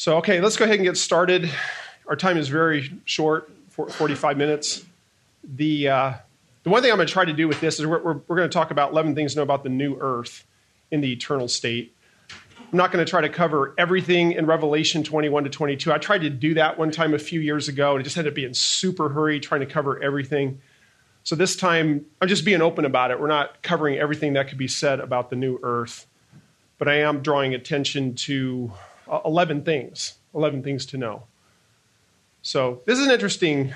So, 0.00 0.16
okay, 0.16 0.40
let's 0.40 0.56
go 0.56 0.64
ahead 0.64 0.76
and 0.76 0.84
get 0.86 0.96
started. 0.96 1.50
Our 2.06 2.16
time 2.16 2.38
is 2.38 2.48
very 2.48 2.90
short, 3.04 3.52
45 3.68 4.38
minutes. 4.38 4.82
The, 5.44 5.88
uh, 5.90 6.14
the 6.62 6.70
one 6.70 6.80
thing 6.80 6.90
I'm 6.90 6.96
going 6.96 7.06
to 7.06 7.12
try 7.12 7.26
to 7.26 7.34
do 7.34 7.46
with 7.46 7.60
this 7.60 7.78
is 7.78 7.86
we're, 7.86 8.02
we're, 8.02 8.20
we're 8.26 8.36
going 8.36 8.48
to 8.48 8.52
talk 8.54 8.70
about 8.70 8.92
11 8.92 9.14
things 9.14 9.34
to 9.34 9.40
know 9.40 9.42
about 9.42 9.62
the 9.62 9.68
new 9.68 9.98
earth 10.00 10.46
in 10.90 11.02
the 11.02 11.12
eternal 11.12 11.48
state. 11.48 11.94
I'm 12.30 12.78
not 12.78 12.92
going 12.92 13.04
to 13.04 13.10
try 13.10 13.20
to 13.20 13.28
cover 13.28 13.74
everything 13.76 14.32
in 14.32 14.46
Revelation 14.46 15.02
21 15.02 15.44
to 15.44 15.50
22. 15.50 15.92
I 15.92 15.98
tried 15.98 16.22
to 16.22 16.30
do 16.30 16.54
that 16.54 16.78
one 16.78 16.90
time 16.90 17.12
a 17.12 17.18
few 17.18 17.40
years 17.40 17.68
ago, 17.68 17.92
and 17.92 18.00
it 18.00 18.04
just 18.04 18.16
ended 18.16 18.32
up 18.32 18.34
being 18.34 18.54
super 18.54 19.10
hurry 19.10 19.38
trying 19.38 19.60
to 19.60 19.66
cover 19.66 20.02
everything. 20.02 20.62
So 21.24 21.36
this 21.36 21.56
time, 21.56 22.06
I'm 22.22 22.28
just 22.28 22.46
being 22.46 22.62
open 22.62 22.86
about 22.86 23.10
it. 23.10 23.20
We're 23.20 23.26
not 23.26 23.62
covering 23.62 23.98
everything 23.98 24.32
that 24.32 24.48
could 24.48 24.56
be 24.56 24.66
said 24.66 24.98
about 24.98 25.28
the 25.28 25.36
new 25.36 25.60
earth, 25.62 26.06
but 26.78 26.88
I 26.88 27.00
am 27.00 27.20
drawing 27.20 27.52
attention 27.52 28.14
to 28.14 28.72
11 29.24 29.62
things, 29.62 30.14
11 30.34 30.62
things 30.62 30.86
to 30.86 30.98
know. 30.98 31.24
So 32.42 32.80
this 32.86 32.98
is 32.98 33.06
an 33.06 33.12
interesting 33.12 33.74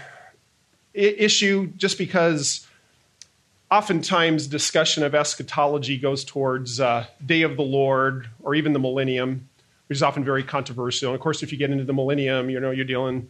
issue 0.94 1.66
just 1.76 1.98
because 1.98 2.66
oftentimes 3.70 4.46
discussion 4.46 5.02
of 5.02 5.14
eschatology 5.14 5.98
goes 5.98 6.24
towards 6.24 6.80
uh, 6.80 7.06
day 7.24 7.42
of 7.42 7.56
the 7.56 7.62
Lord 7.62 8.28
or 8.42 8.54
even 8.54 8.72
the 8.72 8.78
millennium, 8.78 9.48
which 9.88 9.96
is 9.96 10.02
often 10.02 10.24
very 10.24 10.44
controversial. 10.44 11.10
And 11.10 11.14
of 11.16 11.20
course, 11.20 11.42
if 11.42 11.50
you 11.50 11.58
get 11.58 11.70
into 11.70 11.84
the 11.84 11.92
millennium, 11.92 12.48
you 12.50 12.60
know 12.60 12.70
you're 12.70 12.84
dealing 12.84 13.28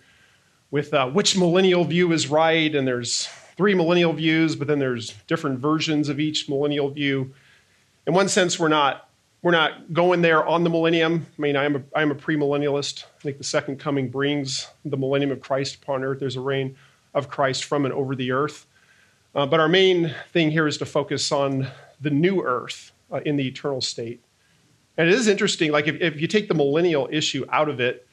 with 0.70 0.92
uh, 0.92 1.08
which 1.08 1.36
millennial 1.36 1.84
view 1.84 2.12
is 2.12 2.28
right, 2.28 2.74
and 2.74 2.86
there's 2.86 3.26
three 3.56 3.74
millennial 3.74 4.12
views, 4.12 4.56
but 4.56 4.66
then 4.66 4.78
there's 4.78 5.14
different 5.26 5.58
versions 5.60 6.08
of 6.08 6.20
each 6.20 6.48
millennial 6.48 6.90
view. 6.90 7.32
In 8.06 8.12
one 8.12 8.28
sense, 8.28 8.58
we're 8.58 8.68
not 8.68 9.03
we're 9.44 9.50
not 9.50 9.92
going 9.92 10.22
there 10.22 10.42
on 10.42 10.64
the 10.64 10.70
millennium. 10.70 11.26
I 11.38 11.42
mean, 11.42 11.54
I 11.54 11.64
am 11.64 11.76
a, 11.76 11.82
I 11.94 12.00
am 12.00 12.10
a 12.10 12.14
premillennialist. 12.14 13.04
I 13.04 13.20
think 13.20 13.36
the 13.36 13.44
second 13.44 13.78
coming 13.78 14.08
brings 14.08 14.68
the 14.86 14.96
millennium 14.96 15.30
of 15.32 15.42
Christ 15.42 15.74
upon 15.82 16.02
earth. 16.02 16.18
There's 16.18 16.36
a 16.36 16.40
reign 16.40 16.76
of 17.12 17.28
Christ 17.28 17.64
from 17.64 17.84
and 17.84 17.92
over 17.92 18.16
the 18.16 18.32
earth. 18.32 18.64
Uh, 19.34 19.44
but 19.44 19.60
our 19.60 19.68
main 19.68 20.14
thing 20.32 20.50
here 20.50 20.66
is 20.66 20.78
to 20.78 20.86
focus 20.86 21.30
on 21.30 21.68
the 22.00 22.08
new 22.08 22.42
earth 22.42 22.92
uh, 23.12 23.20
in 23.26 23.36
the 23.36 23.46
eternal 23.46 23.82
state. 23.82 24.24
And 24.96 25.08
it 25.08 25.14
is 25.14 25.28
interesting, 25.28 25.70
like 25.70 25.88
if, 25.88 26.00
if 26.00 26.18
you 26.18 26.26
take 26.26 26.48
the 26.48 26.54
millennial 26.54 27.06
issue 27.12 27.44
out 27.52 27.68
of 27.68 27.80
it, 27.80 28.08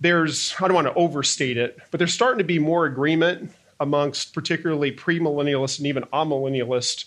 there's, 0.00 0.54
I 0.58 0.68
don't 0.68 0.74
want 0.74 0.86
to 0.86 0.94
overstate 0.94 1.58
it, 1.58 1.78
but 1.90 1.98
there's 1.98 2.14
starting 2.14 2.38
to 2.38 2.44
be 2.44 2.58
more 2.58 2.86
agreement 2.86 3.50
amongst 3.78 4.32
particularly 4.32 4.90
premillennialists 4.90 5.76
and 5.76 5.86
even 5.86 6.04
amillennialists 6.14 7.06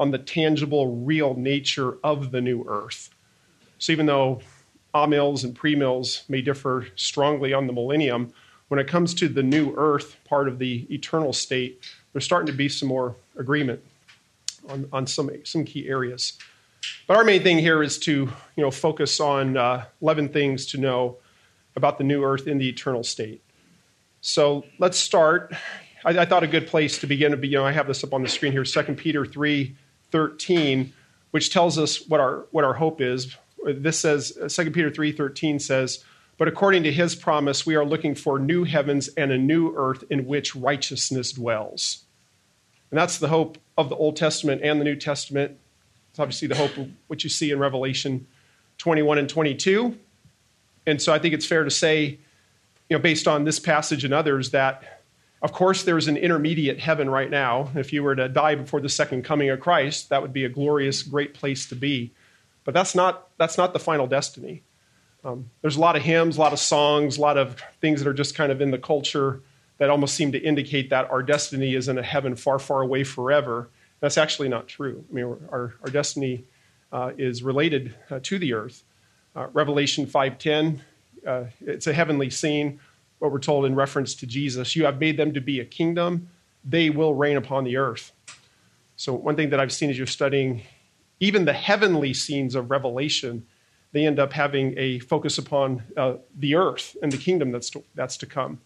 on 0.00 0.10
the 0.10 0.18
tangible, 0.18 0.96
real 0.96 1.34
nature 1.34 1.98
of 2.02 2.32
the 2.32 2.40
new 2.40 2.64
earth. 2.66 3.10
So 3.78 3.92
even 3.92 4.06
though 4.06 4.40
amils 4.94 5.44
and 5.44 5.56
premills 5.56 6.28
may 6.28 6.40
differ 6.40 6.88
strongly 6.96 7.52
on 7.52 7.66
the 7.66 7.74
millennium, 7.74 8.32
when 8.68 8.80
it 8.80 8.88
comes 8.88 9.12
to 9.14 9.28
the 9.28 9.42
new 9.42 9.74
earth 9.76 10.16
part 10.24 10.48
of 10.48 10.58
the 10.58 10.86
eternal 10.90 11.34
state, 11.34 11.84
there's 12.12 12.24
starting 12.24 12.46
to 12.46 12.52
be 12.52 12.68
some 12.68 12.88
more 12.88 13.14
agreement 13.36 13.84
on, 14.70 14.88
on 14.90 15.06
some, 15.06 15.30
some 15.44 15.66
key 15.66 15.86
areas. 15.86 16.38
But 17.06 17.18
our 17.18 17.24
main 17.24 17.42
thing 17.42 17.58
here 17.58 17.82
is 17.82 17.98
to 18.00 18.12
you 18.12 18.30
know, 18.56 18.70
focus 18.70 19.20
on 19.20 19.58
uh, 19.58 19.84
11 20.00 20.30
things 20.30 20.64
to 20.66 20.78
know 20.78 21.18
about 21.76 21.98
the 21.98 22.04
new 22.04 22.24
earth 22.24 22.46
in 22.46 22.56
the 22.56 22.68
eternal 22.68 23.04
state. 23.04 23.42
So 24.22 24.64
let's 24.78 24.98
start. 24.98 25.54
I, 26.06 26.20
I 26.20 26.24
thought 26.24 26.42
a 26.42 26.46
good 26.46 26.68
place 26.68 26.98
to 27.00 27.06
begin 27.06 27.32
to 27.32 27.36
be, 27.36 27.48
you 27.48 27.58
know, 27.58 27.66
I 27.66 27.72
have 27.72 27.86
this 27.86 28.02
up 28.02 28.14
on 28.14 28.22
the 28.22 28.28
screen 28.30 28.52
here, 28.52 28.64
2 28.64 28.82
Peter 28.94 29.26
3 29.26 29.76
13, 30.10 30.92
which 31.30 31.52
tells 31.52 31.78
us 31.78 32.06
what 32.08 32.20
our, 32.20 32.46
what 32.50 32.64
our 32.64 32.74
hope 32.74 33.00
is. 33.00 33.36
This 33.64 33.98
says, 33.98 34.32
2 34.48 34.70
Peter 34.70 34.90
3.13 34.90 35.60
says, 35.60 36.04
But 36.38 36.48
according 36.48 36.82
to 36.84 36.92
his 36.92 37.14
promise, 37.14 37.66
we 37.66 37.76
are 37.76 37.84
looking 37.84 38.14
for 38.14 38.38
new 38.38 38.64
heavens 38.64 39.08
and 39.08 39.30
a 39.30 39.38
new 39.38 39.74
earth 39.76 40.04
in 40.10 40.26
which 40.26 40.56
righteousness 40.56 41.32
dwells. 41.32 42.04
And 42.90 42.98
that's 42.98 43.18
the 43.18 43.28
hope 43.28 43.58
of 43.78 43.88
the 43.88 43.96
Old 43.96 44.16
Testament 44.16 44.62
and 44.62 44.80
the 44.80 44.84
New 44.84 44.96
Testament. 44.96 45.56
It's 46.10 46.18
obviously 46.18 46.48
the 46.48 46.56
hope 46.56 46.76
of 46.76 46.88
what 47.06 47.22
you 47.22 47.30
see 47.30 47.50
in 47.50 47.58
Revelation 47.58 48.26
21 48.78 49.18
and 49.18 49.28
22. 49.28 49.96
And 50.86 51.00
so 51.00 51.12
I 51.12 51.18
think 51.18 51.34
it's 51.34 51.46
fair 51.46 51.64
to 51.64 51.70
say, 51.70 52.18
you 52.88 52.96
know, 52.96 52.98
based 52.98 53.28
on 53.28 53.44
this 53.44 53.60
passage 53.60 54.04
and 54.04 54.12
others, 54.12 54.50
that 54.50 54.99
of 55.42 55.52
course 55.52 55.84
there's 55.84 56.08
an 56.08 56.16
intermediate 56.16 56.78
heaven 56.78 57.08
right 57.08 57.30
now. 57.30 57.70
If 57.74 57.92
you 57.92 58.02
were 58.02 58.14
to 58.14 58.28
die 58.28 58.54
before 58.54 58.80
the 58.80 58.88
second 58.88 59.24
coming 59.24 59.48
of 59.50 59.60
Christ, 59.60 60.10
that 60.10 60.22
would 60.22 60.32
be 60.32 60.44
a 60.44 60.48
glorious, 60.48 61.02
great 61.02 61.34
place 61.34 61.68
to 61.68 61.76
be. 61.76 62.12
But 62.64 62.74
that's 62.74 62.94
not, 62.94 63.28
that's 63.38 63.56
not 63.56 63.72
the 63.72 63.78
final 63.78 64.06
destiny. 64.06 64.62
Um, 65.24 65.50
there's 65.62 65.76
a 65.76 65.80
lot 65.80 65.96
of 65.96 66.02
hymns, 66.02 66.36
a 66.36 66.40
lot 66.40 66.52
of 66.52 66.58
songs, 66.58 67.18
a 67.18 67.20
lot 67.20 67.38
of 67.38 67.62
things 67.80 68.02
that 68.02 68.08
are 68.08 68.14
just 68.14 68.34
kind 68.34 68.52
of 68.52 68.60
in 68.60 68.70
the 68.70 68.78
culture 68.78 69.40
that 69.78 69.88
almost 69.88 70.14
seem 70.14 70.32
to 70.32 70.38
indicate 70.38 70.90
that 70.90 71.10
our 71.10 71.22
destiny 71.22 71.74
is 71.74 71.88
in 71.88 71.96
a 71.98 72.02
heaven 72.02 72.36
far, 72.36 72.58
far 72.58 72.82
away 72.82 73.02
forever. 73.02 73.68
That's 74.00 74.18
actually 74.18 74.48
not 74.48 74.68
true. 74.68 75.04
I 75.10 75.14
mean, 75.14 75.24
our, 75.24 75.74
our 75.82 75.90
destiny 75.90 76.44
uh, 76.92 77.12
is 77.16 77.42
related 77.42 77.94
uh, 78.10 78.20
to 78.24 78.38
the 78.38 78.52
earth. 78.52 78.82
Uh, 79.34 79.46
Revelation 79.52 80.06
5.10, 80.06 80.80
uh, 81.26 81.44
it's 81.60 81.86
a 81.86 81.92
heavenly 81.92 82.30
scene, 82.30 82.80
what 83.20 83.30
we're 83.30 83.38
told 83.38 83.64
in 83.64 83.74
reference 83.74 84.14
to 84.16 84.26
Jesus. 84.26 84.74
You 84.74 84.84
have 84.84 84.98
made 84.98 85.16
them 85.16 85.32
to 85.34 85.40
be 85.40 85.60
a 85.60 85.64
kingdom. 85.64 86.28
They 86.64 86.90
will 86.90 87.14
reign 87.14 87.36
upon 87.36 87.64
the 87.64 87.76
earth. 87.76 88.12
So 88.96 89.14
one 89.14 89.36
thing 89.36 89.50
that 89.50 89.60
I've 89.60 89.72
seen 89.72 89.88
as 89.88 89.96
you're 89.96 90.06
studying 90.06 90.62
even 91.20 91.44
the 91.44 91.52
heavenly 91.52 92.12
scenes 92.12 92.54
of 92.54 92.70
Revelation, 92.70 93.46
they 93.92 94.06
end 94.06 94.18
up 94.18 94.32
having 94.32 94.74
a 94.76 94.98
focus 94.98 95.38
upon 95.38 95.82
uh, 95.96 96.14
the 96.38 96.56
earth 96.56 96.96
and 97.02 97.12
the 97.12 97.18
kingdom 97.18 97.52
that's 97.52 97.70
to, 97.70 97.84
that's 97.94 98.16
to 98.18 98.26
come 98.26 98.58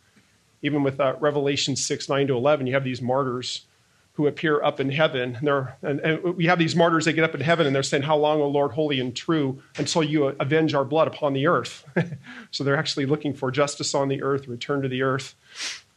even 0.64 0.82
with 0.82 0.98
uh, 0.98 1.14
Revelation 1.20 1.76
6, 1.76 2.08
9 2.08 2.26
to 2.28 2.34
11, 2.34 2.66
you 2.66 2.72
have 2.72 2.84
these 2.84 3.02
martyrs 3.02 3.66
who 4.14 4.28
appear 4.28 4.62
up 4.62 4.80
in 4.80 4.90
heaven. 4.90 5.36
And, 5.36 5.48
and, 5.82 6.00
and, 6.00 6.36
we 6.36 6.46
have 6.46 6.58
these 6.58 6.76
martyrs, 6.76 7.04
they 7.04 7.12
get 7.12 7.24
up 7.24 7.34
in 7.34 7.40
heaven 7.40 7.66
and 7.66 7.74
they're 7.74 7.82
saying, 7.82 8.04
How 8.04 8.16
long, 8.16 8.40
O 8.40 8.48
Lord, 8.48 8.72
holy 8.72 9.00
and 9.00 9.14
true, 9.14 9.62
until 9.76 10.02
you 10.02 10.26
avenge 10.40 10.72
our 10.74 10.84
blood 10.84 11.08
upon 11.08 11.32
the 11.32 11.46
earth? 11.46 11.84
so 12.50 12.64
they're 12.64 12.76
actually 12.76 13.06
looking 13.06 13.34
for 13.34 13.50
justice 13.50 13.94
on 13.94 14.08
the 14.08 14.22
earth, 14.22 14.48
return 14.48 14.82
to 14.82 14.88
the 14.88 15.02
earth. 15.02 15.34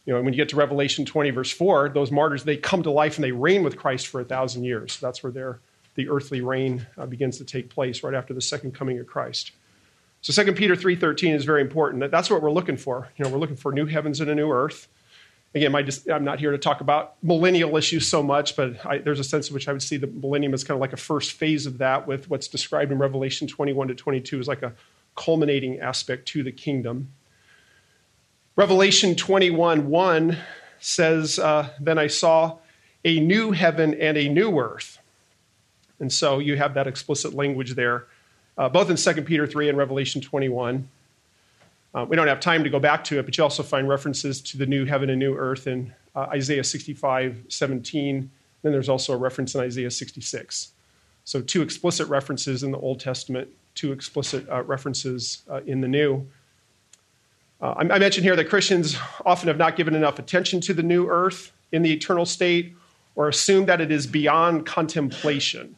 You 0.05 0.13
know, 0.13 0.21
when 0.21 0.33
you 0.33 0.37
get 0.37 0.49
to 0.49 0.55
Revelation 0.55 1.05
20, 1.05 1.31
verse 1.31 1.51
4, 1.51 1.89
those 1.89 2.11
martyrs, 2.11 2.43
they 2.43 2.57
come 2.57 2.81
to 2.83 2.91
life 2.91 3.17
and 3.17 3.23
they 3.23 3.33
reign 3.33 3.63
with 3.63 3.77
Christ 3.77 4.07
for 4.07 4.21
a 4.21 4.25
thousand 4.25 4.63
years. 4.63 4.93
So 4.93 5.05
That's 5.05 5.21
where 5.21 5.31
their, 5.31 5.59
the 5.95 6.09
earthly 6.09 6.41
reign 6.41 6.87
uh, 6.97 7.05
begins 7.05 7.37
to 7.39 7.43
take 7.43 7.69
place 7.69 8.03
right 8.03 8.13
after 8.13 8.33
the 8.33 8.41
second 8.41 8.73
coming 8.73 8.99
of 8.99 9.05
Christ. 9.05 9.51
So 10.21 10.43
2 10.43 10.53
Peter 10.53 10.75
3.13 10.75 11.35
is 11.35 11.45
very 11.45 11.61
important. 11.61 12.09
That's 12.09 12.29
what 12.29 12.41
we're 12.41 12.51
looking 12.51 12.77
for. 12.77 13.09
You 13.17 13.25
know, 13.25 13.31
we're 13.31 13.37
looking 13.37 13.57
for 13.57 13.71
new 13.71 13.85
heavens 13.85 14.19
and 14.21 14.29
a 14.29 14.35
new 14.35 14.49
earth. 14.49 14.87
Again, 15.57 15.75
I'm 16.11 16.23
not 16.23 16.39
here 16.39 16.51
to 16.51 16.57
talk 16.57 16.81
about 16.81 17.15
millennial 17.23 17.75
issues 17.77 18.07
so 18.07 18.23
much, 18.23 18.55
but 18.55 18.85
I, 18.85 18.99
there's 18.99 19.19
a 19.19 19.23
sense 19.23 19.49
in 19.49 19.53
which 19.53 19.67
I 19.67 19.71
would 19.71 19.81
see 19.81 19.97
the 19.97 20.07
millennium 20.07 20.53
as 20.53 20.63
kind 20.63 20.75
of 20.75 20.81
like 20.81 20.93
a 20.93 20.97
first 20.97 21.33
phase 21.33 21.65
of 21.65 21.79
that, 21.79 22.07
with 22.07 22.29
what's 22.29 22.47
described 22.47 22.91
in 22.91 22.97
Revelation 22.97 23.47
21 23.47 23.89
to 23.89 23.95
22 23.95 24.39
as 24.39 24.47
like 24.47 24.61
a 24.61 24.73
culminating 25.15 25.79
aspect 25.79 26.27
to 26.29 26.43
the 26.43 26.51
kingdom. 26.51 27.09
Revelation 28.55 29.15
21 29.15 29.87
1 29.89 30.37
says, 30.79 31.39
uh, 31.39 31.69
Then 31.79 31.97
I 31.97 32.07
saw 32.07 32.57
a 33.03 33.19
new 33.19 33.51
heaven 33.51 33.93
and 33.95 34.17
a 34.17 34.29
new 34.29 34.59
earth. 34.59 34.99
And 35.99 36.13
so 36.13 36.39
you 36.39 36.57
have 36.57 36.75
that 36.75 36.87
explicit 36.87 37.33
language 37.33 37.75
there 37.75 38.07
uh, 38.57 38.69
both 38.69 38.89
in 38.89 38.95
2 38.95 39.21
Peter 39.21 39.45
3 39.45 39.69
and 39.69 39.77
Revelation 39.77 40.21
21. 40.21 40.87
Uh, 41.93 42.05
we 42.07 42.15
don't 42.15 42.27
have 42.27 42.39
time 42.39 42.63
to 42.63 42.69
go 42.69 42.79
back 42.79 43.03
to 43.05 43.19
it, 43.19 43.23
but 43.23 43.37
you 43.37 43.43
also 43.43 43.63
find 43.63 43.87
references 43.87 44.41
to 44.41 44.57
the 44.57 44.65
new 44.65 44.85
heaven 44.85 45.09
and 45.09 45.19
new 45.19 45.35
earth 45.35 45.67
in 45.67 45.93
uh, 46.15 46.27
Isaiah 46.31 46.63
65 46.63 47.45
17. 47.47 48.29
Then 48.61 48.71
there's 48.71 48.89
also 48.89 49.13
a 49.13 49.17
reference 49.17 49.55
in 49.55 49.61
Isaiah 49.61 49.91
66. 49.91 50.71
So, 51.23 51.41
two 51.41 51.61
explicit 51.61 52.07
references 52.07 52.63
in 52.63 52.71
the 52.71 52.77
Old 52.77 52.99
Testament, 52.99 53.49
two 53.75 53.91
explicit 53.91 54.47
uh, 54.49 54.63
references 54.63 55.43
uh, 55.49 55.61
in 55.65 55.81
the 55.81 55.87
New. 55.87 56.27
Uh, 57.61 57.75
I, 57.77 57.81
I 57.95 57.99
mentioned 57.99 58.23
here 58.23 58.35
that 58.35 58.49
Christians 58.49 58.97
often 59.25 59.47
have 59.47 59.57
not 59.57 59.75
given 59.75 59.95
enough 59.95 60.19
attention 60.19 60.61
to 60.61 60.73
the 60.73 60.83
new 60.83 61.07
earth 61.07 61.51
in 61.71 61.81
the 61.81 61.91
eternal 61.91 62.25
state 62.25 62.75
or 63.15 63.27
assume 63.27 63.65
that 63.65 63.81
it 63.81 63.91
is 63.91 64.07
beyond 64.07 64.65
contemplation. 64.65 65.75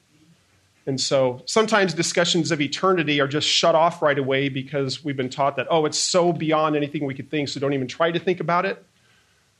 And 0.89 0.99
so 0.99 1.43
sometimes 1.45 1.93
discussions 1.93 2.49
of 2.49 2.59
eternity 2.61 3.21
are 3.21 3.27
just 3.27 3.47
shut 3.47 3.75
off 3.75 4.01
right 4.01 4.17
away 4.17 4.49
because 4.49 5.03
we've 5.05 5.15
been 5.15 5.29
taught 5.29 5.55
that, 5.57 5.67
oh, 5.69 5.85
it's 5.85 5.99
so 5.99 6.33
beyond 6.33 6.75
anything 6.75 7.05
we 7.05 7.13
could 7.13 7.29
think, 7.29 7.47
so 7.47 7.59
don't 7.59 7.73
even 7.73 7.87
try 7.87 8.09
to 8.11 8.17
think 8.17 8.39
about 8.39 8.65
it. 8.65 8.83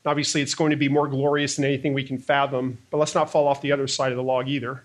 Obviously, 0.04 0.42
it's 0.42 0.56
going 0.56 0.72
to 0.72 0.76
be 0.76 0.88
more 0.88 1.06
glorious 1.06 1.54
than 1.54 1.64
anything 1.64 1.94
we 1.94 2.02
can 2.02 2.18
fathom, 2.18 2.78
but 2.90 2.98
let's 2.98 3.14
not 3.14 3.30
fall 3.30 3.46
off 3.46 3.62
the 3.62 3.70
other 3.70 3.86
side 3.86 4.10
of 4.10 4.16
the 4.16 4.24
log 4.24 4.48
either. 4.48 4.72
I 4.72 4.82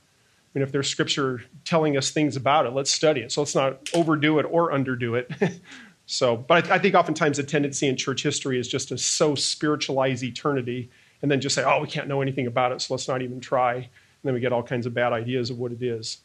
mean, 0.53 0.61
if 0.61 0.71
there's 0.71 0.87
scripture 0.87 1.43
telling 1.63 1.97
us 1.97 2.11
things 2.11 2.35
about 2.35 2.67
it, 2.67 2.73
let's 2.73 2.91
study 2.91 3.21
it. 3.21 3.31
So 3.31 3.41
let's 3.41 3.55
not 3.55 3.79
overdo 3.95 4.37
it 4.37 4.43
or 4.43 4.69
underdo 4.69 5.17
it. 5.17 5.59
so, 6.05 6.37
but 6.37 6.69
I, 6.69 6.75
I 6.75 6.77
think 6.77 6.93
oftentimes 6.93 7.37
the 7.37 7.43
tendency 7.43 7.87
in 7.87 7.97
church 7.97 8.21
history 8.21 8.59
is 8.59 8.67
just 8.67 8.89
to 8.89 8.99
so 8.99 9.33
spiritualize 9.33 10.23
eternity 10.23 10.91
and 11.23 11.31
then 11.31 11.41
just 11.41 11.55
say, 11.55 11.63
oh, 11.63 11.81
we 11.81 11.87
can't 11.87 12.07
know 12.07 12.21
anything 12.21 12.45
about 12.45 12.71
it, 12.71 12.81
so 12.81 12.93
let's 12.93 13.07
not 13.07 13.23
even 13.23 13.39
try. 13.39 13.77
And 13.77 13.87
then 14.21 14.35
we 14.35 14.41
get 14.41 14.53
all 14.53 14.61
kinds 14.61 14.85
of 14.85 14.93
bad 14.93 15.11
ideas 15.11 15.49
of 15.49 15.57
what 15.57 15.71
it 15.71 15.81
is. 15.81 16.19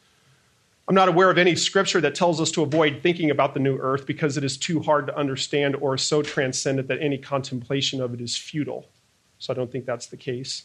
I'm 0.90 0.96
not 0.96 1.08
aware 1.08 1.30
of 1.30 1.38
any 1.38 1.54
scripture 1.54 2.00
that 2.00 2.16
tells 2.16 2.40
us 2.40 2.50
to 2.50 2.62
avoid 2.62 2.98
thinking 3.00 3.30
about 3.30 3.54
the 3.54 3.60
new 3.60 3.78
earth 3.78 4.06
because 4.06 4.36
it 4.36 4.42
is 4.42 4.56
too 4.56 4.80
hard 4.80 5.06
to 5.06 5.16
understand 5.16 5.76
or 5.76 5.96
so 5.96 6.20
transcendent 6.20 6.88
that 6.88 7.00
any 7.00 7.16
contemplation 7.16 8.00
of 8.00 8.12
it 8.12 8.20
is 8.20 8.36
futile. 8.36 8.88
So 9.38 9.52
I 9.52 9.56
don't 9.56 9.70
think 9.70 9.86
that's 9.86 10.08
the 10.08 10.16
case. 10.16 10.64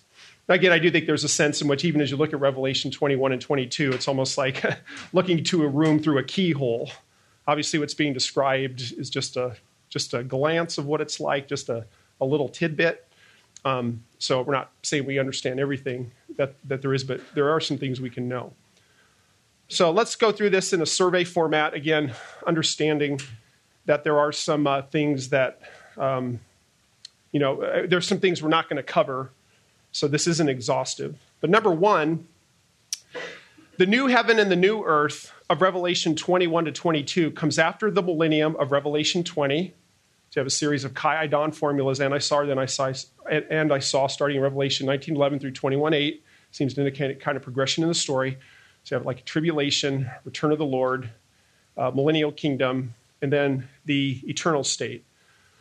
Again, 0.50 0.72
I 0.72 0.80
do 0.80 0.90
think 0.90 1.06
there's 1.06 1.24
a 1.24 1.30
sense 1.30 1.62
in 1.62 1.68
which, 1.68 1.86
even 1.86 2.02
as 2.02 2.10
you 2.10 2.18
look 2.18 2.34
at 2.34 2.40
Revelation 2.40 2.90
21 2.90 3.34
and 3.34 3.42
22, 3.42 3.92
it's 3.92 4.08
almost 4.08 4.36
like 4.36 4.66
looking 5.14 5.44
to 5.44 5.64
a 5.64 5.68
room 5.68 6.00
through 6.00 6.18
a 6.18 6.24
keyhole. 6.24 6.90
Obviously, 7.48 7.78
what's 7.78 7.94
being 7.94 8.14
described 8.14 8.82
is 8.98 9.12
just 9.12 9.38
a, 9.38 9.56
just 9.90 10.16
a 10.16 10.24
glance 10.24 10.80
of 10.80 10.88
what 10.88 11.02
it's 11.02 11.20
like, 11.20 11.48
just 11.48 11.70
a, 11.70 11.86
a 12.20 12.26
little 12.26 12.50
tidbit. 12.50 13.08
Um, 13.64 14.04
so 14.18 14.42
we're 14.42 14.56
not 14.56 14.72
saying 14.82 15.06
we 15.06 15.20
understand 15.20 15.60
everything 15.60 16.14
that, 16.38 16.56
that 16.64 16.82
there 16.82 16.96
is, 16.96 17.04
but 17.04 17.22
there 17.36 17.52
are 17.52 17.62
some 17.62 17.78
things 17.78 18.02
we 18.02 18.10
can 18.10 18.28
know. 18.28 18.54
So 19.68 19.92
let's 19.92 20.16
go 20.16 20.32
through 20.32 20.52
this 20.52 20.74
in 20.74 20.82
a 20.82 20.86
survey 20.86 21.24
format, 21.24 21.74
again, 21.74 22.14
understanding 22.46 23.20
that 23.86 24.04
there 24.04 24.20
are 24.20 24.32
some 24.32 24.68
uh, 24.68 24.84
things 24.84 25.30
that, 25.30 25.62
um, 25.98 26.40
you 27.32 27.40
know, 27.40 27.62
uh, 27.62 27.86
there's 27.88 28.08
some 28.08 28.20
things 28.20 28.44
we're 28.44 28.50
not 28.50 28.70
going 28.70 28.78
to 28.78 28.84
cover 28.84 29.32
so 29.96 30.10
this 30.10 30.28
isn't 30.28 30.50
exhaustive. 30.50 31.16
But 31.40 31.50
number 31.50 31.72
one, 31.72 32.28
the 33.78 33.86
new 33.86 34.08
heaven 34.08 34.40
and 34.40 34.52
the 34.52 34.56
new 34.58 34.84
earth 34.84 35.32
of 35.50 35.62
Revelation 35.62 36.18
21 36.18 36.66
to 36.66 36.74
22 36.74 37.32
comes 37.32 37.58
after 37.58 37.90
the 37.90 38.04
millennium 38.04 38.58
of 38.58 38.74
Revelation 38.74 39.24
20. 39.24 39.74
So 40.32 40.40
you 40.40 40.42
have 40.42 40.48
a 40.48 40.50
series 40.50 40.84
of 40.84 40.94
kai 40.96 41.26
eidon 41.26 41.54
formulas, 41.54 42.02
and 42.02 42.14
I 42.14 42.18
saw, 42.18 42.44
then 42.44 42.60
I 42.60 42.66
saw, 42.66 42.92
and 43.32 43.72
I 43.72 43.80
saw 43.80 44.08
starting 44.08 44.36
in 44.36 44.44
Revelation 44.44 44.86
1911 44.86 45.40
through 45.40 45.52
21:8. 45.52 46.22
Seems 46.52 46.74
to 46.74 46.82
indicate 46.82 47.22
kind 47.22 47.38
of 47.38 47.44
progression 47.44 47.82
in 47.82 47.88
the 47.88 47.96
story. 47.96 48.38
So 48.86 48.96
you 48.96 49.00
have 49.00 49.06
like 49.08 49.26
tribulation, 49.26 50.12
return 50.26 50.52
of 50.52 50.60
the 50.60 50.66
Lord, 50.66 51.10
uh, 51.76 51.90
millennial 51.90 52.32
kingdom, 52.32 52.94
and 53.20 53.34
then 53.34 53.68
the 53.86 54.22
eternal 54.26 54.64
state. 54.64 55.04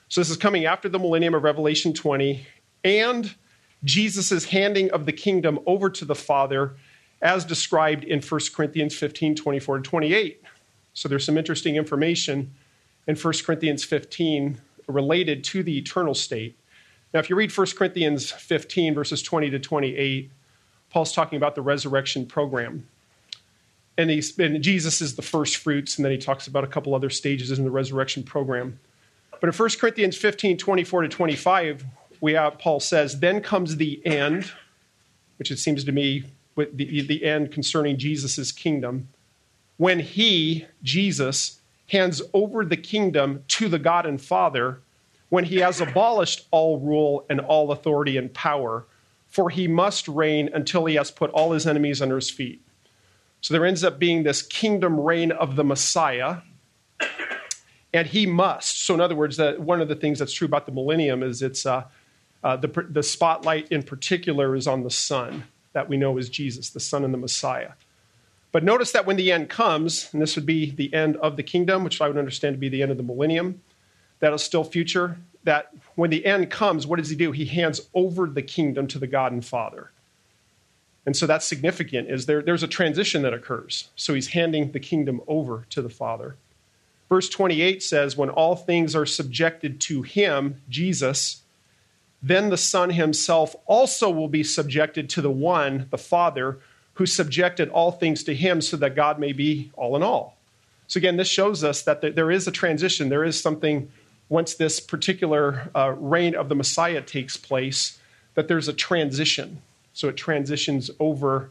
So 0.08 0.20
this 0.20 0.28
is 0.28 0.36
coming 0.36 0.66
after 0.66 0.90
the 0.90 0.98
millennium 0.98 1.34
of 1.34 1.42
Revelation 1.42 1.94
20, 1.94 2.46
and 2.84 3.34
Jesus' 3.82 4.44
handing 4.44 4.90
of 4.90 5.06
the 5.06 5.12
kingdom 5.12 5.58
over 5.64 5.88
to 5.88 6.04
the 6.04 6.14
Father 6.14 6.76
as 7.22 7.46
described 7.46 8.04
in 8.04 8.20
1 8.20 8.40
Corinthians 8.54 8.94
15 8.94 9.34
24 9.36 9.78
to 9.78 9.82
28. 9.82 10.42
So 10.92 11.08
there's 11.08 11.24
some 11.24 11.38
interesting 11.38 11.76
information 11.76 12.52
in 13.06 13.16
1 13.16 13.34
Corinthians 13.42 13.84
15 13.84 14.60
related 14.86 15.42
to 15.44 15.62
the 15.62 15.78
eternal 15.78 16.12
state. 16.12 16.58
Now, 17.14 17.20
if 17.20 17.30
you 17.30 17.36
read 17.36 17.56
1 17.56 17.66
Corinthians 17.74 18.30
15, 18.30 18.92
verses 18.92 19.22
20 19.22 19.48
to 19.48 19.58
28, 19.58 20.30
Paul's 20.90 21.14
talking 21.14 21.38
about 21.38 21.54
the 21.54 21.62
resurrection 21.62 22.26
program. 22.26 22.86
And, 23.96 24.10
Jesus 24.62 25.00
is 25.00 25.14
the 25.14 25.22
first 25.22 25.58
fruits, 25.58 25.96
and 25.96 26.04
then 26.04 26.12
he 26.12 26.18
talks 26.18 26.46
about 26.46 26.64
a 26.64 26.66
couple 26.66 26.94
other 26.94 27.10
stages 27.10 27.56
in 27.56 27.64
the 27.64 27.70
resurrection 27.70 28.24
program. 28.24 28.78
But 29.40 29.48
in 29.48 29.52
1 29.52 29.68
Corinthians 29.78 30.16
15, 30.16 30.58
24 30.58 31.02
to 31.02 31.08
25, 31.08 31.84
we 32.20 32.32
have, 32.32 32.58
Paul 32.58 32.80
says, 32.80 33.20
then 33.20 33.40
comes 33.40 33.76
the 33.76 34.04
end, 34.04 34.50
which 35.38 35.50
it 35.50 35.58
seems 35.58 35.84
to 35.84 35.92
me 35.92 36.24
with 36.56 36.76
the, 36.76 37.02
the 37.02 37.24
end 37.24 37.52
concerning 37.52 37.96
Jesus' 37.96 38.50
kingdom, 38.52 39.08
when 39.76 40.00
he, 40.00 40.66
Jesus, 40.82 41.60
hands 41.88 42.22
over 42.32 42.64
the 42.64 42.76
kingdom 42.76 43.44
to 43.48 43.68
the 43.68 43.78
God 43.78 44.06
and 44.06 44.20
Father, 44.20 44.80
when 45.28 45.44
he 45.44 45.56
has 45.56 45.80
abolished 45.80 46.46
all 46.50 46.78
rule 46.78 47.26
and 47.28 47.40
all 47.40 47.72
authority 47.72 48.16
and 48.16 48.32
power, 48.32 48.86
for 49.28 49.50
he 49.50 49.66
must 49.66 50.06
reign 50.06 50.48
until 50.54 50.84
he 50.84 50.94
has 50.94 51.10
put 51.10 51.30
all 51.30 51.52
his 51.52 51.66
enemies 51.66 52.00
under 52.00 52.16
his 52.16 52.30
feet. 52.30 52.63
So 53.44 53.52
there 53.52 53.66
ends 53.66 53.84
up 53.84 53.98
being 53.98 54.22
this 54.22 54.40
kingdom 54.40 54.98
reign 54.98 55.30
of 55.30 55.54
the 55.54 55.64
Messiah, 55.64 56.38
and 57.92 58.06
he 58.06 58.24
must. 58.24 58.86
So, 58.86 58.94
in 58.94 59.02
other 59.02 59.14
words, 59.14 59.36
that 59.36 59.60
one 59.60 59.82
of 59.82 59.88
the 59.88 59.94
things 59.94 60.18
that's 60.18 60.32
true 60.32 60.46
about 60.46 60.64
the 60.64 60.72
millennium 60.72 61.22
is 61.22 61.42
it's 61.42 61.66
uh, 61.66 61.84
uh, 62.42 62.56
the, 62.56 62.68
the 62.88 63.02
spotlight 63.02 63.68
in 63.70 63.82
particular 63.82 64.56
is 64.56 64.66
on 64.66 64.82
the 64.82 64.90
Son, 64.90 65.44
that 65.74 65.90
we 65.90 65.98
know 65.98 66.16
is 66.16 66.30
Jesus, 66.30 66.70
the 66.70 66.80
Son 66.80 67.04
and 67.04 67.12
the 67.12 67.18
Messiah. 67.18 67.72
But 68.50 68.64
notice 68.64 68.92
that 68.92 69.04
when 69.04 69.16
the 69.16 69.30
end 69.30 69.50
comes, 69.50 70.08
and 70.14 70.22
this 70.22 70.36
would 70.36 70.46
be 70.46 70.70
the 70.70 70.94
end 70.94 71.18
of 71.18 71.36
the 71.36 71.42
kingdom, 71.42 71.84
which 71.84 72.00
I 72.00 72.08
would 72.08 72.16
understand 72.16 72.54
to 72.54 72.58
be 72.58 72.70
the 72.70 72.80
end 72.80 72.92
of 72.92 72.96
the 72.96 73.02
millennium, 73.02 73.60
that 74.20 74.32
is 74.32 74.42
still 74.42 74.64
future, 74.64 75.18
that 75.42 75.70
when 75.96 76.08
the 76.08 76.24
end 76.24 76.48
comes, 76.48 76.86
what 76.86 76.98
does 76.98 77.10
he 77.10 77.16
do? 77.16 77.30
He 77.30 77.44
hands 77.44 77.82
over 77.92 78.26
the 78.26 78.40
kingdom 78.40 78.86
to 78.86 78.98
the 78.98 79.06
God 79.06 79.32
and 79.32 79.44
Father. 79.44 79.90
And 81.06 81.16
so 81.16 81.26
that's 81.26 81.46
significant, 81.46 82.10
is 82.10 82.26
there, 82.26 82.42
there's 82.42 82.62
a 82.62 82.68
transition 82.68 83.22
that 83.22 83.34
occurs. 83.34 83.90
So 83.94 84.14
he's 84.14 84.28
handing 84.28 84.72
the 84.72 84.80
kingdom 84.80 85.20
over 85.26 85.66
to 85.70 85.82
the 85.82 85.90
Father. 85.90 86.36
Verse 87.08 87.28
28 87.28 87.82
says, 87.82 88.16
When 88.16 88.30
all 88.30 88.56
things 88.56 88.96
are 88.96 89.06
subjected 89.06 89.80
to 89.82 90.02
him, 90.02 90.62
Jesus, 90.68 91.42
then 92.22 92.48
the 92.48 92.56
Son 92.56 92.90
himself 92.90 93.54
also 93.66 94.10
will 94.10 94.28
be 94.28 94.42
subjected 94.42 95.10
to 95.10 95.20
the 95.20 95.30
one, 95.30 95.88
the 95.90 95.98
Father, 95.98 96.58
who 96.94 97.04
subjected 97.04 97.68
all 97.68 97.92
things 97.92 98.24
to 98.24 98.34
him 98.34 98.60
so 98.60 98.76
that 98.78 98.96
God 98.96 99.18
may 99.18 99.32
be 99.32 99.70
all 99.76 99.96
in 99.96 100.02
all. 100.02 100.36
So, 100.86 100.98
again, 100.98 101.16
this 101.16 101.28
shows 101.28 101.62
us 101.64 101.82
that 101.82 102.00
there 102.00 102.30
is 102.30 102.46
a 102.46 102.52
transition. 102.52 103.08
There 103.08 103.24
is 103.24 103.40
something, 103.40 103.90
once 104.28 104.54
this 104.54 104.80
particular 104.80 105.70
uh, 105.74 105.94
reign 105.98 106.34
of 106.34 106.48
the 106.48 106.54
Messiah 106.54 107.02
takes 107.02 107.36
place, 107.36 107.98
that 108.34 108.48
there's 108.48 108.68
a 108.68 108.72
transition. 108.72 109.60
So 109.94 110.08
it 110.08 110.16
transitions 110.16 110.90
over, 111.00 111.50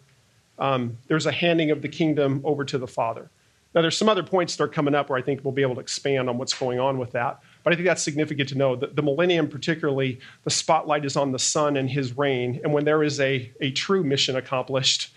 um, 0.60 0.98
there's 1.08 1.26
a 1.26 1.32
handing 1.32 1.72
of 1.72 1.82
the 1.82 1.90
kingdom 1.90 2.42
over 2.44 2.64
to 2.66 2.78
the 2.78 2.88
Father. 2.88 3.32
Now, 3.74 3.82
there's 3.82 3.98
some 3.98 4.10
other 4.10 4.22
points 4.22 4.56
that 4.56 4.64
are 4.64 4.68
coming 4.68 4.94
up 4.94 5.10
where 5.10 5.18
I 5.18 5.24
think 5.24 5.44
we'll 5.44 5.54
be 5.54 5.64
able 5.64 5.74
to 5.76 5.82
expand 5.82 6.30
on 6.30 6.38
what's 6.38 6.54
going 6.54 6.80
on 6.80 7.00
with 7.00 7.12
that. 7.14 7.40
But 7.64 7.74
I 7.74 7.76
think 7.76 7.88
that's 7.88 8.04
significant 8.04 8.50
to 8.50 8.56
know. 8.56 8.76
The, 8.76 8.88
the 8.88 9.02
millennium, 9.02 9.48
particularly, 9.48 10.20
the 10.44 10.52
spotlight 10.52 11.06
is 11.06 11.18
on 11.18 11.32
the 11.32 11.40
Son 11.40 11.76
and 11.78 11.90
his 11.90 12.16
reign. 12.16 12.62
And 12.64 12.72
when 12.72 12.86
there 12.86 13.02
is 13.02 13.20
a, 13.20 13.52
a 13.62 13.72
true 13.72 14.04
mission 14.04 14.36
accomplished, 14.36 15.12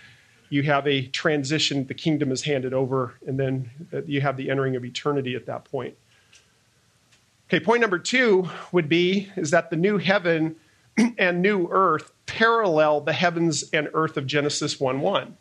you 0.48 0.62
have 0.62 0.86
a 0.86 1.06
transition, 1.08 1.86
the 1.86 1.94
kingdom 1.94 2.32
is 2.32 2.42
handed 2.42 2.72
over, 2.72 3.14
and 3.26 3.38
then 3.38 3.68
you 4.06 4.20
have 4.20 4.36
the 4.36 4.48
entering 4.48 4.76
of 4.76 4.84
eternity 4.84 5.34
at 5.34 5.44
that 5.46 5.64
point. 5.64 5.94
Okay, 7.48 7.62
point 7.62 7.80
number 7.80 7.98
two 7.98 8.48
would 8.72 8.88
be 8.88 9.30
is 9.36 9.50
that 9.50 9.70
the 9.70 9.76
new 9.76 9.98
heaven 9.98 10.56
and 11.18 11.42
new 11.42 11.68
earth 11.70 12.12
parallel 12.26 13.00
the 13.00 13.12
heavens 13.12 13.64
and 13.72 13.88
earth 13.94 14.16
of 14.16 14.26
Genesis 14.26 14.78
1 14.80 15.00
1. 15.00 15.36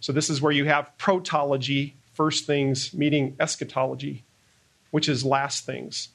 So 0.00 0.12
this 0.12 0.30
is 0.30 0.40
where 0.40 0.52
you 0.52 0.64
have 0.64 0.90
protology, 0.98 1.92
first 2.14 2.46
things, 2.46 2.94
meeting 2.94 3.36
eschatology, 3.38 4.24
which 4.90 5.08
is 5.08 5.24
last 5.24 5.66
things. 5.66 6.08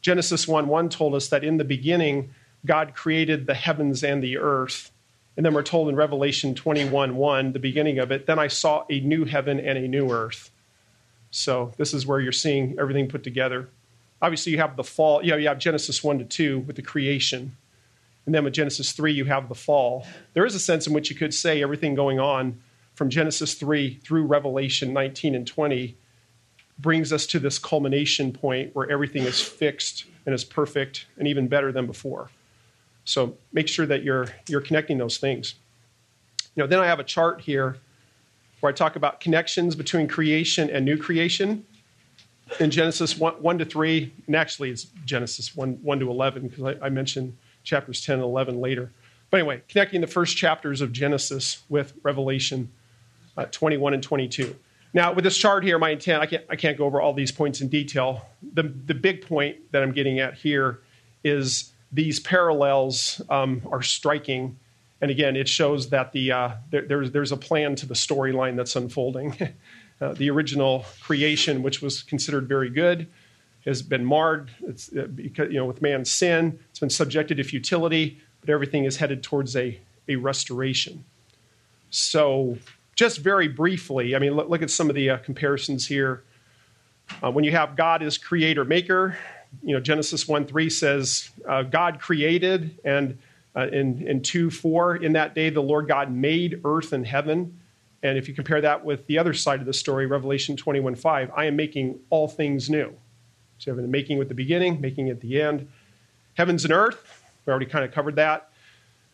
Genesis 0.00 0.46
1 0.46 0.68
1 0.68 0.88
told 0.88 1.14
us 1.14 1.28
that 1.28 1.44
in 1.44 1.56
the 1.56 1.64
beginning, 1.64 2.34
God 2.66 2.94
created 2.94 3.46
the 3.46 3.54
heavens 3.54 4.04
and 4.04 4.22
the 4.22 4.38
earth. 4.38 4.90
And 5.36 5.44
then 5.44 5.52
we're 5.52 5.62
told 5.62 5.88
in 5.88 5.96
Revelation 5.96 6.54
21 6.54 7.16
1, 7.16 7.52
the 7.52 7.58
beginning 7.58 7.98
of 7.98 8.12
it, 8.12 8.26
then 8.26 8.38
I 8.38 8.48
saw 8.48 8.84
a 8.90 9.00
new 9.00 9.24
heaven 9.24 9.58
and 9.58 9.76
a 9.78 9.88
new 9.88 10.10
earth. 10.10 10.50
So 11.30 11.72
this 11.76 11.92
is 11.92 12.06
where 12.06 12.20
you're 12.20 12.30
seeing 12.30 12.76
everything 12.78 13.08
put 13.08 13.24
together. 13.24 13.68
Obviously, 14.22 14.52
you 14.52 14.58
have 14.58 14.76
the 14.76 14.84
fall, 14.84 15.22
you, 15.24 15.32
know, 15.32 15.36
you 15.36 15.48
have 15.48 15.58
Genesis 15.58 16.04
1 16.04 16.20
to 16.20 16.24
2 16.24 16.60
with 16.60 16.76
the 16.76 16.82
creation. 16.82 17.56
And 18.26 18.34
then 18.34 18.44
with 18.44 18.54
Genesis 18.54 18.92
3, 18.92 19.12
you 19.12 19.24
have 19.26 19.48
the 19.48 19.54
fall. 19.54 20.06
There 20.32 20.46
is 20.46 20.54
a 20.54 20.60
sense 20.60 20.86
in 20.86 20.94
which 20.94 21.10
you 21.10 21.16
could 21.16 21.34
say 21.34 21.62
everything 21.62 21.94
going 21.94 22.18
on 22.18 22.60
from 22.94 23.10
Genesis 23.10 23.54
3 23.54 24.00
through 24.02 24.24
Revelation 24.24 24.92
19 24.92 25.34
and 25.34 25.46
20 25.46 25.96
brings 26.78 27.12
us 27.12 27.26
to 27.26 27.38
this 27.38 27.58
culmination 27.58 28.32
point 28.32 28.74
where 28.74 28.90
everything 28.90 29.24
is 29.24 29.40
fixed 29.40 30.06
and 30.26 30.34
is 30.34 30.44
perfect 30.44 31.06
and 31.18 31.28
even 31.28 31.48
better 31.48 31.70
than 31.70 31.86
before. 31.86 32.30
So 33.04 33.36
make 33.52 33.68
sure 33.68 33.86
that 33.86 34.02
you're 34.02 34.28
you're 34.48 34.60
connecting 34.60 34.98
those 34.98 35.18
things. 35.18 35.54
You 36.54 36.62
know, 36.62 36.66
then 36.66 36.80
I 36.80 36.86
have 36.86 37.00
a 37.00 37.04
chart 37.04 37.42
here 37.42 37.76
where 38.60 38.72
I 38.72 38.74
talk 38.74 38.96
about 38.96 39.20
connections 39.20 39.76
between 39.76 40.08
creation 40.08 40.70
and 40.70 40.84
new 40.84 40.96
creation. 40.96 41.66
In 42.60 42.70
Genesis 42.70 43.16
1, 43.16 43.34
1 43.34 43.58
to 43.58 43.64
3, 43.64 44.12
and 44.26 44.36
actually 44.36 44.70
it's 44.70 44.84
Genesis 45.06 45.56
1, 45.56 45.78
1 45.82 46.00
to 46.00 46.10
11, 46.10 46.48
because 46.48 46.76
I, 46.80 46.86
I 46.86 46.88
mentioned 46.90 47.36
chapters 47.64 48.04
10 48.04 48.14
and 48.14 48.22
11 48.22 48.60
later. 48.60 48.92
But 49.30 49.40
anyway, 49.40 49.62
connecting 49.68 50.00
the 50.00 50.06
first 50.06 50.36
chapters 50.36 50.80
of 50.80 50.92
Genesis 50.92 51.62
with 51.68 51.94
Revelation 52.02 52.70
uh, 53.36 53.46
21 53.46 53.94
and 53.94 54.02
22. 54.02 54.54
Now, 54.92 55.12
with 55.12 55.24
this 55.24 55.36
chart 55.36 55.64
here, 55.64 55.76
my 55.76 55.90
intent, 55.90 56.22
I 56.22 56.26
can't, 56.26 56.44
I 56.48 56.54
can't 56.54 56.78
go 56.78 56.84
over 56.84 57.00
all 57.00 57.12
these 57.12 57.32
points 57.32 57.60
in 57.60 57.68
detail. 57.68 58.28
The, 58.52 58.62
the 58.62 58.94
big 58.94 59.26
point 59.26 59.72
that 59.72 59.82
I'm 59.82 59.90
getting 59.90 60.20
at 60.20 60.34
here 60.34 60.80
is 61.24 61.72
these 61.90 62.20
parallels 62.20 63.20
um, 63.28 63.62
are 63.72 63.82
striking. 63.82 64.56
And 65.00 65.10
again, 65.10 65.34
it 65.34 65.48
shows 65.48 65.90
that 65.90 66.12
the, 66.12 66.30
uh, 66.30 66.50
there, 66.70 66.82
there's, 66.82 67.10
there's 67.10 67.32
a 67.32 67.36
plan 67.36 67.74
to 67.76 67.86
the 67.86 67.94
storyline 67.94 68.56
that's 68.56 68.76
unfolding. 68.76 69.36
uh, 70.00 70.12
the 70.12 70.30
original 70.30 70.84
creation, 71.00 71.64
which 71.64 71.82
was 71.82 72.02
considered 72.02 72.46
very 72.46 72.70
good, 72.70 73.08
has 73.64 73.82
been 73.82 74.04
marred. 74.04 74.50
It's, 74.62 74.94
uh, 74.94 75.06
because, 75.14 75.50
you 75.50 75.58
know, 75.58 75.64
with 75.64 75.80
man's 75.80 76.12
sin, 76.12 76.58
it's 76.70 76.80
been 76.80 76.90
subjected 76.90 77.36
to 77.38 77.44
futility, 77.44 78.20
but 78.40 78.50
everything 78.50 78.84
is 78.84 78.96
headed 78.96 79.22
towards 79.22 79.56
a, 79.56 79.78
a 80.08 80.16
restoration. 80.16 81.04
So 81.90 82.58
just 82.94 83.18
very 83.18 83.48
briefly, 83.48 84.14
I 84.14 84.18
mean, 84.18 84.34
look, 84.34 84.48
look 84.48 84.62
at 84.62 84.70
some 84.70 84.88
of 84.88 84.94
the 84.94 85.10
uh, 85.10 85.16
comparisons 85.18 85.86
here. 85.86 86.22
Uh, 87.22 87.30
when 87.30 87.44
you 87.44 87.52
have 87.52 87.76
God 87.76 88.02
as 88.02 88.18
creator 88.18 88.64
maker, 88.64 89.16
you 89.62 89.74
know, 89.74 89.80
Genesis 89.80 90.26
1 90.26 90.46
3 90.46 90.70
says, 90.70 91.30
uh, 91.48 91.62
God 91.62 92.00
created, 92.00 92.78
and 92.84 93.18
uh, 93.54 93.68
in, 93.68 94.06
in 94.06 94.22
2 94.22 94.50
4, 94.50 94.96
in 94.96 95.12
that 95.12 95.34
day 95.34 95.50
the 95.50 95.62
Lord 95.62 95.86
God 95.86 96.10
made 96.10 96.60
earth 96.64 96.92
and 96.92 97.06
heaven. 97.06 97.60
And 98.02 98.18
if 98.18 98.28
you 98.28 98.34
compare 98.34 98.60
that 98.60 98.84
with 98.84 99.06
the 99.06 99.18
other 99.18 99.32
side 99.32 99.60
of 99.60 99.66
the 99.66 99.72
story, 99.72 100.06
Revelation 100.06 100.56
21 100.56 100.94
5, 100.96 101.30
I 101.34 101.46
am 101.46 101.56
making 101.56 102.00
all 102.10 102.28
things 102.28 102.68
new. 102.68 102.94
So 103.58 103.70
you 103.70 103.76
have 103.76 103.82
the 103.82 103.88
making 103.88 104.18
with 104.18 104.28
the 104.28 104.34
beginning, 104.34 104.80
making 104.80 105.08
at 105.10 105.20
the 105.20 105.40
end. 105.40 105.68
Heavens 106.34 106.64
and 106.64 106.72
earth, 106.72 107.22
we 107.46 107.50
already 107.50 107.66
kind 107.66 107.84
of 107.84 107.92
covered 107.92 108.16
that. 108.16 108.50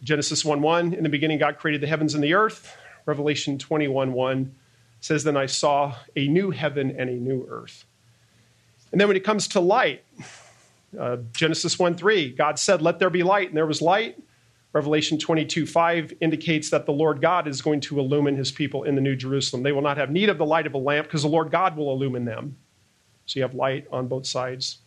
Genesis 0.03 0.45
1 0.45 0.63
1, 0.63 0.95
in 0.95 1.03
the 1.03 1.09
beginning, 1.09 1.39
God 1.39 1.59
created 1.59 1.83
the 1.83 1.87
heavens 1.87 2.15
and 2.15 2.25
the 2.25 2.35
earth. 2.35 2.77
Revelation 3.07 3.59
21 3.59 4.13
1 4.13 4.55
says, 5.01 5.25
Then 5.25 5.37
I 5.37 5.47
saw 5.47 5.95
a 6.17 6.27
new 6.29 6.51
heaven 6.51 6.95
and 6.97 7.11
a 7.11 7.15
new 7.15 7.47
earth. 7.49 7.85
And 8.93 9.01
then 9.01 9.09
when 9.09 9.17
it 9.17 9.25
comes 9.25 9.49
to 9.49 9.61
light, 9.61 10.03
uh, 10.99 11.19
Genesis 11.33 11.79
1 11.79 11.97
3, 11.97 12.31
God 12.31 12.59
said, 12.59 12.83
Let 12.83 12.99
there 12.99 13.11
be 13.11 13.23
light, 13.23 13.49
and 13.49 13.57
there 13.57 13.67
was 13.67 13.83
light. 13.83 14.19
Revelation 14.73 15.19
22 15.19 15.67
5 15.67 16.13
indicates 16.21 16.71
that 16.71 16.87
the 16.87 16.93
Lord 16.93 17.21
God 17.21 17.49
is 17.49 17.61
going 17.61 17.81
to 17.83 17.99
illumine 17.99 18.37
his 18.37 18.53
people 18.53 18.85
in 18.85 18.95
the 18.95 19.01
New 19.01 19.17
Jerusalem. 19.17 19.65
They 19.65 19.73
will 19.73 19.83
not 19.83 19.97
have 19.97 20.11
need 20.11 20.29
of 20.29 20.39
the 20.39 20.47
light 20.47 20.67
of 20.67 20.75
a 20.75 20.79
lamp 20.79 21.09
because 21.09 21.23
the 21.23 21.29
Lord 21.29 21.51
God 21.51 21.77
will 21.77 21.91
illumine 21.93 22.25
them. 22.25 22.57
So 23.31 23.39
you 23.39 23.45
have 23.45 23.55
light 23.55 23.87
on 23.93 24.09
both 24.09 24.27
sides. 24.27 24.79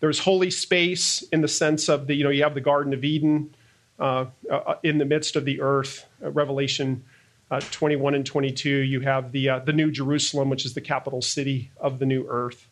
There's 0.00 0.18
holy 0.18 0.50
space 0.50 1.20
in 1.30 1.42
the 1.42 1.48
sense 1.48 1.90
of 1.90 2.06
the, 2.06 2.14
you 2.14 2.24
know, 2.24 2.30
you 2.30 2.42
have 2.42 2.54
the 2.54 2.60
Garden 2.62 2.94
of 2.94 3.04
Eden 3.04 3.54
uh, 3.98 4.26
uh, 4.50 4.76
in 4.82 4.96
the 4.96 5.04
midst 5.04 5.36
of 5.36 5.44
the 5.44 5.60
earth. 5.60 6.06
Uh, 6.24 6.30
Revelation 6.30 7.04
uh, 7.50 7.60
21 7.60 8.14
and 8.14 8.24
22, 8.24 8.70
you 8.70 9.00
have 9.00 9.30
the, 9.30 9.50
uh, 9.50 9.58
the 9.58 9.74
New 9.74 9.90
Jerusalem, 9.90 10.48
which 10.48 10.64
is 10.64 10.72
the 10.72 10.80
capital 10.80 11.20
city 11.20 11.70
of 11.76 11.98
the 11.98 12.06
new 12.06 12.26
earth. 12.30 12.66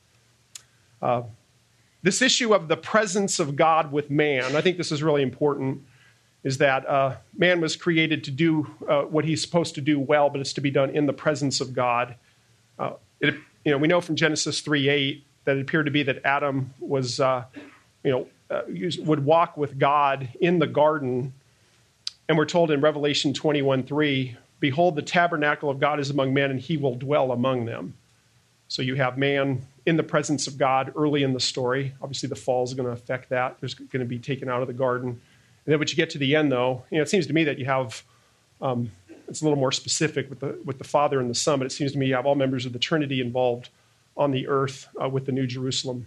Uh, 1.03 1.25
this 2.03 2.23
issue 2.23 2.55
of 2.55 2.69
the 2.69 2.77
presence 2.77 3.39
of 3.39 3.57
God 3.57 3.93
with 3.93 4.11
man, 4.11 4.57
I 4.57 4.63
think 4.63 4.79
this 4.79 4.91
is 4.91 5.03
really 5.03 5.23
important, 5.23 5.83
is 6.45 6.59
that 6.59 7.21
man 7.37 7.61
was 7.61 7.77
created 7.77 8.25
to 8.25 8.31
do 8.31 8.63
what 9.11 9.25
he's 9.25 9.41
supposed 9.43 9.75
to 9.75 9.81
do 9.81 9.99
well, 9.99 10.29
but 10.29 10.41
it's 10.41 10.53
to 10.55 10.61
be 10.61 10.71
done 10.71 10.91
in 10.91 11.07
the 11.07 11.13
presence 11.13 11.63
of 11.63 11.73
God. 11.75 12.17
It, 13.21 13.37
you 13.65 13.73
know, 13.73 13.79
we 13.79 13.89
know 13.89 14.01
from 14.01 14.17
Genesis 14.17 14.61
3 14.61 14.89
8 14.89 15.25
that 15.45 15.57
it 15.57 15.61
appeared 15.61 15.87
to 15.87 15.93
be 15.93 16.03
that 16.03 16.25
Adam 16.25 16.73
was, 16.81 17.21
uh, 17.21 17.45
you 18.03 18.11
know, 18.11 18.27
uh, 18.51 18.63
would 19.01 19.25
walk 19.25 19.57
with 19.57 19.79
God 19.79 20.29
in 20.41 20.59
the 20.59 20.67
garden. 20.67 21.33
And 22.29 22.39
we're 22.39 22.47
told 22.47 22.71
in 22.71 22.81
Revelation 22.81 23.33
21 23.33 23.85
3, 23.85 24.37
Behold, 24.61 24.97
the 24.97 25.03
tabernacle 25.03 25.69
of 25.69 25.79
God 25.79 26.01
is 26.01 26.11
among 26.11 26.33
men, 26.33 26.51
and 26.51 26.61
he 26.61 26.77
will 26.77 26.95
dwell 26.95 27.33
among 27.33 27.65
them. 27.67 27.95
So 28.69 28.83
you 28.83 28.95
have 28.95 29.19
man 29.19 29.67
in 29.87 29.97
the 29.97 30.03
presence 30.03 30.47
of 30.47 30.57
God 30.57 30.93
early 30.97 31.23
in 31.23 31.33
the 31.33 31.41
story. 31.41 31.93
Obviously, 32.01 32.29
the 32.29 32.37
fall 32.37 32.65
is 32.65 32.73
going 32.73 32.87
to 32.87 32.93
affect 32.93 33.29
that. 33.29 33.59
There's 33.61 33.75
going 33.75 34.01
to 34.01 34.07
be 34.07 34.19
taken 34.19 34.49
out 34.49 34.63
of 34.63 34.69
the 34.69 34.75
garden. 34.75 35.11
And 35.11 35.73
then 35.73 35.79
when 35.79 35.89
you 35.89 35.95
get 35.95 36.11
to 36.11 36.19
the 36.19 36.35
end, 36.35 36.51
though, 36.51 36.85
you 36.91 36.99
know, 36.99 37.03
it 37.03 37.09
seems 37.09 37.27
to 37.27 37.33
me 37.33 37.45
that 37.45 37.59
you 37.59 37.67
have 37.67 38.03
um, 38.61 38.91
it's 39.29 39.41
a 39.41 39.45
little 39.45 39.59
more 39.59 39.73
specific 39.73 40.29
with 40.29 40.41
the 40.41 40.59
with 40.65 40.79
the 40.79 40.85
Father 40.85 41.21
and 41.21 41.31
the 41.31 41.35
Son, 41.35 41.59
but 41.59 41.67
it 41.67 41.73
seems 41.73 41.93
to 41.93 41.99
me 41.99 42.07
you 42.07 42.15
have 42.15 42.27
all 42.27 42.35
members 42.35 42.67
of 42.67 42.73
the 42.73 42.79
Trinity 42.79 43.21
involved 43.21 43.69
on 44.17 44.31
the 44.31 44.47
earth 44.47 44.89
uh, 45.03 45.09
with 45.09 45.27
the 45.27 45.33
New 45.33 45.47
Jerusalem 45.47 46.07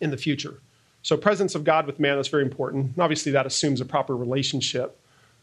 in 0.00 0.10
the 0.10 0.16
future. 0.16 0.60
So, 1.02 1.16
presence 1.16 1.54
of 1.54 1.64
God 1.64 1.86
with 1.86 2.00
man 2.00 2.18
is 2.18 2.28
very 2.28 2.42
important. 2.42 2.86
And 2.86 2.98
obviously, 2.98 3.32
that 3.32 3.46
assumes 3.46 3.80
a 3.80 3.84
proper 3.84 4.16
relationship. 4.16 4.98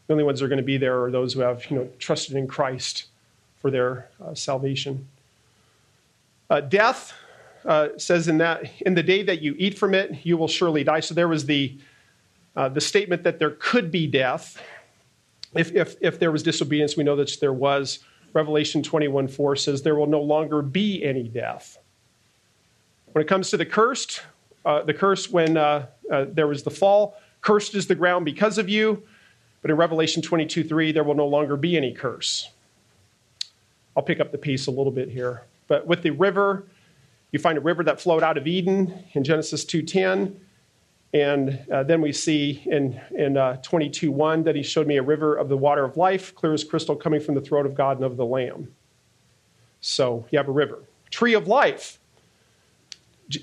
The 0.06 0.12
only 0.12 0.24
ones 0.24 0.40
that 0.40 0.46
are 0.46 0.48
going 0.48 0.58
to 0.58 0.64
be 0.64 0.78
there 0.78 1.02
are 1.04 1.10
those 1.10 1.32
who 1.32 1.40
have 1.40 1.68
you 1.70 1.76
know, 1.76 1.88
trusted 1.98 2.36
in 2.36 2.46
Christ 2.46 3.06
for 3.60 3.70
their 3.70 4.08
uh, 4.24 4.34
salvation. 4.34 5.08
Uh, 6.48 6.60
death 6.60 7.12
uh, 7.64 7.88
says 7.96 8.28
in 8.28 8.38
that 8.38 8.70
in 8.82 8.94
the 8.94 9.02
day 9.02 9.22
that 9.24 9.42
you 9.42 9.56
eat 9.58 9.76
from 9.76 9.94
it, 9.94 10.24
you 10.24 10.36
will 10.36 10.48
surely 10.48 10.84
die. 10.84 11.00
So 11.00 11.14
there 11.14 11.28
was 11.28 11.46
the 11.46 11.76
uh, 12.54 12.68
the 12.68 12.80
statement 12.80 13.24
that 13.24 13.38
there 13.38 13.50
could 13.50 13.90
be 13.90 14.06
death 14.06 14.62
if, 15.58 15.74
if, 15.74 15.96
if 16.00 16.18
there 16.18 16.30
was 16.30 16.42
disobedience. 16.42 16.96
We 16.96 17.04
know 17.04 17.16
that 17.16 17.36
there 17.40 17.52
was. 17.52 18.00
Revelation 18.32 18.82
21 18.82 19.28
4 19.28 19.56
says, 19.56 19.82
There 19.82 19.94
will 19.94 20.06
no 20.06 20.20
longer 20.20 20.62
be 20.62 21.02
any 21.04 21.28
death. 21.28 21.78
When 23.12 23.24
it 23.24 23.28
comes 23.28 23.50
to 23.50 23.56
the 23.56 23.64
cursed, 23.64 24.22
uh, 24.64 24.82
the 24.82 24.92
curse 24.92 25.30
when 25.30 25.56
uh, 25.56 25.86
uh, 26.12 26.26
there 26.30 26.46
was 26.46 26.62
the 26.62 26.70
fall, 26.70 27.16
cursed 27.40 27.74
is 27.74 27.86
the 27.86 27.94
ground 27.94 28.24
because 28.24 28.58
of 28.58 28.68
you. 28.68 29.02
But 29.62 29.70
in 29.70 29.76
Revelation 29.76 30.22
22 30.22 30.64
3, 30.64 30.92
there 30.92 31.02
will 31.02 31.14
no 31.14 31.26
longer 31.26 31.56
be 31.56 31.76
any 31.76 31.92
curse. 31.92 32.50
I'll 33.96 34.02
pick 34.02 34.20
up 34.20 34.32
the 34.32 34.38
piece 34.38 34.66
a 34.66 34.70
little 34.70 34.92
bit 34.92 35.08
here. 35.08 35.42
But 35.66 35.86
with 35.86 36.02
the 36.02 36.10
river, 36.10 36.66
you 37.32 37.38
find 37.38 37.56
a 37.56 37.60
river 37.60 37.82
that 37.84 38.00
flowed 38.00 38.22
out 38.22 38.36
of 38.36 38.46
Eden 38.46 39.04
in 39.14 39.24
Genesis 39.24 39.64
2:10. 39.64 40.38
And 41.22 41.58
uh, 41.72 41.82
then 41.82 42.02
we 42.02 42.12
see 42.12 42.62
in, 42.66 43.00
in 43.16 43.38
uh, 43.38 43.56
22 43.62 44.10
1 44.12 44.42
that 44.42 44.54
he 44.54 44.62
showed 44.62 44.86
me 44.86 44.98
a 44.98 45.02
river 45.02 45.34
of 45.34 45.48
the 45.48 45.56
water 45.56 45.82
of 45.82 45.96
life, 45.96 46.34
clear 46.34 46.52
as 46.52 46.62
crystal, 46.62 46.94
coming 46.94 47.20
from 47.20 47.34
the 47.34 47.40
throat 47.40 47.64
of 47.64 47.74
God 47.74 47.96
and 47.96 48.04
of 48.04 48.18
the 48.18 48.26
Lamb. 48.26 48.74
So 49.80 50.26
you 50.30 50.38
have 50.38 50.48
a 50.48 50.52
river. 50.52 50.82
Tree 51.10 51.32
of 51.32 51.48
life. 51.48 51.98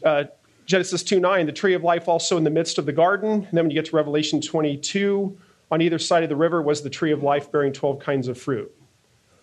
Uh, 0.06 0.25
Genesis 0.68 1.01
2 1.01 1.20
9, 1.20 1.48
the 1.48 1.51
tree 1.51 1.74
of 1.74 1.84
life 1.84 2.08
also 2.08 2.38
in 2.38 2.44
the 2.44 2.51
midst 2.51 2.77
of 2.77 2.86
the 2.86 2.92
garden. 2.92 3.32
And 3.32 3.58
then 3.58 3.65
when 3.65 3.72
you 3.72 3.75
get 3.75 3.86
to 3.86 3.96
Revelation 3.96 4.39
22, 4.39 5.36
on 5.72 5.82
either 5.82 5.98
side 5.98 6.22
of 6.22 6.30
the 6.30 6.36
river 6.36 6.62
was 6.62 6.84
the 6.84 6.92
tree 6.92 7.12
of 7.12 7.24
life 7.24 7.51
bearing 7.51 7.74
12 7.74 8.00
kinds 8.00 8.27
of 8.27 8.38
fruit. 8.38 8.72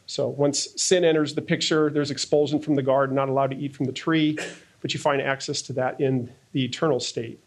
So 0.06 0.28
once 0.28 0.68
sin 0.76 1.04
enters 1.04 1.34
the 1.34 1.42
picture, 1.42 1.90
there's 1.90 2.12
expulsion 2.12 2.60
from 2.60 2.76
the 2.76 2.82
garden, 2.82 3.16
not 3.16 3.28
allowed 3.28 3.50
to 3.50 3.56
eat 3.56 3.74
from 3.74 3.86
the 3.86 3.92
tree, 3.92 4.38
but 4.80 4.94
you 4.94 5.00
find 5.00 5.20
access 5.20 5.62
to 5.62 5.72
that 5.74 6.00
in 6.00 6.32
the 6.52 6.64
eternal 6.64 7.00
state. 7.00 7.40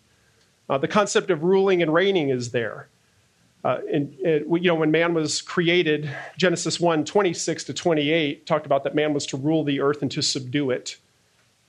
Uh, 0.70 0.78
the 0.78 0.88
concept 0.88 1.30
of 1.30 1.44
ruling 1.44 1.82
and 1.82 1.94
reigning 1.94 2.30
is 2.30 2.52
there. 2.52 2.88
Uh, 3.64 3.80
and, 3.92 4.14
you 4.20 4.68
know, 4.68 4.76
when 4.76 4.92
man 4.92 5.14
was 5.14 5.42
created, 5.42 6.10
Genesis 6.38 6.80
1 6.80 7.06
26 7.06 7.64
to 7.66 7.74
28 7.74 8.46
talked 8.46 8.66
about 8.66 8.84
that 8.84 8.94
man 8.94 9.14
was 9.14 9.26
to 9.28 9.38
rule 9.38 9.64
the 9.64 9.80
earth 9.80 10.02
and 10.02 10.12
to 10.12 10.22
subdue 10.22 10.70
it. 10.72 10.98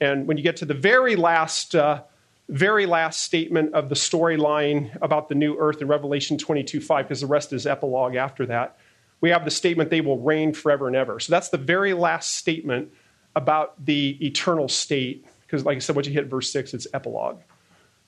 And 0.01 0.27
when 0.27 0.37
you 0.37 0.43
get 0.43 0.57
to 0.57 0.65
the 0.65 0.75
very 0.75 1.15
last, 1.15 1.75
uh, 1.77 2.03
very 2.49 2.85
last 2.85 3.23
statement 3.23 3.75
of 3.75 3.89
the 3.89 3.95
storyline 3.95 4.97
about 5.03 5.29
the 5.29 5.37
new 5.37 5.57
earth 5.57 5.81
in 5.81 5.89
Revelation 5.89 6.37
22 6.37 6.81
5, 6.81 7.05
because 7.07 7.21
the 7.21 7.29
rest 7.29 7.53
is 7.53 7.65
epilogue 7.65 8.17
after 8.17 8.45
that, 8.47 8.77
we 9.21 9.31
have 9.31 9.45
the 9.45 9.51
statement, 9.51 9.89
they 9.89 10.01
will 10.01 10.19
reign 10.19 10.53
forever 10.53 10.89
and 10.89 10.97
ever. 10.97 11.21
So 11.21 11.31
that's 11.31 11.49
the 11.49 11.59
very 11.59 11.95
last 11.95 12.37
statement 12.37 12.93
about 13.37 13.85
the 13.85 14.19
eternal 14.25 14.69
state, 14.69 15.25
because, 15.43 15.65
like 15.65 15.77
I 15.77 15.79
said, 15.79 15.95
once 15.95 16.09
you 16.09 16.13
hit 16.13 16.27
verse 16.27 16.51
6, 16.51 16.75
it's 16.75 16.89
epilogue 16.93 17.41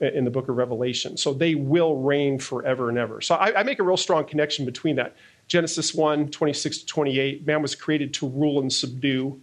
in 0.00 0.24
the 0.24 0.30
book 0.30 0.48
of 0.48 0.56
Revelation. 0.56 1.16
So 1.16 1.32
they 1.32 1.54
will 1.54 1.96
reign 1.96 2.38
forever 2.38 2.88
and 2.88 2.98
ever. 2.98 3.20
So 3.20 3.34
I, 3.34 3.60
I, 3.60 3.62
make 3.62 3.78
a 3.78 3.82
real 3.82 3.96
strong 3.96 4.26
connection 4.26 4.66
between 4.66 4.96
that. 4.96 5.16
Genesis 5.48 5.94
1, 5.94 6.28
26 6.28 6.78
to 6.78 6.86
28, 6.86 7.46
man 7.46 7.62
was 7.62 7.74
created 7.74 8.12
to 8.14 8.28
rule 8.28 8.60
and 8.60 8.70
subdue. 8.70 9.40